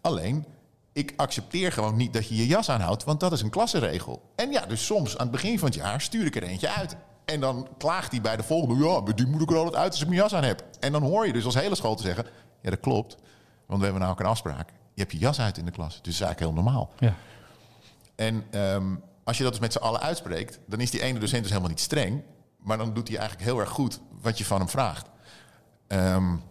Alleen, 0.02 0.46
ik 0.94 1.14
accepteer 1.16 1.72
gewoon 1.72 1.96
niet 1.96 2.14
dat 2.14 2.28
je 2.28 2.36
je 2.36 2.48
jas 2.48 2.70
aanhoudt, 2.70 3.04
want 3.04 3.20
dat 3.20 3.32
is 3.32 3.42
een 3.42 3.50
klassenregel. 3.50 4.32
En 4.36 4.52
ja, 4.52 4.66
dus 4.66 4.86
soms 4.86 5.18
aan 5.18 5.28
het 5.28 5.32
begin 5.32 5.60
van 5.60 5.68
het 5.68 5.78
jaar 5.78 6.02
stuur 6.02 6.26
ik 6.26 6.36
er 6.36 6.44
eentje 6.44 6.70
uit. 6.70 6.96
En 7.26 7.40
dan 7.40 7.68
klaagt 7.78 8.12
hij 8.12 8.22
bij 8.22 8.38
de 8.38 8.44
volgende, 8.44 8.86
ja, 8.86 9.00
maar 9.00 9.16
die 9.16 9.28
moet 9.28 9.42
ik 9.42 9.50
er 9.50 9.58
altijd 9.58 9.76
uit 9.76 9.92
als 9.92 10.02
ik 10.02 10.08
mijn 10.08 10.20
jas 10.20 10.36
aan 10.36 10.44
heb. 10.44 10.64
En 10.80 10.92
dan 10.92 11.04
hoor 11.04 11.28
je 11.28 11.34
dus 11.34 11.46
als 11.46 11.56
hele 11.56 11.76
school 11.76 11.96
te 11.96 12.04
zeggen, 12.04 12.26
ja, 12.62 12.70
dat 12.70 12.80
klopt. 12.80 13.18
Want 13.66 13.80
we 13.80 13.84
hebben 13.84 14.02
nou 14.02 14.14
ook 14.14 14.20
een 14.20 14.26
afspraak. 14.26 14.70
Je 14.70 15.02
hebt 15.02 15.12
je 15.12 15.18
jas 15.18 15.40
uit 15.40 15.58
in 15.58 15.66
de 15.66 15.72
klas. 15.72 15.94
Dus 15.94 16.02
dat 16.04 16.14
is 16.14 16.22
eigenlijk 16.22 16.52
heel 16.52 16.64
normaal. 16.64 16.90
Ja. 17.00 17.16
En 18.16 18.44
um, 18.52 19.04
als 19.24 19.38
je 19.38 19.44
dat 19.44 19.52
dus 19.52 19.62
met 19.62 19.72
z'n 19.72 19.80
allen 19.80 20.02
uitspreekt, 20.02 20.60
dan 20.68 20.80
is 20.80 20.92
die 20.92 21.02
ene 21.02 21.20
docent 21.20 21.42
dus 21.42 21.50
helemaal 21.50 21.72
niet 21.72 21.80
streng. 21.80 22.24
Maar 22.58 22.78
dan 22.78 22.94
doet 22.94 23.08
hij 23.08 23.18
eigenlijk 23.18 23.50
heel 23.50 23.60
erg 23.60 23.70
goed 23.70 24.00
wat 24.22 24.38
je 24.38 24.46
van 24.46 24.60
hem 24.60 24.70
vraagt. 24.70 25.10
Um, 25.88 26.42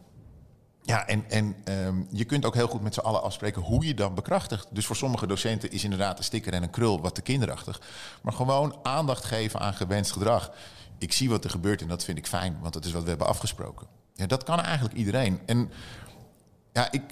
ja, 0.88 1.06
en, 1.06 1.24
en 1.28 1.56
um, 1.64 2.06
je 2.10 2.24
kunt 2.24 2.44
ook 2.44 2.54
heel 2.54 2.68
goed 2.68 2.82
met 2.82 2.94
z'n 2.94 3.00
allen 3.00 3.22
afspreken 3.22 3.62
hoe 3.62 3.86
je 3.86 3.94
dan 3.94 4.14
bekrachtigt. 4.14 4.66
Dus 4.70 4.86
voor 4.86 4.96
sommige 4.96 5.26
docenten 5.26 5.70
is 5.70 5.84
inderdaad 5.84 6.18
een 6.18 6.24
sticker 6.24 6.52
en 6.52 6.62
een 6.62 6.70
krul 6.70 7.00
wat 7.00 7.14
te 7.14 7.22
kinderachtig. 7.22 7.80
Maar 8.22 8.32
gewoon 8.32 8.78
aandacht 8.82 9.24
geven 9.24 9.60
aan 9.60 9.74
gewenst 9.74 10.12
gedrag. 10.12 10.50
Ik 10.98 11.12
zie 11.12 11.28
wat 11.28 11.44
er 11.44 11.50
gebeurt 11.50 11.80
en 11.80 11.88
dat 11.88 12.04
vind 12.04 12.18
ik 12.18 12.26
fijn, 12.26 12.58
want 12.60 12.72
dat 12.72 12.84
is 12.84 12.92
wat 12.92 13.02
we 13.02 13.08
hebben 13.08 13.26
afgesproken. 13.26 13.86
Ja, 14.14 14.26
dat 14.26 14.44
kan 14.44 14.60
eigenlijk 14.60 14.94
iedereen. 14.94 15.40
En 15.46 15.70
ja, 16.72 16.90
ik, 16.90 17.02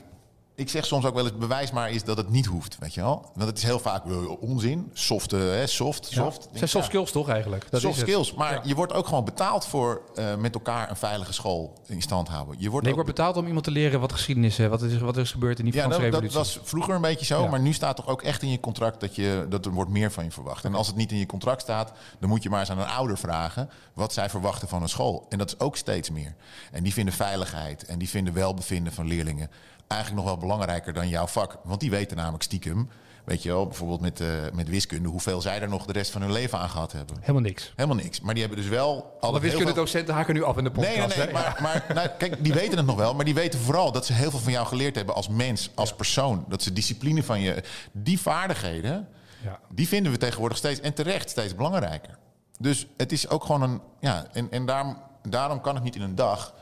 ik 0.57 0.69
zeg 0.69 0.87
soms 0.87 1.05
ook 1.05 1.15
wel 1.15 1.25
eens, 1.25 1.37
bewijs 1.37 1.71
maar 1.71 1.91
is 1.91 2.05
dat 2.05 2.17
het 2.17 2.31
niet 2.31 2.47
hoeft, 2.47 2.77
weet 2.79 2.95
je 2.95 3.01
wel. 3.01 3.31
Want 3.35 3.49
het 3.49 3.59
is 3.59 3.65
heel 3.65 3.79
vaak 3.79 4.03
onzin, 4.41 4.91
soft, 4.93 5.33
uh, 5.33 5.41
hè, 5.41 5.67
soft, 5.67 6.09
ja. 6.11 6.23
soft. 6.23 6.43
Het 6.45 6.59
zijn 6.59 6.69
soft 6.69 6.87
skills 6.87 7.11
toch 7.11 7.29
eigenlijk? 7.29 7.71
Dat 7.71 7.81
soft 7.81 7.99
skills, 7.99 8.35
maar 8.35 8.53
ja. 8.53 8.61
je 8.65 8.75
wordt 8.75 8.93
ook 8.93 9.07
gewoon 9.07 9.25
betaald 9.25 9.67
voor 9.67 10.03
uh, 10.15 10.35
met 10.37 10.55
elkaar 10.55 10.91
een 10.91 10.97
veilige 10.97 11.33
school 11.33 11.83
in 11.87 12.03
stand 12.03 12.29
houden. 12.29 12.57
Je 12.59 12.71
wordt 12.71 12.83
nee, 12.83 12.95
ik 12.95 13.01
word 13.01 13.15
betaald 13.17 13.37
om 13.37 13.47
iemand 13.47 13.65
te 13.65 13.71
leren 13.71 14.01
wat 14.01 14.13
geschiedenis 14.13 14.59
is, 14.59 14.69
wat 14.69 14.83
is, 14.83 14.99
wat 14.99 15.17
is 15.17 15.31
gebeurd 15.31 15.59
in 15.59 15.65
die 15.65 15.75
Franse 15.75 15.99
ja, 15.99 16.05
dat, 16.05 16.13
revolutie. 16.13 16.39
dat 16.39 16.47
was 16.47 16.69
vroeger 16.69 16.95
een 16.95 17.01
beetje 17.01 17.27
zo, 17.27 17.43
ja. 17.43 17.51
maar 17.51 17.61
nu 17.61 17.73
staat 17.73 17.97
toch 17.97 18.09
ook 18.09 18.23
echt 18.23 18.43
in 18.43 18.51
je 18.51 18.61
contract 18.61 19.01
dat, 19.01 19.15
je, 19.15 19.47
dat 19.49 19.67
er 19.67 19.73
wordt 19.73 19.91
meer 19.91 20.13
van 20.13 20.25
je 20.25 20.31
verwacht. 20.31 20.65
En 20.65 20.75
als 20.75 20.87
het 20.87 20.97
niet 20.97 21.13
in 21.13 21.19
je 21.19 21.27
contract 21.27 21.61
staat, 21.61 21.93
dan 22.21 22.29
moet 22.29 22.43
je 22.43 22.51
maar 22.51 22.61
eens 22.61 22.71
aan 22.71 22.79
een 22.79 22.87
ouder 22.87 23.19
vragen 23.19 23.71
wat 23.95 24.13
zij 24.13 24.31
verwachten 24.31 24.69
van 24.69 24.83
een 24.83 24.89
school. 24.89 25.27
En 25.29 25.39
dat 25.39 25.49
is 25.49 25.59
ook 25.59 25.77
steeds 25.77 26.11
meer. 26.11 26.35
En 26.73 26.83
die 26.83 26.93
vinden 26.93 27.15
veiligheid 27.15 27.85
en 27.85 27.99
die 27.99 28.09
vinden 28.09 28.35
welbevinden 28.35 28.93
van 28.93 29.07
leerlingen 29.07 29.51
eigenlijk 29.87 30.23
nog 30.23 30.31
wel 30.31 30.41
belangrijker 30.41 30.93
dan 30.93 31.09
jouw 31.09 31.27
vak. 31.27 31.59
Want 31.65 31.81
die 31.81 31.91
weten 31.91 32.17
namelijk 32.17 32.43
stiekem, 32.43 32.89
weet 33.25 33.43
je 33.43 33.49
wel, 33.49 33.67
bijvoorbeeld 33.67 34.01
met, 34.01 34.21
uh, 34.21 34.29
met 34.53 34.69
wiskunde, 34.69 35.09
hoeveel 35.09 35.41
zij 35.41 35.61
er 35.61 35.69
nog 35.69 35.87
de 35.87 35.93
rest 35.93 36.11
van 36.11 36.23
hun 36.23 36.33
leven 36.33 36.59
aan 36.59 36.69
gehad 36.69 36.93
hebben. 36.93 37.17
Helemaal 37.21 37.43
niks. 37.43 37.73
Helemaal 37.77 37.97
niks. 37.97 38.21
Maar 38.21 38.35
die 38.35 38.43
hebben 38.43 38.63
dus 38.63 38.71
wel. 38.71 39.17
Alle 39.21 39.41
wiskundedocenten 39.41 40.07
veel... 40.07 40.17
haken 40.17 40.35
nu 40.35 40.43
af 40.43 40.57
in 40.57 40.65
de 40.65 40.71
podcast. 40.71 40.97
Nee, 40.97 41.07
nee, 41.07 41.25
nee. 41.25 41.33
Maar, 41.33 41.59
maar 41.63 41.85
nou, 41.95 42.09
kijk, 42.19 42.45
die 42.45 42.53
weten 42.53 42.77
het 42.77 42.87
nog 42.87 42.97
wel. 42.97 43.15
Maar 43.15 43.25
die 43.25 43.35
weten 43.35 43.61
vooral 43.61 43.93
dat 43.93 44.07
ze 44.07 44.13
heel 44.13 44.31
veel 44.31 44.39
van 44.39 44.53
jou 44.53 44.67
geleerd 44.67 44.95
hebben 44.95 45.15
als 45.15 45.29
mens, 45.29 45.71
als 45.75 45.89
ja. 45.89 45.95
persoon. 45.95 46.45
Dat 46.49 46.63
ze 46.63 46.73
discipline 46.73 47.23
van 47.23 47.41
je. 47.41 47.63
Die 47.93 48.21
vaardigheden, 48.21 49.09
ja. 49.45 49.59
die 49.69 49.89
vinden 49.89 50.13
we 50.13 50.19
tegenwoordig 50.19 50.59
steeds 50.59 50.81
en 50.81 50.95
terecht 50.95 51.31
steeds 51.31 51.55
belangrijker. 51.55 52.19
Dus 52.59 52.87
het 52.97 53.13
is 53.13 53.29
ook 53.29 53.45
gewoon 53.45 53.63
een. 53.63 53.81
Ja, 54.01 54.27
en, 54.33 54.51
en 54.51 54.67
daarom, 54.67 54.99
daarom 55.29 55.61
kan 55.61 55.75
het 55.75 55.85
niet 55.85 55.97
in 55.97 56.03
een 56.03 56.15
dag 56.15 56.55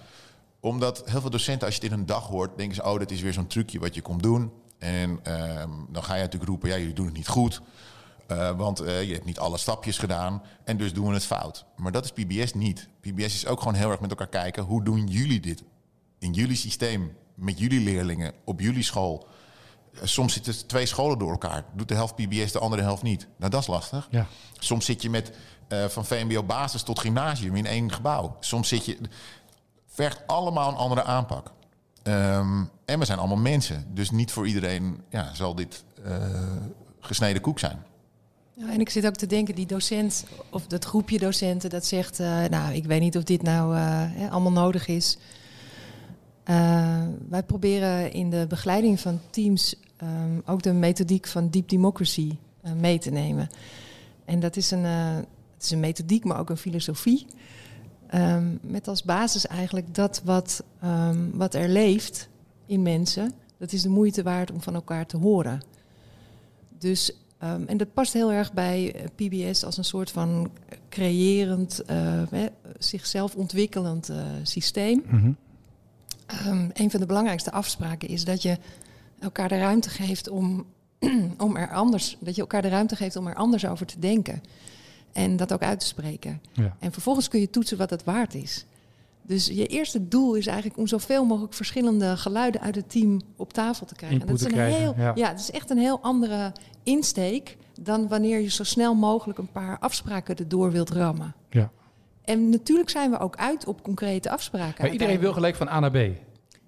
omdat 0.64 1.02
heel 1.04 1.20
veel 1.20 1.30
docenten, 1.30 1.66
als 1.66 1.76
je 1.76 1.82
het 1.82 1.92
in 1.92 1.98
een 1.98 2.06
dag 2.06 2.26
hoort, 2.26 2.56
denken 2.56 2.74
ze: 2.74 2.84
oh, 2.84 2.98
dat 2.98 3.10
is 3.10 3.20
weer 3.20 3.32
zo'n 3.32 3.46
trucje 3.46 3.78
wat 3.78 3.94
je 3.94 4.02
komt 4.02 4.22
doen. 4.22 4.52
En 4.78 5.10
um, 5.10 5.86
dan 5.90 6.04
ga 6.04 6.14
je 6.14 6.22
natuurlijk 6.22 6.50
roepen: 6.50 6.68
ja, 6.68 6.76
jullie 6.76 6.94
doen 6.94 7.06
het 7.06 7.14
niet 7.14 7.28
goed. 7.28 7.60
Uh, 8.30 8.50
want 8.50 8.82
uh, 8.82 9.02
je 9.02 9.12
hebt 9.12 9.24
niet 9.24 9.38
alle 9.38 9.58
stapjes 9.58 9.98
gedaan 9.98 10.42
en 10.64 10.76
dus 10.76 10.92
doen 10.92 11.08
we 11.08 11.14
het 11.14 11.26
fout. 11.26 11.64
Maar 11.76 11.92
dat 11.92 12.04
is 12.04 12.12
PBS 12.12 12.54
niet. 12.54 12.88
PBS 13.00 13.34
is 13.34 13.46
ook 13.46 13.58
gewoon 13.58 13.74
heel 13.74 13.90
erg 13.90 14.00
met 14.00 14.10
elkaar 14.10 14.28
kijken: 14.28 14.62
hoe 14.62 14.84
doen 14.84 15.06
jullie 15.06 15.40
dit? 15.40 15.62
In 16.18 16.32
jullie 16.32 16.56
systeem, 16.56 17.16
met 17.34 17.58
jullie 17.58 17.80
leerlingen, 17.80 18.32
op 18.44 18.60
jullie 18.60 18.82
school. 18.82 19.26
Uh, 19.92 20.00
soms 20.02 20.32
zitten 20.32 20.66
twee 20.66 20.86
scholen 20.86 21.18
door 21.18 21.30
elkaar. 21.30 21.64
Doet 21.74 21.88
de 21.88 21.94
helft 21.94 22.14
PBS, 22.14 22.52
de 22.52 22.58
andere 22.58 22.82
helft 22.82 23.02
niet. 23.02 23.26
Nou, 23.36 23.50
dat 23.50 23.60
is 23.60 23.66
lastig. 23.66 24.08
Ja. 24.10 24.26
Soms 24.58 24.84
zit 24.84 25.02
je 25.02 25.10
met 25.10 25.32
van 25.88 26.04
VMBO 26.04 26.42
basis 26.42 26.82
tot 26.82 26.98
gymnasium 26.98 27.56
in 27.56 27.66
één 27.66 27.92
gebouw. 27.92 28.36
Soms 28.40 28.68
zit 28.68 28.84
je 28.84 28.98
vergt 29.94 30.22
allemaal 30.26 30.68
een 30.68 30.76
andere 30.76 31.04
aanpak. 31.04 31.50
Um, 32.02 32.70
en 32.84 32.98
we 32.98 33.04
zijn 33.04 33.18
allemaal 33.18 33.36
mensen. 33.36 33.84
Dus 33.92 34.10
niet 34.10 34.32
voor 34.32 34.46
iedereen 34.46 35.00
ja, 35.08 35.34
zal 35.34 35.54
dit 35.54 35.84
uh, 36.06 36.16
gesneden 37.00 37.42
koek 37.42 37.58
zijn. 37.58 37.82
Ja, 38.52 38.72
en 38.72 38.80
ik 38.80 38.90
zit 38.90 39.06
ook 39.06 39.14
te 39.14 39.26
denken, 39.26 39.54
die 39.54 39.66
docent 39.66 40.24
of 40.50 40.66
dat 40.66 40.84
groepje 40.84 41.18
docenten 41.18 41.70
dat 41.70 41.86
zegt... 41.86 42.20
Uh, 42.20 42.44
nou, 42.44 42.74
ik 42.74 42.84
weet 42.84 43.00
niet 43.00 43.16
of 43.16 43.22
dit 43.22 43.42
nou 43.42 43.76
uh, 43.76 44.30
allemaal 44.30 44.52
nodig 44.52 44.86
is. 44.86 45.18
wij 47.28 47.42
proberen 47.46 48.12
in 48.12 48.30
de 48.30 48.46
begeleiding 48.48 49.00
van 49.00 49.20
teams 49.30 49.74
um, 50.02 50.42
ook 50.46 50.62
de 50.62 50.72
methodiek 50.72 51.26
van 51.26 51.50
deep 51.50 51.68
democracy 51.68 52.36
mee 52.76 52.98
te 52.98 53.10
nemen. 53.10 53.48
En 54.24 54.40
dat 54.40 54.56
is 54.56 54.70
een, 54.70 54.84
het 54.84 55.62
is 55.62 55.70
een 55.70 55.80
methodiek, 55.80 56.24
maar 56.24 56.38
ook 56.38 56.50
een 56.50 56.56
filosofie... 56.56 57.26
Um, 58.14 58.58
met 58.62 58.88
als 58.88 59.02
basis 59.02 59.46
eigenlijk 59.46 59.94
dat 59.94 60.22
wat, 60.24 60.64
um, 60.84 61.30
wat 61.34 61.54
er 61.54 61.68
leeft 61.68 62.28
in 62.66 62.82
mensen, 62.82 63.32
dat 63.58 63.72
is 63.72 63.82
de 63.82 63.88
moeite 63.88 64.22
waard 64.22 64.50
om 64.50 64.62
van 64.62 64.74
elkaar 64.74 65.06
te 65.06 65.16
horen. 65.16 65.62
Dus 66.78 67.12
Ehm, 67.44 67.62
en 67.66 67.76
dat 67.76 67.92
past 67.92 68.12
heel 68.12 68.32
erg 68.32 68.52
bij 68.52 68.94
eh, 68.94 69.04
PBS 69.14 69.64
als 69.64 69.76
een 69.76 69.84
soort 69.84 70.10
van 70.10 70.50
creërend, 70.88 71.82
eh, 71.84 72.22
zichzelf 72.78 73.34
ontwikkelend 73.34 74.08
eh, 74.08 74.16
systeem. 74.42 75.02
Mhm. 75.06 75.32
Ehm, 76.26 76.70
een 76.72 76.90
van 76.90 77.00
de 77.00 77.06
belangrijkste 77.06 77.52
afspraken 77.52 78.08
is 78.08 78.24
dat 78.24 78.42
je 78.42 78.58
elkaar 79.18 79.48
de 79.48 79.58
ruimte 79.58 79.90
geeft 79.90 80.28
om, 80.28 80.66
om 81.38 81.56
er 81.56 81.72
anders, 81.72 82.16
dat 82.20 82.34
je 82.34 82.40
elkaar 82.40 82.62
de 82.62 82.68
ruimte 82.68 82.96
geeft 82.96 83.16
om 83.16 83.26
er 83.26 83.34
anders 83.34 83.66
over 83.66 83.86
te 83.86 83.98
denken. 83.98 84.42
En 85.14 85.36
dat 85.36 85.52
ook 85.52 85.62
uit 85.62 85.80
te 85.80 85.86
spreken. 85.86 86.40
Ja. 86.52 86.76
En 86.78 86.92
vervolgens 86.92 87.28
kun 87.28 87.40
je 87.40 87.50
toetsen 87.50 87.78
wat 87.78 87.90
het 87.90 88.04
waard 88.04 88.34
is. 88.34 88.66
Dus 89.22 89.46
je 89.46 89.66
eerste 89.66 90.08
doel 90.08 90.34
is 90.34 90.46
eigenlijk 90.46 90.78
om 90.78 90.86
zoveel 90.86 91.24
mogelijk 91.24 91.54
verschillende 91.54 92.16
geluiden 92.16 92.60
uit 92.60 92.74
het 92.74 92.90
team 92.90 93.20
op 93.36 93.52
tafel 93.52 93.86
te 93.86 93.94
krijgen. 93.94 94.26
Dat 94.26 94.36
is 94.36 94.44
een 94.44 94.50
krijgen, 94.50 94.80
heel, 94.80 94.94
ja. 94.96 95.12
ja, 95.14 95.28
het 95.28 95.40
is 95.40 95.50
echt 95.50 95.70
een 95.70 95.78
heel 95.78 96.00
andere 96.00 96.52
insteek 96.82 97.56
dan 97.80 98.08
wanneer 98.08 98.40
je 98.40 98.50
zo 98.50 98.64
snel 98.64 98.94
mogelijk 98.94 99.38
een 99.38 99.52
paar 99.52 99.78
afspraken 99.78 100.36
erdoor 100.36 100.70
wilt 100.70 100.90
rammen. 100.90 101.34
Ja. 101.50 101.70
En 102.24 102.48
natuurlijk 102.48 102.90
zijn 102.90 103.10
we 103.10 103.18
ook 103.18 103.36
uit 103.36 103.66
op 103.66 103.82
concrete 103.82 104.30
afspraken. 104.30 104.82
Maar 104.82 104.92
iedereen 104.92 105.20
wil 105.20 105.32
gelijk 105.32 105.56
van 105.56 105.68
A 105.68 105.80
naar 105.80 105.90
B. 105.90 106.08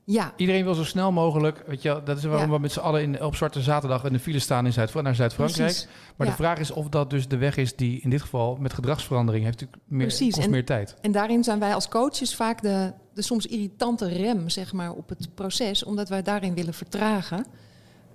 Ja, 0.09 0.33
Iedereen 0.37 0.65
wil 0.65 0.75
zo 0.75 0.85
snel 0.85 1.13
mogelijk, 1.13 1.63
weet 1.67 1.83
je, 1.83 2.01
dat 2.05 2.17
is 2.19 2.25
waarom 2.25 2.49
Ja. 2.49 2.55
we 2.55 2.61
met 2.61 2.73
z'n 2.73 2.79
allen 2.81 3.03
in, 3.03 3.23
op 3.23 3.35
Zwarte 3.37 3.61
Zaterdag 3.63 4.05
in 4.05 4.13
de 4.13 4.19
file 4.19 4.39
staan 4.39 4.67
in 4.67 4.73
Zuid 4.73 4.95
naar 4.95 5.15
Zuid-Frankrijk. 5.15 5.89
Maar 6.17 6.27
Ja. 6.27 6.33
de 6.33 6.39
vraag 6.39 6.59
is 6.59 6.71
of 6.71 6.89
dat 6.89 7.11
dus 7.11 7.29
de 7.29 7.37
weg 7.37 7.57
is 7.57 7.77
die 7.77 8.01
in 8.01 8.11
dit 8.11 8.21
geval 8.23 8.57
met 8.61 8.73
gedragsverandering 8.75 9.45
heeft 9.45 9.61
natuurlijk 9.61 9.89
meer, 9.91 10.07
Precies. 10.07 10.35
kost 10.35 10.45
En- 10.47 10.51
meer 10.51 10.65
tijd. 10.65 10.97
En 11.01 11.13
daarin 11.13 11.45
zijn 11.45 11.59
wij 11.59 11.75
als 11.75 11.89
coaches 11.89 12.35
vaak 12.35 12.63
de, 12.63 12.93
de 13.15 13.23
soms 13.23 13.47
irritante 13.47 14.09
rem 14.09 14.49
zeg 14.49 14.73
maar, 14.73 14.93
op 14.93 15.09
het 15.09 15.29
proces, 15.35 15.85
omdat 15.85 16.09
wij 16.09 16.23
daarin 16.23 16.55
willen 16.55 16.75
vertragen. 16.75 17.47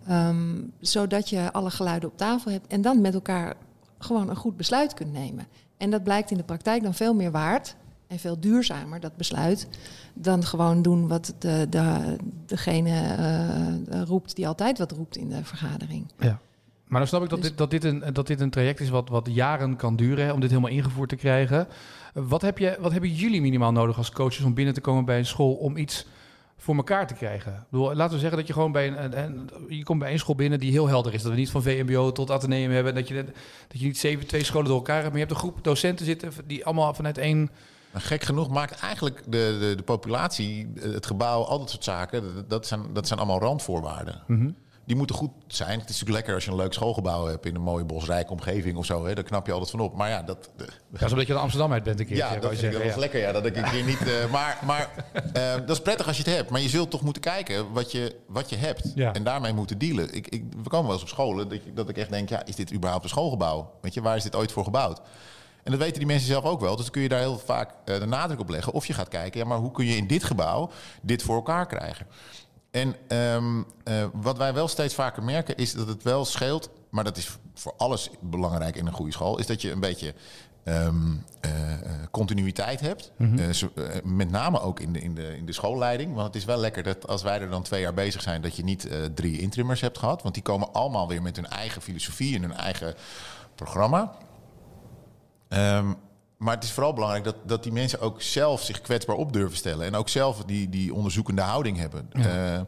Ehm, 0.08 0.62
zodat 0.80 1.30
je 1.30 1.52
alle 1.54 1.72
geluiden 1.72 2.10
op 2.10 2.18
tafel 2.18 2.52
hebt 2.52 2.68
en 2.68 2.82
dan 2.82 3.02
met 3.02 3.14
elkaar 3.14 3.54
gewoon 3.98 4.30
een 4.30 4.36
goed 4.36 4.58
besluit 4.58 4.94
kunt 4.94 5.12
nemen. 5.14 5.48
En 5.78 5.90
dat 5.90 6.04
blijkt 6.04 6.32
in 6.32 6.38
de 6.38 6.44
praktijk 6.44 6.84
dan 6.84 6.94
veel 6.94 7.14
meer 7.14 7.32
waard 7.32 7.76
en 8.12 8.20
veel 8.20 8.40
duurzamer, 8.40 9.00
dat 9.00 9.16
besluit, 9.18 9.68
dan 10.14 10.44
gewoon 10.44 10.82
doen 10.82 11.08
wat 11.08 11.36
de, 11.40 11.68
de, 11.70 12.16
degene 12.46 12.90
eh, 13.90 14.02
roept 14.02 14.36
die 14.36 14.48
altijd 14.48 14.78
wat 14.78 14.92
roept 14.92 15.18
in 15.18 15.30
de 15.30 15.44
vergadering. 15.44 16.06
Ja. 16.20 16.40
Maar 16.88 17.00
dan 17.00 17.08
snap 17.10 17.24
ik 17.24 17.30
dat, 17.30 17.40
Dus- 17.40 17.48
dit, 17.50 17.58
dat, 17.58 17.72
dit 17.72 17.84
een, 17.84 18.04
dat 18.14 18.28
dit 18.28 18.40
een 18.40 18.50
traject 18.50 18.80
is 18.80 18.90
wat, 18.90 19.10
wat 19.10 19.28
jaren 19.32 19.76
kan 19.76 19.96
duren 19.96 20.26
hè, 20.26 20.32
om 20.32 20.40
dit 20.40 20.50
helemaal 20.50 20.72
ingevoerd 20.72 21.10
te 21.10 21.16
krijgen. 21.16 21.68
Eh, 22.14 22.24
Wat, 22.28 22.42
heb 22.42 22.58
je, 22.58 22.78
wat 22.80 22.92
hebben 22.92 23.14
jullie 23.14 23.42
minimaal 23.42 23.72
nodig 23.72 23.98
als 23.98 24.12
coaches 24.12 24.44
om 24.46 24.54
binnen 24.54 24.74
te 24.74 24.82
komen 24.82 25.06
bij 25.06 25.18
een 25.18 25.26
school 25.26 25.54
om 25.54 25.78
iets 25.78 26.06
voor 26.58 26.76
elkaar 26.76 27.08
te 27.08 27.14
krijgen? 27.14 27.52
Ik 27.54 27.60
bedoel, 27.70 27.94
laten 27.96 28.14
we 28.14 28.20
zeggen 28.20 28.38
dat 28.38 28.48
je 28.48 28.54
gewoon 28.54 28.72
bij 28.72 28.88
een, 28.88 29.04
een- 29.04 29.18
een- 29.24 29.50
je 29.78 29.84
komt 29.84 30.00
bij 30.00 30.10
één 30.10 30.20
school 30.20 30.36
binnen 30.36 30.60
die 30.60 30.72
heel 30.72 30.88
helder 30.88 31.14
is. 31.14 31.22
Dat 31.22 31.32
we 31.32 31.38
niet 31.38 31.50
van 31.50 31.64
VMBO 31.64 32.12
tot 32.12 32.30
Atheneum 32.32 32.72
hebben. 32.72 32.96
Dat 32.96 33.08
je, 33.08 33.14
dat 33.68 33.80
je 33.80 33.86
niet 33.86 33.98
zeven, 33.98 34.28
twee 34.28 34.44
scholen 34.44 34.68
door 34.68 34.78
elkaar 34.78 34.96
hebt. 35.02 35.10
Maar 35.10 35.20
je 35.20 35.26
hebt 35.26 35.32
een 35.36 35.42
groep 35.50 35.64
docenten 35.64 36.06
zitten 36.06 36.32
die 36.48 36.66
allemaal 36.66 36.94
vanuit 36.94 37.18
één... 37.18 37.50
Maar 37.92 38.02
gek 38.02 38.24
genoeg 38.24 38.50
maakt 38.50 38.80
eigenlijk 38.80 39.22
de, 39.26 39.58
de, 39.60 39.74
de 39.76 39.84
populatie, 39.84 40.72
eh, 40.76 40.92
het 40.94 41.06
gebouw, 41.06 41.44
al 41.44 41.60
dat 41.60 41.70
soort 41.70 41.84
zaken, 41.84 42.46
dat, 42.48 42.68
zijn, 42.68 42.82
dat 42.94 43.08
zijn 43.08 43.20
allemaal 43.20 43.40
randvoorwaarden. 43.40 44.24
Die 44.86 44.96
moeten 44.96 45.16
goed 45.16 45.32
zijn. 45.48 45.80
Het 45.80 45.90
is 45.90 46.00
natuurlijk 46.00 46.16
lekker 46.16 46.34
als 46.34 46.46
je 46.46 46.52
een 46.52 46.58
leuk 46.58 46.74
schoolgebouw 46.74 47.26
hebt 47.26 47.46
in 47.46 47.56
een 47.56 47.62
mooie 47.62 47.84
bosrijke 47.84 48.32
omgeving 48.32 48.78
of 48.78 48.86
zo. 48.86 49.06
Hè. 49.06 49.14
Daar 49.14 49.24
knap 49.24 49.46
je 49.46 49.52
altijd 49.52 49.72
van 49.72 49.80
op. 49.80 49.96
Maar 49.96 50.10
ja, 50.10 50.22
dat, 50.22 50.50
Ja, 50.58 50.66
dat 50.92 51.02
is 51.02 51.12
omdat 51.12 51.28
je 51.28 51.34
naar 51.34 51.42
Amsterdam 51.42 51.72
uit 51.72 51.84
bent 51.84 52.00
een 52.00 52.06
keer. 52.06 52.16
ja, 52.16 52.30
dat, 52.38 52.60
wel 52.60 52.82
eens 52.82 52.96
lekker. 52.96 53.20
Ja, 53.20 53.32
dat 53.32 53.46
ik 53.46 53.56
een 53.58 53.64
keer 53.70 53.84
niet. 53.92 54.02
eh, 54.08 54.32
maar 54.32 54.60
maar 54.66 54.90
eh, 55.34 55.54
dat 55.54 55.70
is 55.70 55.82
prettig 55.82 56.08
als 56.08 56.18
je 56.18 56.24
het 56.24 56.36
hebt. 56.36 56.50
Maar 56.50 56.62
je 56.62 56.70
zult 56.70 56.92
toch 56.92 57.02
moeten 57.02 57.22
kijken 57.22 57.72
wat 57.74 57.92
je, 57.92 58.16
wat 58.28 58.50
je 58.50 58.56
hebt. 58.56 58.92
Ja. 58.96 59.14
En 59.14 59.24
daarmee 59.24 59.54
moeten 59.54 59.78
dealen. 59.78 60.14
Ik, 60.14 60.28
ik, 60.28 60.44
we 60.64 60.70
komen 60.70 60.86
wel 60.86 60.94
eens 60.94 61.02
op 61.02 61.08
scholen 61.10 61.50
dat, 61.50 61.60
dat 61.74 61.90
ik 61.90 61.98
echt 61.98 62.10
denk: 62.10 62.30
ja, 62.30 62.46
is 62.46 62.56
dit 62.56 62.74
überhaupt 62.74 63.04
een 63.04 63.10
schoolgebouw? 63.10 63.72
Weet 63.82 63.94
je, 63.94 64.02
waar 64.02 64.16
is 64.16 64.24
dit 64.24 64.36
ooit 64.36 64.52
voor 64.52 64.64
gebouwd? 64.64 65.02
En 65.64 65.72
dat 65.72 65.80
weten 65.80 65.98
die 65.98 66.08
mensen 66.08 66.28
zelf 66.28 66.44
ook 66.44 66.60
wel. 66.60 66.76
Dus 66.76 66.84
dan 66.84 66.94
kun 66.94 67.02
je 67.02 67.10
daar 67.10 67.20
heel 67.20 67.40
vaak 67.40 67.74
eh, 67.86 68.00
de 68.00 68.06
nadruk 68.06 68.40
op 68.40 68.50
leggen. 68.50 68.74
Of 68.74 68.86
je 68.86 68.94
gaat 68.94 69.08
kijken, 69.08 69.40
ja, 69.40 69.46
maar 69.46 69.58
hoe 69.58 69.72
kun 69.72 69.86
je 69.86 69.96
in 69.96 70.08
dit 70.08 70.24
gebouw 70.24 70.70
dit 71.02 71.24
voor 71.24 71.36
elkaar 71.36 71.66
krijgen? 71.66 72.08
En 72.72 72.96
ehm, 73.08 73.62
eh, 73.84 74.06
wat 74.14 74.38
wij 74.38 74.54
wel 74.54 74.68
steeds 74.68 74.94
vaker 74.94 75.24
merken 75.24 75.56
is 75.56 75.74
dat 75.74 75.88
het 75.88 76.04
wel 76.04 76.26
scheelt, 76.26 76.70
maar 76.90 77.04
dat 77.04 77.18
is 77.18 77.38
voor 77.54 77.74
alles 77.78 78.10
belangrijk 78.20 78.76
in 78.76 78.88
een 78.88 78.94
goede 78.94 79.12
school, 79.12 79.40
is 79.40 79.46
dat 79.46 79.62
je 79.62 79.72
een 79.72 79.80
beetje 79.80 80.14
ehm, 80.64 81.16
eh, 81.40 81.52
continuïteit 82.12 82.80
hebt. 82.80 83.12
Eh, 83.18 83.96
met 84.04 84.30
name 84.30 84.62
ook 84.62 84.80
in 84.80 84.94
de, 84.94 85.02
in, 85.02 85.16
de, 85.16 85.38
in 85.38 85.46
de 85.46 85.54
schoolleiding. 85.54 86.14
Want 86.14 86.28
het 86.28 86.36
is 86.36 86.46
wel 86.46 86.58
lekker 86.58 86.84
dat 86.84 87.08
als 87.08 87.22
wij 87.22 87.42
er 87.42 87.50
dan 87.50 87.64
twee 87.64 87.82
jaar 87.82 87.94
bezig 87.94 88.22
zijn, 88.22 88.42
dat 88.42 88.56
je 88.56 88.64
niet 88.64 88.90
drie 89.16 89.40
intrimmers 89.40 89.82
hebt 89.82 89.98
gehad. 89.98 90.22
Want 90.22 90.34
die 90.34 90.44
komen 90.44 90.74
allemaal 90.74 91.08
weer 91.08 91.22
met 91.22 91.36
hun 91.36 91.48
eigen 91.48 91.82
filosofie 91.82 92.36
en 92.36 92.42
hun 92.42 92.54
eigen 92.54 92.96
programma. 93.56 94.18
Ehm, 95.52 95.94
maar 96.38 96.56
het 96.56 96.64
is 96.64 96.72
vooral 96.72 96.94
belangrijk 96.94 97.24
dat, 97.24 97.36
dat 97.46 97.64
die 97.64 97.72
mensen 97.72 98.00
ook 98.00 98.22
zelf 98.22 98.62
zich 98.64 98.82
kwetsbaar 98.82 99.16
op 99.16 99.34
durven 99.34 99.58
stellen. 99.58 99.86
En 99.86 99.96
ook 99.96 100.10
zelf 100.10 100.44
die, 100.44 100.70
die 100.70 100.94
onderzoekende 100.94 101.42
houding 101.42 101.78
hebben. 101.78 102.10
Eh, 102.12 102.62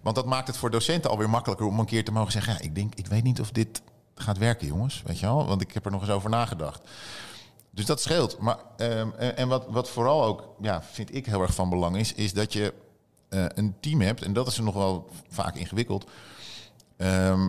want 0.00 0.16
dat 0.16 0.26
maakt 0.26 0.46
het 0.46 0.56
voor 0.56 0.70
docenten 0.70 1.10
alweer 1.10 1.30
makkelijker 1.30 1.66
om 1.66 1.78
een 1.78 1.86
keer 1.86 2.04
te 2.04 2.12
mogen 2.12 2.32
zeggen... 2.32 2.52
Ja, 2.52 2.60
ik, 2.60 2.74
denk, 2.74 2.94
ik 2.94 3.06
weet 3.06 3.22
niet 3.22 3.40
of 3.40 3.50
dit 3.50 3.82
gaat 4.14 4.38
werken, 4.38 4.66
jongens. 4.66 5.02
Weet 5.06 5.18
je 5.18 5.26
wel? 5.26 5.46
Want 5.46 5.60
ik 5.60 5.72
heb 5.72 5.84
er 5.84 5.90
nog 5.90 6.00
eens 6.00 6.10
over 6.10 6.30
nagedacht. 6.30 6.88
Dus 7.70 7.86
dat 7.86 8.00
scheelt. 8.00 8.38
Maar, 8.38 8.58
ehm, 8.76 9.10
en 9.10 9.48
wat, 9.48 9.66
wat 9.68 9.90
vooral 9.90 10.24
ook, 10.24 10.48
ja, 10.60 10.82
vind 10.82 11.14
ik 11.14 11.26
heel 11.26 11.42
erg 11.42 11.54
van 11.54 11.70
belang 11.70 11.96
is... 11.96 12.12
is 12.12 12.32
dat 12.32 12.52
je 12.52 12.74
eh, 13.28 13.44
een 13.54 13.74
team 13.80 14.00
hebt, 14.00 14.22
en 14.22 14.32
dat 14.32 14.46
is 14.46 14.58
nog 14.58 14.74
wel 14.74 15.08
vaak 15.28 15.54
ingewikkeld... 15.54 16.10
ehm, 16.96 17.48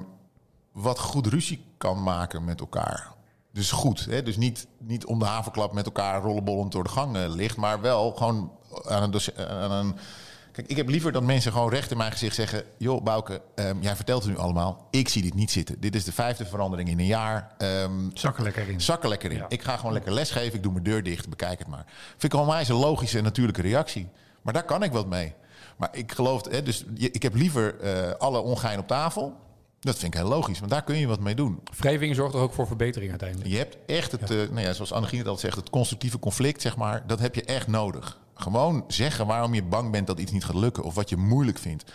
wat 0.72 1.00
goed 1.00 1.28
ruzie 1.28 1.66
kan 1.78 2.04
maken 2.04 2.44
met 2.44 2.60
elkaar. 2.60 3.20
Dus 3.54 3.72
goed, 3.72 4.06
hè? 4.10 4.24
dus 4.24 4.38
niet, 4.38 4.68
niet 4.78 5.06
om 5.06 5.20
de 5.20 5.26
havenklap 5.26 5.74
met 5.74 5.86
elkaar 5.86 6.22
rollenbollend 6.22 6.72
door 6.72 6.84
de 6.84 6.90
gang 6.90 7.16
eh, 7.18 7.30
ligt, 7.30 7.58
maar 7.58 7.82
wel 7.82 8.12
gewoon 8.12 8.52
aan 8.88 9.04
een, 9.04 9.12
doce- 9.12 9.48
aan 9.48 9.72
een. 9.72 9.96
Kijk, 10.52 10.68
ik 10.68 10.78
heb 10.78 10.88
liever 10.90 11.12
dat 11.12 11.24
mensen 11.24 11.52
gewoon 11.52 11.70
recht 11.70 11.92
in 11.92 11.98
mijn 11.98 12.12
gezicht 12.12 12.36
zeggen: 12.36 12.64
Joh, 12.78 13.04
Bouke, 13.04 13.42
ehm, 13.56 13.76
jij 13.82 13.96
vertelt 13.96 14.24
het 14.24 14.32
nu 14.32 14.38
allemaal. 14.38 14.88
Ik 14.90 15.10
zie 15.10 15.22
dit 15.22 15.34
niet 15.34 15.52
zitten. 15.52 15.80
Dit 15.80 15.96
is 15.96 16.04
de 16.04 16.12
vijfde 16.12 16.46
verandering 16.46 16.90
in 16.90 17.00
een 17.00 17.06
jaar. 17.06 17.52
Ehm, 17.58 18.10
Zakken 18.14 18.44
lekker 18.44 18.70
in. 18.70 18.82
Zak 18.82 19.04
er 19.04 19.10
lekker 19.10 19.32
in. 19.32 19.38
Ja. 19.38 19.46
Ik 19.50 19.62
ga 19.62 19.78
gewoon 19.78 19.94
lekker 19.94 20.14
lesgeven. 20.14 20.54
Ik 20.56 20.64
doe 20.64 20.72
mijn 20.72 20.84
deur 20.84 21.04
dicht. 21.04 21.30
Bekijk 21.30 21.60
het 21.60 21.68
maar. 21.68 21.86
Vind 22.18 22.34
ik 22.34 22.40
allemaal 22.40 22.60
een 22.60 22.74
logische 22.74 23.18
en 23.18 23.24
natuurlijke 23.24 23.62
reactie. 23.62 24.10
Maar 24.42 24.54
daar 24.54 24.66
kan 24.66 24.84
ik 24.84 24.92
wat 24.92 25.08
mee. 25.08 25.34
Maar 25.78 25.90
ik 25.92 26.12
geloof, 26.12 26.46
hè, 26.50 26.64
dus 26.64 26.86
je- 26.96 27.12
ik 27.12 27.24
heb 27.24 27.36
liever 27.36 27.80
eh, 27.80 28.12
alle 28.12 28.40
ongein 28.40 28.80
op 28.80 28.88
tafel. 28.88 29.36
Dat 29.84 29.98
vind 29.98 30.14
ik 30.14 30.20
heel 30.20 30.30
logisch, 30.30 30.60
want 30.60 30.72
daar 30.72 30.84
kun 30.84 30.98
je 30.98 31.08
wat 31.08 31.20
mee 31.20 31.36
doen. 31.36 31.60
Wrijving 31.78 32.16
zorgt 32.16 32.34
er 32.34 32.40
ook 32.40 32.54
voor 32.54 32.68
verbetering 32.68 33.10
uiteindelijk. 33.10 33.50
Je 33.50 33.58
hebt 33.58 33.78
echt 33.86 34.12
het, 34.12 34.32
eh, 34.32 34.38
nou 34.38 34.60
ja, 34.60 34.74
zoals 34.74 34.94
Annegien 34.94 35.20
het 35.20 35.28
al 35.28 35.38
zegt, 35.38 35.56
het 35.56 35.70
constructieve 35.70 36.20
conflict, 36.20 36.62
zeg 36.62 36.78
maar, 36.78 37.04
dat 37.08 37.20
heb 37.20 37.36
je 37.36 37.44
echt 37.44 37.68
nodig. 37.68 38.20
Gewoon 38.34 38.84
zeggen 38.88 39.28
waarom 39.28 39.54
je 39.54 39.64
bang 39.64 39.92
bent 39.92 40.08
dat 40.08 40.20
iets 40.20 40.32
niet 40.32 40.46
gaat 40.46 40.56
lukken 40.56 40.84
of 40.84 40.96
wat 40.96 41.10
je 41.10 41.18
moeilijk 41.18 41.58
vindt. 41.58 41.92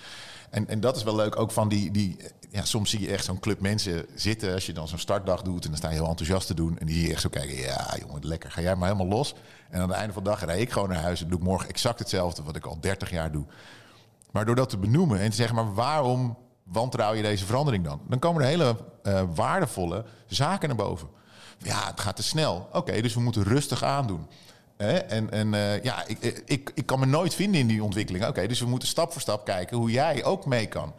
En, 0.50 0.68
en 0.68 0.80
dat 0.80 0.96
is 0.96 1.02
wel 1.02 1.16
leuk, 1.16 1.38
ook 1.38 1.50
van 1.50 1.68
die, 1.68 1.90
die 1.90 2.16
ja, 2.50 2.64
soms 2.64 2.90
zie 2.90 3.00
je 3.00 3.08
echt 3.08 3.24
zo'n 3.24 3.40
club 3.40 3.60
mensen 3.60 4.06
zitten 4.14 4.54
als 4.54 4.66
je 4.66 4.72
dan 4.72 4.88
zo'n 4.88 4.98
startdag 4.98 5.42
doet 5.42 5.64
en 5.64 5.68
dan 5.70 5.78
sta 5.78 5.88
je 5.88 5.94
heel 5.94 6.08
enthousiast 6.08 6.46
te 6.46 6.54
doen 6.54 6.78
en 6.78 6.86
die 6.86 6.94
zie 6.94 7.06
je 7.06 7.12
echt 7.12 7.20
zo 7.20 7.28
kijken, 7.28 7.56
ja 7.56 7.96
jongen, 8.00 8.26
lekker, 8.26 8.50
ga 8.50 8.60
jij 8.60 8.76
maar 8.76 8.88
helemaal 8.88 9.16
los. 9.16 9.34
En 9.70 9.80
aan 9.80 9.88
het 9.88 9.98
einde 9.98 10.12
van 10.12 10.22
de 10.22 10.28
dag 10.28 10.44
rijd 10.44 10.60
ik 10.60 10.70
gewoon 10.70 10.88
naar 10.88 11.02
huis 11.02 11.22
en 11.22 11.28
doe 11.28 11.38
ik 11.38 11.44
morgen 11.44 11.68
exact 11.68 11.98
hetzelfde 11.98 12.42
wat 12.42 12.56
ik 12.56 12.66
al 12.66 12.78
30 12.80 13.10
jaar 13.10 13.32
doe. 13.32 13.44
Maar 14.30 14.44
door 14.44 14.54
dat 14.54 14.68
te 14.68 14.78
benoemen 14.78 15.20
en 15.20 15.30
te 15.30 15.36
zeggen, 15.36 15.56
maar 15.56 15.74
waarom 15.74 16.36
wantrouw 16.66 17.14
je 17.14 17.22
deze 17.22 17.46
verandering 17.46 17.84
dan? 17.84 18.00
Dan 18.08 18.18
komen 18.18 18.42
er 18.42 18.48
hele 18.48 18.76
eh, 19.02 19.22
waardevolle 19.34 20.04
zaken 20.26 20.68
naar 20.68 20.76
boven. 20.76 21.08
Ja, 21.58 21.86
het 21.86 22.00
gaat 22.00 22.16
te 22.16 22.22
snel. 22.22 22.68
Oké, 22.72 23.00
dus 23.00 23.14
we 23.14 23.20
moeten 23.20 23.42
rustig 23.42 23.82
aandoen. 23.82 24.26
En, 24.76 25.30
en 25.30 25.54
eh, 25.54 25.82
ja, 25.82 26.06
ik, 26.06 26.42
ik, 26.46 26.70
ik 26.74 26.86
kan 26.86 26.98
me 26.98 27.06
nooit 27.06 27.34
vinden 27.34 27.60
in 27.60 27.66
die 27.66 27.82
ontwikkeling. 27.82 28.26
Oké, 28.26 28.46
dus 28.46 28.60
we 28.60 28.66
moeten 28.66 28.88
stap 28.88 29.12
voor 29.12 29.20
stap 29.20 29.44
kijken 29.44 29.76
hoe 29.76 29.90
jij 29.90 30.24
ook 30.24 30.46
mee 30.46 30.66
kan. 30.66 30.94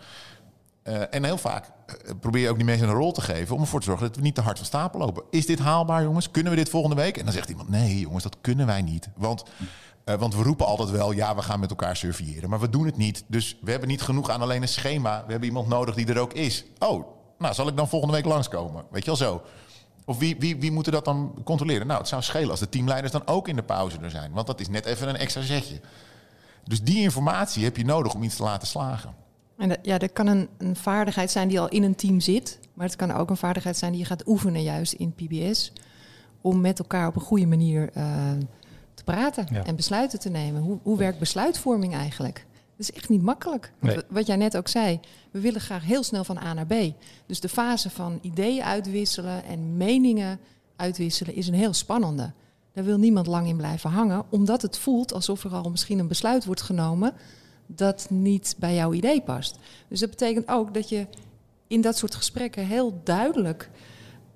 Eh, 0.87 1.01
en 1.09 1.23
heel 1.23 1.37
vaak 1.37 1.65
eh, 1.65 2.11
probeer 2.19 2.41
je 2.41 2.49
ook 2.49 2.55
die 2.55 2.65
mensen 2.65 2.87
een 2.87 2.93
rol 2.93 3.11
te 3.11 3.21
geven 3.21 3.55
om 3.55 3.61
ervoor 3.61 3.79
te 3.79 3.85
zorgen 3.85 4.07
dat 4.07 4.15
we 4.15 4.21
niet 4.21 4.35
te 4.35 4.41
hard 4.41 4.57
van 4.57 4.65
stapel 4.65 4.99
lopen. 4.99 5.23
Is 5.29 5.45
dit 5.45 5.59
haalbaar, 5.59 6.03
jongens? 6.03 6.31
Kunnen 6.31 6.51
we 6.51 6.57
dit 6.57 6.69
volgende 6.69 6.95
week? 6.95 7.17
En 7.17 7.23
dan 7.23 7.33
zegt 7.33 7.49
iemand: 7.49 7.69
nee, 7.69 7.99
jongens, 7.99 8.23
dat 8.23 8.37
kunnen 8.41 8.65
wij 8.65 8.81
niet. 8.81 9.09
Want, 9.15 9.43
eh, 10.07 10.15
want 10.15 10.35
we 10.35 10.43
roepen 10.43 10.65
altijd 10.65 10.89
wel: 10.89 11.11
ja, 11.11 11.35
we 11.35 11.41
gaan 11.41 11.59
met 11.59 11.69
elkaar 11.69 11.95
surveilleren. 11.95 12.49
Maar 12.49 12.59
we 12.59 12.69
doen 12.69 12.85
het 12.85 12.97
niet. 12.97 13.23
Dus 13.27 13.57
we 13.61 13.71
hebben 13.71 13.89
niet 13.89 14.01
genoeg 14.01 14.29
aan 14.29 14.41
alleen 14.41 14.61
een 14.61 14.67
schema. 14.67 15.23
We 15.25 15.31
hebben 15.31 15.47
iemand 15.47 15.67
nodig 15.67 15.95
die 15.95 16.07
er 16.07 16.19
ook 16.19 16.33
is. 16.33 16.65
Oh, 16.79 17.07
nou, 17.37 17.53
zal 17.53 17.67
ik 17.67 17.77
dan 17.77 17.89
volgende 17.89 18.13
week 18.13 18.25
langskomen? 18.25 18.85
Weet 18.91 19.01
je 19.03 19.07
wel 19.07 19.15
zo. 19.15 19.41
Of 20.05 20.17
wie, 20.17 20.35
wie, 20.39 20.57
wie 20.57 20.71
moeten 20.71 20.91
dat 20.91 21.05
dan 21.05 21.41
controleren? 21.43 21.87
Nou, 21.87 21.99
het 21.99 22.07
zou 22.07 22.21
schelen 22.21 22.49
als 22.49 22.59
de 22.59 22.69
teamleiders 22.69 23.11
dan 23.11 23.27
ook 23.27 23.47
in 23.47 23.55
de 23.55 23.63
pauze 23.63 23.97
er 24.01 24.09
zijn. 24.09 24.31
Want 24.31 24.47
dat 24.47 24.59
is 24.59 24.69
net 24.69 24.85
even 24.85 25.09
een 25.09 25.17
extra 25.17 25.41
zetje. 25.41 25.79
Dus 26.63 26.81
die 26.81 27.01
informatie 27.01 27.63
heb 27.63 27.77
je 27.77 27.85
nodig 27.85 28.13
om 28.13 28.23
iets 28.23 28.35
te 28.35 28.43
laten 28.43 28.67
slagen. 28.67 29.15
En 29.57 29.77
ja, 29.81 29.97
dat 29.97 30.13
kan 30.13 30.27
een, 30.27 30.49
een 30.57 30.75
vaardigheid 30.75 31.31
zijn 31.31 31.47
die 31.47 31.59
al 31.59 31.67
in 31.67 31.83
een 31.83 31.95
team 31.95 32.19
zit. 32.19 32.59
Maar 32.73 32.85
het 32.85 32.95
kan 32.95 33.11
ook 33.11 33.29
een 33.29 33.37
vaardigheid 33.37 33.77
zijn 33.77 33.91
die 33.91 34.01
je 34.01 34.07
gaat 34.07 34.27
oefenen 34.27 34.63
juist 34.63 34.93
in 34.93 35.13
PBS. 35.13 35.71
Om 36.41 36.61
met 36.61 36.79
elkaar 36.79 37.07
op 37.07 37.15
een 37.15 37.21
goede 37.21 37.45
manier 37.45 37.89
eh, 37.93 38.05
te 38.97 39.03
praten 39.03 39.47
Ja. 39.51 39.63
en 39.65 39.75
besluiten 39.75 40.19
te 40.19 40.29
nemen. 40.29 40.61
Hoe, 40.61 40.77
hoe 40.83 40.97
werkt 40.97 41.19
besluitvorming 41.19 41.93
eigenlijk? 41.93 42.45
Dat 42.77 42.89
is 42.89 42.91
echt 42.91 43.09
niet 43.09 43.21
makkelijk. 43.21 43.71
Nee. 43.79 43.97
Wat 44.09 44.27
jij 44.27 44.35
net 44.35 44.57
ook 44.57 44.67
zei, 44.67 44.99
we 45.31 45.39
willen 45.39 45.61
graag 45.61 45.83
heel 45.83 46.03
snel 46.03 46.23
van 46.23 46.37
A 46.37 46.53
naar 46.53 46.65
B. 46.65 46.73
Dus 47.25 47.39
de 47.39 47.49
fase 47.49 47.89
van 47.89 48.19
ideeën 48.21 48.63
uitwisselen 48.63 49.43
en 49.43 49.77
meningen 49.77 50.39
uitwisselen 50.75 51.35
is 51.35 51.47
een 51.47 51.53
heel 51.53 51.73
spannende. 51.73 52.31
Daar 52.73 52.83
wil 52.83 52.97
niemand 52.97 53.27
lang 53.27 53.47
in 53.47 53.57
blijven 53.57 53.89
hangen, 53.89 54.23
omdat 54.29 54.61
het 54.61 54.77
voelt 54.77 55.13
alsof 55.13 55.43
er 55.43 55.51
al 55.51 55.69
misschien 55.69 55.99
een 55.99 56.07
besluit 56.07 56.45
wordt 56.45 56.61
genomen 56.61 57.13
dat 57.65 58.07
niet 58.09 58.55
bij 58.57 58.75
jouw 58.75 58.93
idee 58.93 59.21
past. 59.21 59.57
Dus 59.87 59.99
dat 59.99 60.09
betekent 60.09 60.47
ook 60.47 60.73
dat 60.73 60.89
je 60.89 61.07
in 61.67 61.81
dat 61.81 61.97
soort 61.97 62.15
gesprekken 62.15 62.65
heel 62.65 63.01
duidelijk 63.03 63.69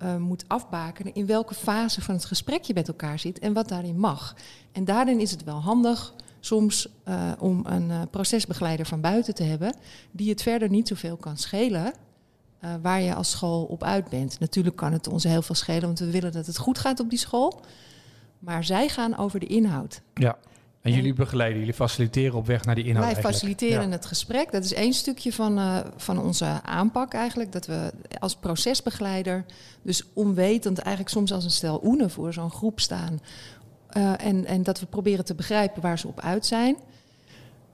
eh, 0.02 0.16
moet 0.16 0.44
afbakenen 0.48 1.14
in 1.14 1.26
welke 1.26 1.54
fase 1.54 2.02
van 2.02 2.16
het 2.16 2.26
gesprek 2.26 2.64
je 2.64 2.74
met 2.74 2.88
elkaar 2.88 3.20
zit 3.20 3.40
en 3.40 3.54
wat 3.54 3.68
daarin 3.68 4.00
mag. 4.00 4.36
En 4.72 4.86
daarin 4.86 5.20
is 5.20 5.32
het 5.32 5.44
wel 5.44 5.62
handig 5.62 6.14
soms 6.40 6.88
eh, 7.04 7.32
om 7.40 7.62
een 7.66 7.92
eh, 7.92 8.02
procesbegeleider 8.12 8.86
van 8.86 9.02
buiten 9.02 9.36
te 9.36 9.44
hebben, 9.44 9.76
die 10.12 10.30
het 10.30 10.42
verder 10.42 10.70
niet 10.70 10.88
zoveel 10.88 11.18
kan 11.18 11.38
schelen. 11.38 11.94
waar 12.82 13.02
je 13.02 13.16
als 13.16 13.32
school 13.32 13.64
op 13.64 13.84
uit 13.84 14.10
bent. 14.10 14.40
Natuurlijk 14.40 14.76
kan 14.76 14.94
het 14.94 15.08
ons 15.08 15.24
heel 15.24 15.42
veel 15.42 15.56
schelen, 15.56 15.82
want 15.82 16.00
we 16.00 16.12
willen 16.12 16.32
dat 16.32 16.46
het 16.46 16.58
goed 16.58 16.78
gaat 16.78 17.00
op 17.00 17.10
die 17.10 17.20
school. 17.20 17.62
Maar 18.40 18.64
zij 18.64 18.88
gaan 18.88 19.18
over 19.18 19.40
de 19.40 19.46
inhoud. 19.46 20.02
Ja. 20.14 20.38
En 20.82 20.92
jullie 20.94 21.14
begeleiden, 21.14 21.60
jullie 21.60 21.74
faciliteren 21.74 22.38
op 22.38 22.46
weg 22.46 22.66
naar 22.66 22.76
die 22.76 22.84
inhoud 22.84 23.06
Wij 23.06 23.14
eigenlijk. 23.14 23.36
faciliteren 23.36 23.86
Ja. 23.86 23.92
het 23.92 24.06
gesprek. 24.06 24.52
Dat 24.52 24.64
is 24.64 24.74
één 24.74 24.94
stukje 24.94 25.34
van, 25.34 25.58
eh, 25.58 25.78
van 25.96 26.20
onze 26.20 26.46
aanpak 26.64 27.14
eigenlijk. 27.14 27.52
Dat 27.52 27.66
we 27.66 27.92
als 28.20 28.36
procesbegeleider, 28.36 29.46
dus 29.82 30.04
onwetend 30.14 30.78
eigenlijk 30.78 31.10
soms 31.10 31.34
als 31.34 31.44
een 31.44 31.52
stel 31.52 31.82
oenen 31.84 32.10
voor 32.10 32.34
zo'n 32.34 32.52
groep 32.52 32.80
staan. 32.80 33.22
Eh, 33.90 34.26
en, 34.26 34.46
en 34.46 34.64
dat 34.64 34.80
we 34.80 34.86
proberen 34.86 35.26
te 35.26 35.36
begrijpen 35.36 35.82
waar 35.82 36.00
ze 36.00 36.08
op 36.08 36.20
uit 36.20 36.46
zijn. 36.46 36.76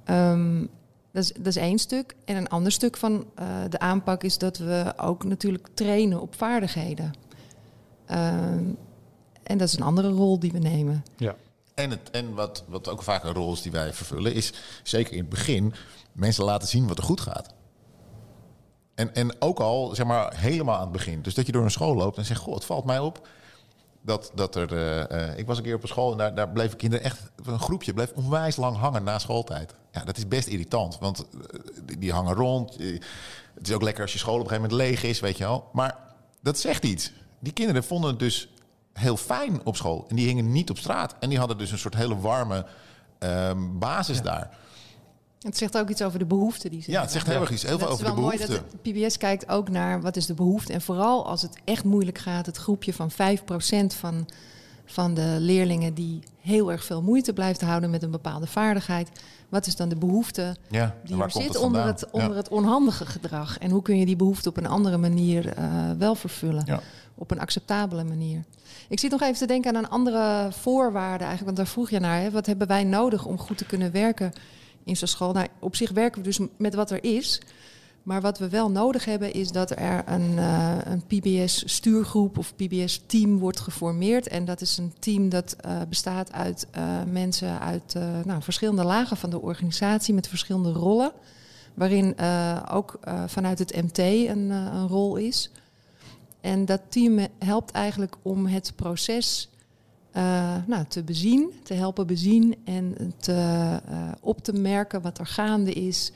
Ehm, 0.04 0.66
dat, 1.12 1.24
is, 1.24 1.34
dat 1.34 1.46
is 1.46 1.56
één 1.56 1.80
stuk. 1.80 2.16
En 2.26 2.36
een 2.36 2.50
ander 2.50 2.72
stuk 2.72 2.98
van 2.98 3.26
eh, 3.36 3.46
de 3.70 3.80
aanpak 3.80 4.24
is 4.24 4.38
dat 4.38 4.58
we 4.58 4.94
ook 4.98 5.24
natuurlijk 5.24 5.68
trainen 5.74 6.22
op 6.22 6.36
vaardigheden. 6.36 7.14
Ehm, 8.06 8.64
en 9.44 9.58
dat 9.58 9.68
is 9.68 9.74
een 9.74 9.84
andere 9.84 10.10
rol 10.10 10.40
die 10.40 10.52
we 10.52 10.60
nemen. 10.60 11.04
Ja. 11.18 11.36
En, 11.78 11.90
het, 11.90 12.12
en 12.12 12.34
wat, 12.34 12.64
wat 12.68 12.90
ook 12.90 13.04
vaak 13.04 13.24
een 13.24 13.34
rol 13.34 13.54
is 13.54 13.62
die 13.62 13.72
wij 13.72 13.94
vervullen, 13.94 14.34
is 14.34 14.54
zeker 14.84 15.14
in 15.14 15.20
het 15.20 15.30
begin 15.30 15.74
mensen 16.12 16.44
laten 16.44 16.68
zien 16.68 16.88
wat 16.88 16.98
er 16.98 17.04
goed 17.04 17.22
gaat. 17.22 17.54
En, 18.96 19.16
en 19.16 19.42
ook 19.42 19.60
al, 19.60 19.96
zeg 19.96 20.06
maar, 20.06 20.38
helemaal 20.38 20.76
aan 20.76 20.82
het 20.82 20.92
begin. 20.92 21.22
Dus 21.22 21.34
dat 21.34 21.46
je 21.46 21.52
door 21.52 21.64
een 21.64 21.72
school 21.72 21.96
loopt 21.96 22.18
en 22.18 22.26
zegt, 22.26 22.40
goh, 22.40 22.54
het 22.54 22.66
valt 22.66 22.86
mij 22.86 23.00
op 23.00 23.28
dat, 24.02 24.32
dat 24.36 24.56
er... 24.56 24.74
eh, 24.74 25.30
eh, 25.30 25.38
ik 25.38 25.46
was 25.46 25.58
een 25.58 25.64
keer 25.64 25.76
op 25.76 25.82
een 25.82 25.88
school 25.88 26.12
en 26.12 26.18
daar, 26.18 26.36
daar 26.36 26.50
bleven 26.50 26.78
kinderen 26.78 27.06
echt... 27.06 27.32
Een 27.46 27.60
groepje 27.60 27.94
bleef 27.94 28.12
onwijs 28.16 28.56
lang 28.56 28.78
hangen 28.78 29.04
na 29.04 29.20
schooltijd. 29.20 29.74
Ja, 29.92 30.04
dat 30.04 30.18
is 30.18 30.28
best 30.28 30.48
irritant, 30.48 30.98
want 31.00 31.20
eh, 31.20 31.60
die, 31.86 31.98
die 31.98 32.12
hangen 32.12 32.34
rond. 32.34 32.74
Het 33.54 33.68
is 33.68 33.74
ook 33.74 33.82
lekker 33.82 34.04
als 34.04 34.14
je 34.14 34.20
school 34.20 34.40
op 34.40 34.42
een 34.42 34.48
gegeven 34.48 34.70
moment 34.70 34.90
leeg 34.90 35.04
is, 35.04 35.20
weet 35.20 35.38
je 35.38 35.44
wel. 35.44 35.70
Maar 35.74 35.98
dat 36.42 36.60
zegt 36.60 36.84
iets. 36.84 37.12
Die 37.40 37.54
kinderen 37.54 37.84
vonden 37.84 38.10
het 38.10 38.20
dus 38.20 38.50
heel 38.98 39.18
fijn 39.18 39.60
op 39.64 39.76
school. 39.76 40.06
En 40.10 40.16
die 40.16 40.28
hingen 40.28 40.52
niet 40.52 40.70
op 40.70 40.78
straat. 40.78 41.16
En 41.20 41.30
die 41.30 41.38
hadden 41.38 41.58
dus 41.58 41.72
een 41.72 41.78
soort 41.78 41.96
hele 41.96 42.20
warme 42.20 42.66
ehm, 43.20 43.78
basis 43.80 44.22
daar. 44.22 44.58
Het 45.42 45.58
zegt 45.58 45.78
ook 45.78 45.90
iets 45.90 46.02
over 46.02 46.20
de 46.20 46.26
behoeften 46.26 46.70
die 46.70 46.82
ze 46.82 46.92
Ja, 46.92 47.02
het 47.02 47.12
zegt 47.12 47.28
heel 47.28 47.42
erg 47.42 47.52
iets. 47.52 47.64
Heel 47.64 47.78
veel 47.78 47.88
over 47.88 48.06
is 48.06 48.10
de 48.10 48.16
wel 48.16 48.24
mooi 48.24 48.38
dat 48.38 48.82
PBS 48.82 49.18
kijkt 49.18 49.50
ook 49.50 49.70
naar 49.70 50.02
wat 50.02 50.16
is 50.16 50.26
de 50.26 50.34
behoefte. 50.34 50.74
En 50.74 50.82
vooral 50.82 51.28
als 51.28 51.42
het 51.42 51.58
echt 51.64 51.84
moeilijk 51.84 52.18
gaat, 52.18 52.46
het 52.46 52.58
groepje 52.58 52.94
van 52.94 53.12
5% 53.12 53.16
van, 53.88 54.28
van 54.90 55.14
de 55.14 55.36
leerlingen 55.40 55.94
die 55.94 56.20
heel 56.42 56.72
erg 56.72 56.84
veel 56.84 57.02
moeite 57.02 57.34
blijft 57.34 57.62
houden 57.62 57.90
met 57.90 58.04
een 58.04 58.12
bepaalde 58.12 58.48
vaardigheid. 58.48 59.10
Wat 59.50 59.68
is 59.68 59.76
dan 59.76 59.90
de 59.90 59.96
behoefte 59.96 60.56
Ja, 60.70 60.96
die 61.04 61.22
er 61.22 61.32
zit 61.32 61.44
het 61.48 61.58
onder, 61.58 61.86
het, 61.86 62.10
onder 62.12 62.30
Ja. 62.32 62.36
het 62.36 62.50
onhandige 62.50 63.06
gedrag? 63.06 63.58
En 63.58 63.72
hoe 63.72 63.82
kun 63.82 63.98
je 63.98 64.06
die 64.06 64.16
behoefte 64.16 64.50
op 64.50 64.58
een 64.58 64.68
andere 64.68 64.98
manier 64.98 65.48
eh, 65.54 65.92
wel 65.98 66.16
vervullen? 66.16 66.64
Ja. 66.66 66.80
Op 67.16 67.32
een 67.32 67.40
acceptabele 67.40 68.04
manier. 68.04 68.44
Ik 68.90 69.00
zit 69.00 69.12
nog 69.12 69.22
even 69.22 69.36
te 69.38 69.46
denken 69.46 69.76
aan 69.76 69.84
een 69.84 69.90
andere 69.90 70.48
voorwaarde 70.52 71.24
eigenlijk. 71.24 71.46
Want 71.46 71.58
daar 71.58 71.68
vroeg 71.68 71.90
je 71.90 72.00
naar. 72.00 72.22
Hè? 72.22 72.32
Wat 72.32 72.46
hebben 72.46 72.68
wij 72.68 72.84
nodig 72.84 73.26
om 73.26 73.38
goed 73.38 73.58
te 73.58 73.66
kunnen 73.66 73.92
werken 73.92 74.34
in 74.84 74.98
zo'n 74.98 75.08
school? 75.08 75.32
Nou, 75.34 75.48
op 75.60 75.76
zich 75.76 75.92
werken 75.92 76.22
we 76.22 76.28
dus 76.28 76.40
met 76.58 76.74
wat 76.76 76.92
er 76.92 77.04
is. 77.04 77.42
Maar 78.08 78.22
wat 78.22 78.38
we 78.38 78.50
wel 78.50 78.72
nodig 78.72 79.06
hebben 79.06 79.34
is 79.34 79.52
dat 79.52 79.72
er 79.72 80.04
een, 80.06 80.38
eh, 80.38 80.78
een 80.84 81.04
PBS-stuurgroep 81.08 82.38
of 82.38 82.56
PBS-team 82.56 83.40
wordt 83.40 83.60
geformeerd. 83.60 84.28
En 84.28 84.46
dat 84.46 84.62
is 84.62 84.78
een 84.78 84.94
team 85.00 85.30
dat 85.30 85.56
eh, 85.60 85.82
bestaat 85.90 86.32
uit 86.32 86.68
eh, 86.72 86.84
mensen 87.12 87.60
uit 87.60 87.96
nou, 88.26 88.42
verschillende 88.42 88.84
lagen 88.84 89.18
van 89.18 89.30
de 89.30 89.42
organisatie 89.42 90.14
met 90.14 90.28
verschillende 90.28 90.72
rollen. 90.72 91.12
Waarin 91.74 92.16
ook 92.72 93.00
vanuit 93.26 93.60
het 93.60 93.76
MT 93.76 93.98
een, 93.98 94.50
een 94.50 94.88
rol 94.88 95.16
is. 95.16 95.52
En 96.42 96.66
dat 96.66 96.82
team 96.90 97.28
helpt 97.40 97.72
eigenlijk 97.72 98.16
om 98.22 98.46
het 98.46 98.74
proces 98.76 99.50
nou, 100.66 100.86
te 100.88 101.04
bezien, 101.04 101.52
te 101.64 101.74
helpen 101.74 102.08
bezien 102.08 102.56
en 102.66 103.14
te, 103.18 103.80
op 104.22 104.44
te 104.44 104.54
merken 104.54 105.02
wat 105.02 105.20
er 105.20 105.28
gaande 105.28 105.74
is. 105.74 106.12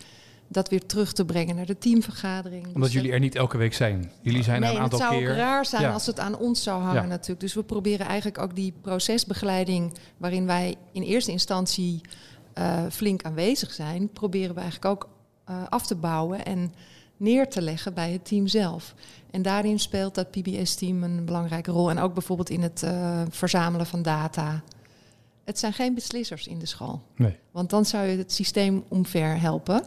Dat 0.52 0.70
weer 0.70 0.86
terug 0.86 1.14
te 1.14 1.26
brengen 1.26 1.56
naar 1.56 1.66
de 1.66 1.78
teamvergadering. 1.78 2.66
Omdat 2.66 2.82
Dus 2.82 2.94
jullie 2.94 3.12
er 3.12 3.20
niet 3.20 3.36
elke 3.36 3.58
week 3.58 3.74
zijn. 3.74 4.12
Jullie 4.22 4.44
zijn 4.44 4.56
er 4.56 4.62
nee, 4.62 4.70
een 4.78 4.84
het 4.84 4.94
aantal 4.94 5.08
zou 5.10 5.20
keer. 5.22 5.30
ook 5.32 5.36
raar 5.38 5.66
zijn 5.66 5.82
Ja. 5.82 5.94
als 5.94 6.06
het 6.06 6.20
aan 6.20 6.38
ons 6.38 6.64
zou 6.64 6.82
hangen 6.82 7.02
Ja. 7.02 7.08
natuurlijk. 7.08 7.40
Dus 7.40 7.54
we 7.54 7.64
proberen 7.64 8.06
eigenlijk 8.06 8.38
ook 8.38 8.56
die 8.56 8.74
procesbegeleiding... 8.82 9.94
waarin 10.18 10.46
wij 10.46 10.76
in 10.92 11.02
eerste 11.02 11.32
instantie 11.32 12.02
eh, 12.54 12.84
flink 12.90 13.24
aanwezig 13.24 13.72
zijn... 13.74 14.10
proberen 14.10 14.56
we 14.56 14.62
eigenlijk 14.62 14.92
ook 14.92 15.10
eh, 15.46 15.56
af 15.70 15.88
te 15.88 15.96
bouwen 15.96 16.46
en 16.46 16.74
neer 17.18 17.50
te 17.50 17.62
leggen 17.62 17.94
bij 17.94 18.12
het 18.12 18.26
team 18.26 18.48
zelf. 18.48 18.94
En 19.32 19.42
daarin 19.42 19.80
speelt 19.80 20.16
dat 20.16 20.32
PBS-team 20.32 21.04
een 21.04 21.26
belangrijke 21.26 21.72
rol. 21.72 21.90
En 21.90 22.00
ook 22.00 22.14
bijvoorbeeld 22.14 22.50
in 22.50 22.62
het 22.62 22.84
eh, 22.84 23.22
verzamelen 23.30 23.86
van 23.86 24.02
data. 24.02 24.62
Het 25.44 25.60
zijn 25.60 25.74
geen 25.74 25.94
beslissers 25.94 26.48
in 26.48 26.60
de 26.60 26.66
school. 26.66 27.02
Nee. 27.16 27.38
Want 27.52 27.70
dan 27.70 27.86
zou 27.86 28.06
je 28.08 28.18
het 28.18 28.32
systeem 28.34 28.84
omver 28.88 29.40
helpen. 29.40 29.84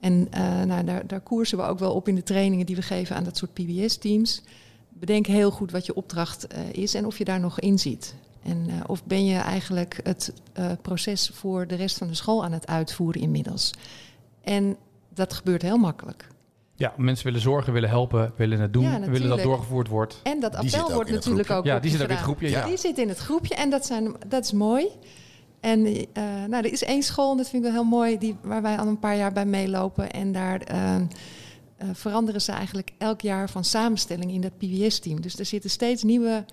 En 0.00 0.26
eh, 0.30 0.62
nou, 0.62 0.84
daar, 0.84 1.06
daar 1.06 1.20
koersen 1.20 1.58
we 1.58 1.64
ook 1.64 1.78
wel 1.78 1.94
op 1.94 2.08
in 2.08 2.14
de 2.14 2.22
trainingen 2.22 2.66
die 2.66 2.76
we 2.76 2.82
geven 2.82 3.16
aan 3.16 3.24
dat 3.24 3.36
soort 3.36 3.52
PBS-teams. 3.52 4.42
Bedenk 4.88 5.26
heel 5.26 5.50
goed 5.50 5.70
wat 5.70 5.86
je 5.86 5.94
opdracht 5.94 6.46
eh, 6.46 6.72
is 6.72 6.94
en 6.94 7.06
of 7.06 7.18
je 7.18 7.24
daar 7.24 7.40
nog 7.40 7.60
in 7.60 7.78
ziet. 7.78 8.14
En 8.42 8.66
eh, 8.68 8.74
of 8.86 9.04
ben 9.04 9.24
je 9.24 9.38
eigenlijk 9.38 10.00
het 10.02 10.32
eh, 10.52 10.70
proces 10.82 11.30
voor 11.34 11.66
de 11.66 11.74
rest 11.74 11.98
van 11.98 12.08
de 12.08 12.14
school 12.14 12.44
aan 12.44 12.52
het 12.52 12.66
uitvoeren 12.66 13.20
inmiddels. 13.20 13.70
En 14.42 14.76
dat 15.14 15.32
gebeurt 15.32 15.62
heel 15.62 15.78
makkelijk. 15.78 16.28
Ja, 16.74 16.92
mensen 16.96 17.24
willen 17.24 17.40
zorgen, 17.40 17.72
willen 17.72 17.88
helpen, 17.88 18.32
willen 18.36 18.60
het 18.60 18.72
doen, 18.72 18.82
Ja, 18.82 19.00
willen 19.00 19.28
dat 19.28 19.42
doorgevoerd 19.42 19.88
wordt. 19.88 20.20
En 20.22 20.40
dat 20.40 20.54
appel 20.54 20.92
wordt 20.92 21.10
natuurlijk 21.10 21.48
groepje. 21.48 21.54
ook 21.54 21.64
Ja, 21.64 21.80
die 21.80 21.90
zit 21.90 22.02
ook 22.02 22.08
in 22.08 22.14
het 22.14 22.24
groepje. 22.24 22.48
Ja. 22.48 22.66
Die 22.66 22.76
zit 22.76 22.98
in 22.98 23.08
het 23.08 23.18
groepje 23.18 23.54
en 23.54 23.70
dat, 23.70 23.86
zijn, 23.86 24.14
dat 24.26 24.44
is 24.44 24.52
mooi. 24.52 24.86
En 25.60 25.86
eh, 25.86 26.22
nou, 26.22 26.64
er 26.64 26.72
is 26.72 26.84
één 26.84 27.02
school, 27.02 27.30
en 27.30 27.36
dat 27.36 27.48
vind 27.48 27.64
ik 27.64 27.70
wel 27.72 27.80
heel 27.80 27.90
mooi, 27.90 28.18
die, 28.18 28.36
waar 28.42 28.62
wij 28.62 28.78
al 28.78 28.86
een 28.86 28.98
paar 28.98 29.16
jaar 29.16 29.32
bij 29.32 29.46
meelopen. 29.46 30.10
En 30.10 30.32
daar 30.32 30.60
eh, 30.60 30.94
eh, 31.78 31.88
veranderen 31.92 32.40
ze 32.40 32.52
eigenlijk 32.52 32.92
elk 32.98 33.20
jaar 33.20 33.50
van 33.50 33.64
samenstelling 33.64 34.32
in 34.32 34.40
dat 34.40 34.58
PBS-team. 34.58 35.20
Dus 35.20 35.38
er 35.38 35.44
zitten 35.44 35.70
steeds 35.70 36.02
nieuwe 36.02 36.44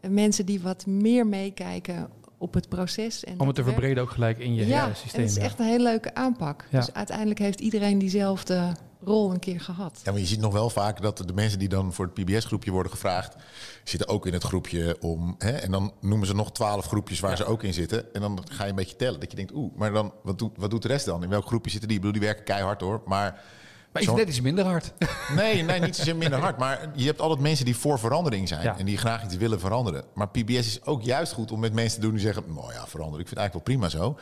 eh, 0.00 0.10
mensen 0.10 0.46
die 0.46 0.60
wat 0.60 0.86
meer 0.86 1.26
meekijken 1.26 2.08
op 2.38 2.54
het 2.54 2.68
proces. 2.68 3.24
En 3.24 3.40
Om 3.40 3.46
het 3.46 3.56
te 3.56 3.64
verbreden 3.64 4.02
ook 4.02 4.10
gelijk 4.10 4.38
in 4.38 4.54
je 4.54 4.66
Ja, 4.66 4.94
systeem. 4.94 5.20
het 5.22 5.30
is 5.30 5.36
ja. 5.36 5.42
echt 5.42 5.58
een 5.58 5.66
hele 5.66 5.82
leuke 5.82 6.14
aanpak. 6.14 6.66
Ja. 6.70 6.78
Dus 6.78 6.92
uiteindelijk 6.92 7.38
heeft 7.38 7.60
iedereen 7.60 7.98
diezelfde 7.98 8.72
rol 9.04 9.30
een 9.32 9.38
keer 9.38 9.60
gehad. 9.60 10.00
Ja, 10.04 10.10
maar 10.10 10.20
je 10.20 10.26
ziet 10.26 10.40
nog 10.40 10.52
wel 10.52 10.70
vaak 10.70 11.02
dat 11.02 11.16
de 11.26 11.32
mensen 11.32 11.58
die 11.58 11.68
dan 11.68 11.92
voor 11.92 12.04
het 12.04 12.14
PBS-groepje 12.24 12.70
worden 12.70 12.92
gevraagd, 12.92 13.36
zitten 13.84 14.08
ook 14.08 14.26
in 14.26 14.32
het 14.32 14.44
groepje 14.44 14.96
om. 15.00 15.34
Hè, 15.38 15.50
en 15.50 15.70
dan 15.70 15.92
noemen 16.00 16.26
ze 16.26 16.34
nog 16.34 16.52
twaalf 16.52 16.86
groepjes 16.86 17.20
waar 17.20 17.36
ze 17.36 17.44
ook 17.44 17.62
in 17.62 17.74
zitten. 17.74 18.14
En 18.14 18.20
dan 18.20 18.40
ga 18.50 18.64
je 18.64 18.70
een 18.70 18.76
beetje 18.76 18.96
tellen. 18.96 19.20
Dat 19.20 19.30
je 19.30 19.36
denkt, 19.36 19.52
oeh, 19.54 19.74
maar 19.76 19.92
dan, 19.92 20.12
wat, 20.22 20.38
doet, 20.38 20.52
wat 20.56 20.70
doet 20.70 20.82
de 20.82 20.88
rest 20.88 21.04
dan? 21.04 21.22
In 21.22 21.28
welk 21.28 21.46
groepje 21.46 21.70
zitten 21.70 21.88
die? 21.88 21.96
Ik 21.98 22.02
bedoel, 22.04 22.18
die 22.20 22.28
werken 22.28 22.44
keihard 22.44 22.80
hoor. 22.80 23.02
Maar. 23.06 23.42
Maar 24.06 24.14
is 24.14 24.20
net 24.20 24.28
iets 24.28 24.40
minder 24.40 24.64
hard. 24.64 24.92
Nee, 25.36 25.62
nee, 25.62 25.80
niet 25.80 25.96
zozeer 25.96 26.16
minder 26.16 26.38
hard. 26.38 26.58
Maar 26.58 26.90
je 26.94 27.06
hebt 27.06 27.20
altijd 27.20 27.40
mensen 27.40 27.64
die 27.64 27.76
voor 27.76 27.98
verandering 27.98 28.48
zijn. 28.48 28.62
Ja. 28.62 28.78
En 28.78 28.84
die 28.84 28.98
graag 28.98 29.24
iets 29.24 29.36
willen 29.36 29.60
veranderen. 29.60 30.04
Maar 30.14 30.28
PBS 30.28 30.66
is 30.66 30.84
ook 30.84 31.02
juist 31.02 31.32
goed 31.32 31.52
om 31.52 31.60
met 31.60 31.72
mensen 31.72 32.00
te 32.00 32.06
doen 32.06 32.14
die 32.14 32.20
zeggen... 32.20 32.44
nou 32.46 32.72
ja, 32.72 32.86
veranderen. 32.86 33.20
Ik 33.20 33.28
vind 33.28 33.30
het 33.30 33.38
eigenlijk 33.38 33.52
wel 33.52 33.76
prima 33.76 33.88
zo. 33.88 34.18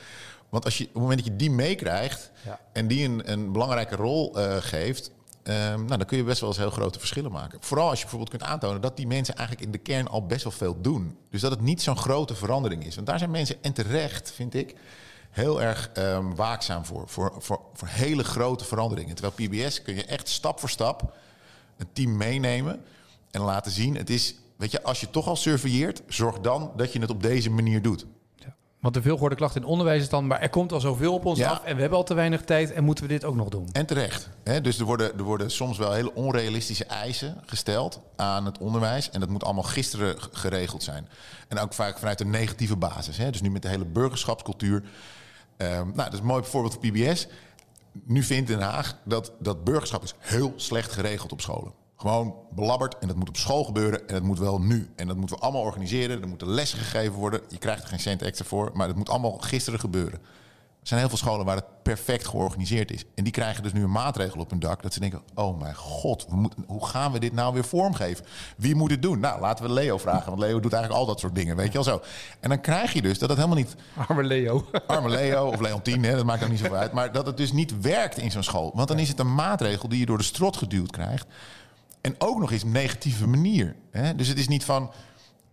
Want 0.49 0.65
als 0.65 0.79
je, 0.79 0.85
op 0.85 0.93
het 0.93 1.03
moment 1.03 1.19
dat 1.19 1.29
je 1.29 1.37
die 1.37 1.51
meekrijgt... 1.51 2.31
Ja. 2.45 2.61
en 2.73 2.87
die 2.87 3.05
een, 3.05 3.33
een 3.33 3.53
belangrijke 3.53 3.97
rol 3.97 4.39
eh, 4.39 4.57
geeft... 4.57 5.11
ehm, 5.43 5.85
nou, 5.85 5.97
dan 5.97 6.05
kun 6.05 6.17
je 6.17 6.25
best 6.25 6.41
wel 6.41 6.49
eens 6.49 6.59
heel 6.59 6.71
grote 6.71 6.99
verschillen 6.99 7.33
maken. 7.33 7.59
Vooral 7.61 7.89
als 7.89 7.97
je 7.97 8.05
bijvoorbeeld 8.05 8.37
kunt 8.37 8.51
aantonen... 8.51 8.81
dat 8.81 8.97
die 8.97 9.07
mensen 9.07 9.35
eigenlijk 9.35 9.67
in 9.67 9.73
de 9.73 9.79
kern 9.79 10.09
al 10.09 10.27
best 10.27 10.43
wel 10.43 10.53
veel 10.53 10.81
doen. 10.81 11.17
Dus 11.31 11.41
dat 11.41 11.51
het 11.51 11.61
niet 11.61 11.83
zo'n 11.83 11.97
grote 11.97 12.35
verandering 12.35 12.87
is. 12.87 12.95
Want 12.95 13.07
daar 13.07 13.19
zijn 13.19 13.31
mensen, 13.31 13.57
en 13.63 13.73
terecht 13.73 14.33
vind 14.33 14.55
ik... 14.55 14.75
heel 15.37 15.63
erg 15.63 15.91
ehm, 15.95 16.35
waakzaam 16.35 16.85
voor, 16.85 17.09
voor, 17.09 17.35
voor. 17.39 17.61
Voor 17.75 17.89
hele 17.89 18.25
grote 18.25 18.65
veranderingen. 18.65 19.15
Terwijl 19.15 19.49
PBS 19.49 19.83
kun 19.83 19.95
je 19.95 20.05
echt 20.05 20.29
stap 20.29 20.61
voor 20.61 20.69
stap 20.69 21.15
een 21.77 21.89
team 21.93 22.17
meenemen 22.17 22.81
en 23.31 23.41
laten 23.41 23.73
zien. 23.73 23.97
Het 23.97 24.11
is, 24.11 24.35
weet 24.57 24.71
je, 24.71 24.83
als 24.83 25.01
je 25.01 25.11
toch 25.11 25.27
al 25.27 25.37
surveilleert, 25.37 26.03
zorg 26.09 26.41
dan 26.41 26.73
dat 26.77 26.93
je 26.93 27.01
het 27.01 27.11
op 27.11 27.23
deze 27.23 27.51
manier 27.51 27.83
doet. 27.83 28.07
Ja. 28.35 28.55
Want 28.81 28.95
de 28.95 29.03
veelgehoorde 29.03 29.35
klacht 29.37 29.57
in 29.57 29.65
onderwijs 29.65 30.03
is 30.03 30.09
dan... 30.09 30.27
maar 30.27 30.41
er 30.41 30.49
komt 30.49 30.73
al 30.73 30.81
zoveel 30.81 31.15
op 31.15 31.25
ons 31.25 31.39
Ja. 31.39 31.51
af 31.51 31.65
en 31.65 31.75
we 31.75 31.81
hebben 31.81 31.99
al 31.99 32.05
te 32.05 32.15
weinig 32.15 32.43
tijd... 32.43 32.73
en 32.73 32.85
moeten 32.85 33.05
we 33.05 33.11
dit 33.11 33.25
ook 33.25 33.35
nog 33.35 33.49
doen? 33.49 33.69
En 33.73 33.87
terecht. 33.87 34.29
Hè? 34.45 34.61
Dus 34.61 34.79
er 34.79 34.85
worden, 34.85 35.19
er 35.19 35.25
worden 35.25 35.51
soms 35.51 35.79
wel 35.79 35.93
hele 35.93 36.15
onrealistische 36.15 36.85
eisen 36.85 37.43
gesteld 37.47 38.01
aan 38.17 38.45
het 38.45 38.59
onderwijs. 38.59 39.11
En 39.11 39.21
dat 39.21 39.29
moet 39.29 39.45
allemaal 39.45 39.63
gisteren 39.63 40.17
geregeld 40.33 40.83
zijn. 40.83 41.09
En 41.49 41.59
ook 41.59 41.73
vaak 41.73 41.99
vanuit 41.99 42.21
een 42.21 42.31
negatieve 42.31 42.77
basis. 42.77 43.17
Hè? 43.17 43.31
Dus 43.31 43.41
nu 43.41 43.51
met 43.51 43.63
de 43.63 43.69
hele 43.69 43.85
burgerschapscultuur. 43.85 44.83
Ehm, 45.57 45.85
nou, 45.85 45.95
dat 45.95 46.13
is 46.13 46.19
een 46.19 46.27
mooi 46.27 46.45
voorbeeld 46.45 46.79
van 46.81 46.91
PBS. 46.91 47.29
Nu 48.05 48.23
vindt 48.23 48.49
Den 48.49 48.61
Haag 48.61 48.99
dat, 49.05 49.33
dat 49.39 49.65
burgerschap 49.65 50.03
is 50.03 50.15
heel 50.19 50.53
slecht 50.57 50.93
geregeld 50.93 51.33
op 51.33 51.41
scholen. 51.41 51.73
Gewoon 51.97 52.35
belabberd 52.51 52.99
en 52.99 53.07
dat 53.07 53.17
moet 53.17 53.29
op 53.29 53.37
school 53.37 53.65
gebeuren 53.65 54.09
en 54.09 54.15
dat 54.15 54.23
moet 54.23 54.39
wel 54.39 54.61
nu. 54.61 54.91
En 54.97 55.07
dat 55.07 55.17
moeten 55.17 55.37
we 55.37 55.43
allemaal 55.43 55.63
organiseren. 55.63 56.23
Er 56.23 56.29
moeten 56.29 56.49
lessen 56.49 56.79
gegeven 56.79 57.13
worden. 57.13 57.41
Je 57.49 57.59
krijgt 57.59 57.83
er 57.83 57.89
geen 57.89 58.01
cent 58.01 58.23
extra 58.23 58.45
voor, 58.45 58.71
maar 58.75 58.87
dat 58.87 58.97
moet 58.97 59.09
allemaal 59.09 59.39
gisteren 59.39 59.81
gebeuren. 59.81 60.21
Er 60.87 60.93
zijn 60.93 61.05
heel 61.05 61.17
veel 61.17 61.27
scholen 61.27 61.47
waar 61.47 61.57
het 61.57 61.83
perfect 61.83 62.27
georganiseerd 62.27 62.91
is. 62.91 63.05
En 63.15 63.25
die 63.25 63.33
krijgen 63.33 63.63
dus 63.63 63.73
nu 63.73 63.83
een 63.83 63.91
maatregel 63.91 64.41
op 64.41 64.51
hun 64.51 64.59
dak. 64.59 64.83
Dat 64.83 64.93
ze 64.93 65.01
denken, 65.01 65.23
oh 65.35 65.61
mijn 65.61 65.75
god, 65.75 66.27
we 66.29 66.37
moeten, 66.37 66.65
hoe 66.67 66.87
gaan 66.87 67.13
we 67.13 67.19
dit 67.19 67.33
nou 67.33 67.55
weer 67.55 67.65
vormgeven? 67.65 68.25
Wie 68.57 68.75
moet 68.75 68.91
het 68.91 69.03
doen? 69.03 69.21
Nou, 69.21 69.41
laten 69.41 69.65
we 69.65 69.73
Leo 69.73 69.99
vragen. 69.99 70.27
Want 70.27 70.39
Leo 70.39 70.61
doet 70.61 70.73
eigenlijk 70.73 71.03
al 71.03 71.09
dat 71.09 71.21
soort 71.21 71.35
dingen, 71.35 71.57
weet 71.57 71.67
je 71.67 71.73
wel 71.73 71.83
zo. 71.83 72.03
En 72.41 72.49
dan 72.49 72.61
krijg 72.61 72.93
je 72.93 73.03
dus 73.03 73.19
dat 73.19 73.29
het 73.29 73.39
helemaal 73.39 73.59
niet 73.59 73.77
Arme 74.09 74.23
Leo. 74.23 74.67
arme 74.87 75.09
Leo 75.09 75.47
of 75.47 75.61
Leontien, 75.61 76.05
hè, 76.05 76.17
dat 76.17 76.25
maakt 76.25 76.43
ook 76.43 76.51
niet 76.51 76.59
zoveel 76.59 76.77
uit. 76.77 76.93
Maar 76.93 77.13
dat 77.13 77.27
het 77.27 77.37
dus 77.37 77.53
niet 77.53 77.81
werkt 77.81 78.19
in 78.19 78.31
zo'n 78.31 78.43
school. 78.43 78.73
Want 78.75 78.89
dan 78.89 78.99
is 78.99 79.09
het 79.09 79.19
een 79.19 79.35
maatregel 79.35 79.89
die 79.89 79.99
je 79.99 80.07
door 80.07 80.19
de 80.19 80.25
strot 80.25 80.57
geduwd 80.57 80.91
krijgt. 80.91 81.27
En 82.01 82.15
ook 82.19 82.39
nog 82.39 82.53
eens 82.53 82.63
op 82.63 82.67
een 82.67 82.73
negatieve 82.73 83.27
manier. 83.27 83.77
Hè? 83.91 84.15
Dus 84.15 84.29
het 84.29 84.39
is 84.39 84.49
niet 84.49 84.65
van... 84.65 84.91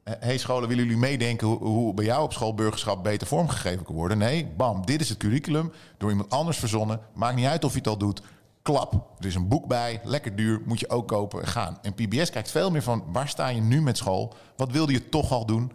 Hé 0.04 0.16
hey 0.20 0.38
scholen, 0.38 0.70
willen 0.70 0.84
jullie 0.84 1.00
meedenken 1.00 1.48
hoe, 1.48 1.94
bij 1.94 2.06
jou 2.06 2.24
op 2.24 2.34
school 2.34 2.54
burgerschap 2.54 3.04
beter 3.04 3.28
vormgegeven 3.28 3.86
kan 3.86 3.96
worden? 3.96 4.18
Nee, 4.18 4.46
bam, 4.58 4.86
dit 4.86 5.02
is 5.02 5.10
het 5.10 5.18
curriculum. 5.18 5.72
Door 5.98 6.10
iemand 6.10 6.30
anders 6.30 6.58
verzonnen. 6.58 7.00
Maakt 7.14 7.36
niet 7.36 7.46
uit 7.46 7.64
of 7.64 7.72
je 7.72 7.78
het 7.78 7.88
al 7.88 7.98
doet. 7.98 8.22
Klap, 8.62 8.94
er 9.20 9.26
is 9.26 9.36
een 9.36 9.48
boek 9.48 9.68
bij, 9.68 10.02
lekker 10.04 10.36
duur, 10.36 10.62
moet 10.66 10.80
je 10.80 10.90
ook 10.90 11.08
kopen 11.08 11.42
en 11.42 11.48
gaan. 11.48 11.78
En 11.82 11.94
PBS 11.94 12.30
kijkt 12.30 12.52
veel 12.52 12.72
meer 12.72 12.84
van, 12.84 13.04
waar 13.08 13.28
sta 13.28 13.48
je 13.48 13.62
nu 13.62 13.82
met 13.82 13.98
school? 13.98 14.34
Wat 14.56 14.72
wilde 14.72 14.92
je 14.92 15.10
toch 15.10 15.32
al 15.32 15.46
doen? 15.46 15.72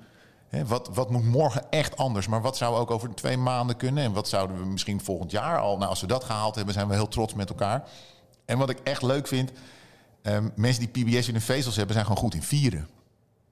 Wat, 0.66 0.88
wat 0.94 1.10
moet 1.10 1.24
morgen 1.24 1.70
echt 1.70 1.96
anders? 1.96 2.26
Maar 2.26 2.42
wat 2.42 2.56
zou 2.56 2.76
ook 2.76 2.90
over 2.90 3.14
twee 3.14 3.36
maanden 3.36 3.76
kunnen? 3.76 4.04
En 4.04 4.12
wat 4.12 4.28
zouden 4.28 4.58
we 4.58 4.66
misschien 4.66 5.00
volgend 5.00 5.30
jaar 5.30 5.58
al... 5.58 5.76
Nou, 5.76 5.90
als 5.90 6.00
we 6.00 6.06
dat 6.06 6.24
gehaald 6.24 6.54
hebben, 6.54 6.74
zijn 6.74 6.88
we 6.88 6.94
heel 6.94 7.08
trots 7.08 7.34
met 7.34 7.48
elkaar. 7.48 7.88
En 8.44 8.58
wat 8.58 8.70
ik 8.70 8.78
echt 8.78 9.02
leuk 9.02 9.26
vind... 9.26 9.52
ehm, 10.22 10.48
mensen 10.54 10.88
die 10.90 11.04
PBS 11.04 11.28
in 11.28 11.34
hun 11.34 11.42
vezels 11.42 11.76
hebben, 11.76 11.94
zijn 11.94 12.06
gewoon 12.06 12.22
goed 12.22 12.34
in 12.34 12.42
vieren. 12.42 12.88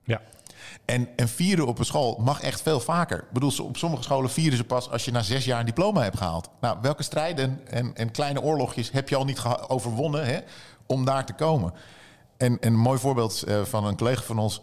Ja. 0.05 0.21
En, 0.85 1.09
en 1.17 1.29
vieren 1.29 1.67
op 1.67 1.79
een 1.79 1.85
school 1.85 2.17
mag 2.21 2.41
echt 2.41 2.63
veel 2.63 2.81
vaker. 2.81 3.19
Ik 3.19 3.33
bedoel, 3.33 3.53
op 3.63 3.77
sommige 3.77 4.03
scholen 4.03 4.31
vieren 4.31 4.57
ze 4.57 4.65
pas 4.65 4.91
als 4.91 5.05
je 5.05 5.11
na 5.11 5.23
zes 5.23 5.45
jaar 5.45 5.61
een 5.61 5.67
diploma 5.67 6.03
hebt 6.03 6.17
gehaald. 6.17 6.49
Nou, 6.61 6.79
welke 6.83 7.03
strijden 7.03 7.61
en, 7.67 7.95
en 7.95 8.11
kleine 8.11 8.43
oorlogjes 8.43 8.91
heb 8.91 9.09
je 9.09 9.17
al 9.17 9.25
niet 9.25 9.43
overwonnen 9.69 10.27
hè, 10.27 10.39
om 10.87 11.05
daar 11.05 11.27
te 11.27 11.33
komen? 11.33 11.73
En, 12.37 12.61
en 12.61 12.73
een 12.73 12.79
mooi 12.79 12.99
voorbeeld 12.99 13.43
eh, 13.43 13.65
van 13.65 13.85
een 13.85 13.97
collega 13.97 14.23
van 14.23 14.39
ons, 14.39 14.63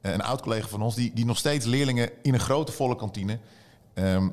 eh, 0.00 0.12
een 0.12 0.22
oud 0.22 0.42
collega 0.42 0.68
van 0.68 0.82
ons, 0.82 0.94
die, 0.94 1.12
die 1.14 1.24
nog 1.24 1.38
steeds 1.38 1.66
leerlingen 1.66 2.10
in 2.22 2.34
een 2.34 2.40
grote 2.40 2.72
volle 2.72 2.96
kantine. 2.96 3.38
ehm, 3.94 4.28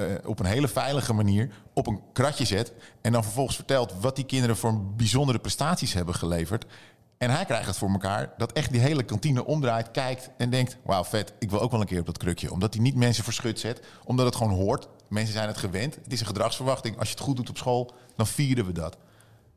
eh, 0.00 0.06
op 0.24 0.38
een 0.38 0.46
hele 0.46 0.68
veilige 0.68 1.12
manier 1.12 1.50
op 1.74 1.86
een 1.86 2.00
kratje 2.12 2.44
zet. 2.44 2.72
En 3.00 3.12
dan 3.12 3.22
vervolgens 3.22 3.56
vertelt 3.56 3.94
wat 4.00 4.16
die 4.16 4.24
kinderen 4.24 4.56
voor 4.56 4.80
bijzondere 4.96 5.38
prestaties 5.38 5.92
hebben 5.92 6.14
geleverd. 6.14 6.64
En 7.20 7.30
hij 7.30 7.44
krijgt 7.44 7.66
het 7.66 7.76
voor 7.76 7.90
elkaar 7.90 8.32
dat 8.36 8.52
echt 8.52 8.72
die 8.72 8.80
hele 8.80 9.02
kantine 9.02 9.44
omdraait, 9.44 9.90
kijkt 9.90 10.30
en 10.36 10.50
denkt: 10.50 10.76
Wauw, 10.82 11.04
vet, 11.04 11.32
ik 11.38 11.50
wil 11.50 11.60
ook 11.60 11.70
wel 11.70 11.80
een 11.80 11.86
keer 11.86 12.00
op 12.00 12.06
dat 12.06 12.18
krukje. 12.18 12.52
Omdat 12.52 12.74
hij 12.74 12.82
niet 12.82 12.94
mensen 12.94 13.24
verschut 13.24 13.60
zet, 13.60 13.80
omdat 14.04 14.26
het 14.26 14.36
gewoon 14.36 14.52
hoort. 14.52 14.88
Mensen 15.08 15.32
zijn 15.32 15.48
het 15.48 15.56
gewend. 15.56 15.94
Het 15.94 16.12
is 16.12 16.20
een 16.20 16.26
gedragsverwachting. 16.26 16.98
Als 16.98 17.08
je 17.08 17.14
het 17.14 17.22
goed 17.22 17.36
doet 17.36 17.48
op 17.48 17.56
school, 17.56 17.94
dan 18.16 18.26
vieren 18.26 18.66
we 18.66 18.72
dat. 18.72 18.96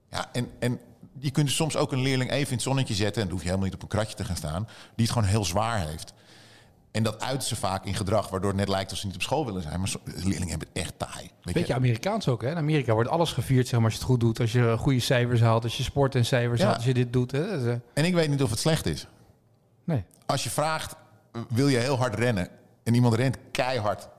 Ja, 0.10 0.30
en, 0.32 0.52
en 0.60 0.80
je 1.20 1.32
kunt 1.32 1.46
dus 1.46 1.56
soms 1.56 1.76
ook 1.76 1.92
een 1.92 2.02
leerling 2.02 2.32
even 2.32 2.48
in 2.48 2.54
het 2.54 2.62
zonnetje 2.62 2.94
zetten. 2.94 3.22
En 3.22 3.28
dan 3.28 3.32
hoef 3.32 3.42
je 3.42 3.50
helemaal 3.50 3.70
niet 3.70 3.76
op 3.76 3.82
een 3.82 3.98
kratje 3.98 4.16
te 4.16 4.26
gaan 4.26 4.36
staan. 4.36 4.68
Die 4.96 5.06
het 5.06 5.14
gewoon 5.14 5.30
heel 5.30 5.46
zwaar 5.46 5.88
heeft. 5.88 6.14
En 6.94 7.04
dat 7.04 7.22
uiten 7.22 7.48
ze 7.48 7.56
vaak 7.56 7.86
in 7.86 7.94
gedrag, 7.96 8.30
waardoor 8.30 8.50
het 8.50 8.60
net 8.60 8.68
lijkt 8.68 8.84
alsof 8.84 9.00
ze 9.00 9.06
niet 9.06 9.16
op 9.16 9.22
school 9.22 9.46
willen 9.46 9.62
zijn. 9.62 9.80
Maar 9.80 9.92
leerlingen 10.06 10.50
hebben 10.50 10.68
het 10.74 10.84
echt 10.84 10.94
taai. 10.98 11.30
Weet 11.42 11.54
Beetje 11.54 11.68
je? 11.68 11.74
Amerikaans 11.80 12.28
ook, 12.28 12.42
hè? 12.42 12.50
In 12.50 12.58
Amerika 12.58 12.94
wordt 12.94 13.10
alles 13.10 13.32
gevierd, 13.32 13.68
zeg 13.68 13.76
maar, 13.80 13.84
als 13.90 13.94
je 13.94 14.00
het 14.00 14.10
goed 14.10 14.20
doet. 14.20 14.40
Als 14.40 14.52
je 14.52 14.76
goede 14.80 15.00
cijfers 15.00 15.42
haalt, 15.42 15.64
als 15.64 15.78
je 15.78 15.84
sport 15.84 16.16
en 16.16 16.26
cijfers 16.26 16.60
Ja. 16.60 16.66
haalt, 16.66 16.78
als 16.78 16.86
je 16.86 16.94
dit 16.94 17.14
doet. 17.14 17.32
Hè? 17.32 17.58
Is, 17.60 17.66
eh, 17.66 17.74
En 17.94 18.06
ik 18.06 18.14
weet 18.14 18.30
niet 18.30 18.44
of 18.44 18.50
het 18.50 18.60
slecht 18.60 18.86
is. 18.86 19.08
nee. 19.84 20.04
Als 20.26 20.44
je 20.44 20.50
vraagt, 20.50 20.96
wil 21.50 21.68
je 21.68 21.78
heel 21.78 21.98
hard 21.98 22.16
rennen? 22.16 22.48
En 22.84 22.94
iemand 22.94 23.14
rent 23.14 23.38
keihard. 23.52 24.10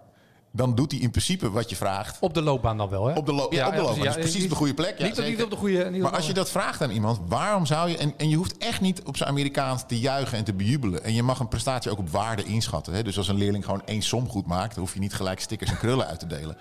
Dan 0.57 0.75
doet 0.75 0.93
hij 0.93 1.01
in 1.01 1.11
principe 1.11 1.51
wat 1.51 1.71
je 1.71 1.77
vraagt. 1.77 2.17
Op 2.21 2.35
de 2.35 2.43
loopbaan 2.43 2.77
dan 2.77 2.89
wel, 2.89 3.07
hè? 3.07 3.15
Op 3.15 3.27
de, 3.27 3.33
lo- 3.33 3.47
ja, 3.51 3.67
op 3.67 3.75
de 3.75 3.81
loopbaan. 3.81 4.03
ja, 4.03 4.09
is 4.11 4.15
precies 4.15 4.35
niet- 4.35 4.43
op 4.45 4.49
de 4.51 4.55
goede 4.57 4.75
plek. 4.75 4.99
Ja, 4.99 5.05
niet, 5.05 5.13
op- 5.13 5.19
niet 5.19 5.27
zeker. 5.27 5.45
op 5.45 5.51
de 5.51 5.57
goede... 5.57 5.91
Niet 5.91 6.03
Maar 6.03 6.13
als 6.17 6.27
je 6.27 6.33
dat 6.33 6.51
vraagt 6.51 6.83
aan 6.83 6.91
iemand, 6.91 7.21
waarom 7.29 7.67
zou 7.67 7.89
je... 7.91 7.97
En, 7.97 8.15
en 8.17 8.29
je 8.29 8.37
hoeft 8.37 8.59
echt 8.59 8.81
niet 8.81 9.03
op 9.03 9.17
zijn 9.17 9.29
Amerikaans 9.29 9.83
te 9.87 9.99
juichen 9.99 10.39
en 10.39 10.45
te 10.45 10.53
bejubelen. 10.53 11.05
En 11.05 11.15
je 11.15 11.23
mag 11.23 11.39
een 11.39 11.49
prestatie 11.49 11.91
ook 11.91 11.99
op 11.99 12.11
waarde 12.11 12.45
inschatten. 12.45 12.93
Hè? 12.93 13.03
Dus 13.03 13.17
als 13.19 13.29
een 13.29 13.37
leerling 13.37 13.65
gewoon 13.65 13.83
één 13.85 14.03
som 14.03 14.29
goed 14.29 14.47
maakt... 14.47 14.75
dan 14.75 14.85
hoef 14.85 14.95
je 14.95 15.01
niet 15.01 15.15
gelijk 15.15 15.41
stickers 15.41 15.71
en 15.71 15.79
krullen 15.79 16.07
uit 16.07 16.19
te 16.21 16.27
delen. 16.27 16.57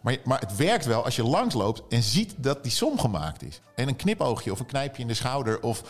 Maar, 0.00 0.16
maar 0.24 0.40
het 0.40 0.56
werkt 0.56 0.84
wel 0.86 1.04
als 1.04 1.16
je 1.16 1.22
langsloopt 1.24 1.82
en 1.88 2.02
ziet 2.02 2.34
dat 2.36 2.62
die 2.62 2.72
som 2.72 2.98
gemaakt 2.98 3.42
is. 3.42 3.60
En 3.74 3.88
een 3.88 3.96
knipoogje 3.96 4.52
of 4.52 4.60
een 4.60 4.66
knijpje 4.66 5.02
in 5.02 5.08
de 5.08 5.14
schouder... 5.14 5.60
of, 5.62 5.82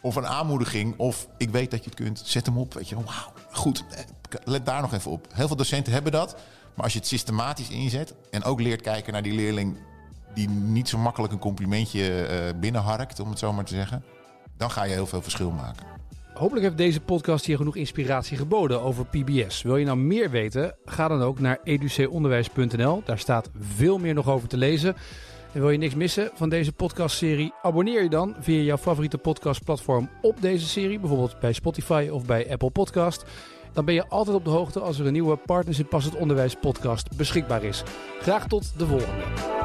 of 0.00 0.16
een 0.16 0.26
aanmoediging 0.26 0.94
of 0.98 1.26
ik 1.36 1.50
weet 1.50 1.70
dat 1.70 1.84
je 1.84 1.90
het 1.90 1.98
kunt, 2.00 2.22
zet 2.24 2.46
hem 2.46 2.58
op. 2.58 2.74
Weet 2.74 2.88
je, 2.88 2.94
wauw, 2.94 3.32
goed, 3.52 3.84
eh, 3.90 3.98
let 4.44 4.66
daar 4.66 4.80
nog 4.80 4.92
even 4.94 5.10
op. 5.10 5.26
Heel 5.32 5.46
veel 5.46 5.56
docenten 5.56 5.92
hebben 5.92 6.12
dat. 6.12 6.36
Maar 6.78 6.86
als 6.86 6.96
je 6.96 7.02
het 7.02 7.08
systematisch 7.08 7.68
inzet 7.68 8.14
en 8.30 8.44
ook 8.44 8.60
leert 8.60 8.80
kijken 8.80 9.12
naar 9.12 9.22
die 9.22 9.32
leerling 9.34 9.76
die 10.34 10.48
niet 10.48 10.88
zo 10.88 10.98
makkelijk 10.98 11.32
een 11.32 11.38
complimentje 11.38 12.24
eh, 12.24 12.60
binnenharkt, 12.60 13.20
om 13.20 13.30
het 13.30 13.38
zo 13.38 13.52
maar 13.52 13.64
te 13.64 13.74
zeggen, 13.74 14.04
dan 14.56 14.70
ga 14.70 14.84
je 14.84 14.92
heel 14.92 15.06
veel 15.06 15.22
verschil 15.22 15.50
maken. 15.50 15.86
Hopelijk 16.34 16.64
heeft 16.64 16.76
deze 16.76 17.00
podcast 17.00 17.44
hier 17.44 17.56
genoeg 17.56 17.76
inspiratie 17.76 18.36
geboden 18.36 18.82
over 18.82 19.06
PBS. 19.06 19.62
Wil 19.62 19.76
je 19.76 19.84
nou 19.84 19.98
meer 19.98 20.30
weten? 20.30 20.74
Ga 20.84 21.08
dan 21.08 21.22
ook 21.22 21.40
naar 21.40 21.58
educonderwijs.nl. 21.64 23.02
Daar 23.04 23.18
staat 23.18 23.50
veel 23.58 23.98
meer 23.98 24.14
nog 24.14 24.28
over 24.28 24.48
te 24.48 24.56
lezen. 24.56 24.96
En 25.52 25.60
wil 25.60 25.70
je 25.70 25.78
niks 25.78 25.94
missen 25.94 26.30
van 26.34 26.48
deze 26.48 26.72
podcastserie? 26.72 27.52
Abonneer 27.62 28.02
je 28.02 28.08
dan 28.08 28.34
via 28.40 28.60
jouw 28.60 28.76
favoriete 28.76 29.18
podcastplatform 29.18 30.10
op 30.22 30.40
deze 30.40 30.66
serie. 30.66 30.98
Bijvoorbeeld 30.98 31.40
bij 31.40 31.52
Spotify 31.52 32.08
of 32.12 32.24
bij 32.24 32.50
Apple 32.50 32.70
Podcast. 32.70 33.24
Dan 33.78 33.86
ben 33.86 33.96
je 33.96 34.08
altijd 34.08 34.36
op 34.36 34.44
de 34.44 34.50
hoogte 34.50 34.80
als 34.80 34.98
er 34.98 35.06
een 35.06 35.12
nieuwe 35.12 35.36
Partners 35.36 35.78
in 35.78 35.88
Passend 35.88 36.16
Onderwijs 36.16 36.54
podcast 36.54 37.16
beschikbaar 37.16 37.62
is. 37.62 37.82
Graag 38.20 38.46
tot 38.46 38.78
de 38.78 38.86
volgende. 38.86 39.57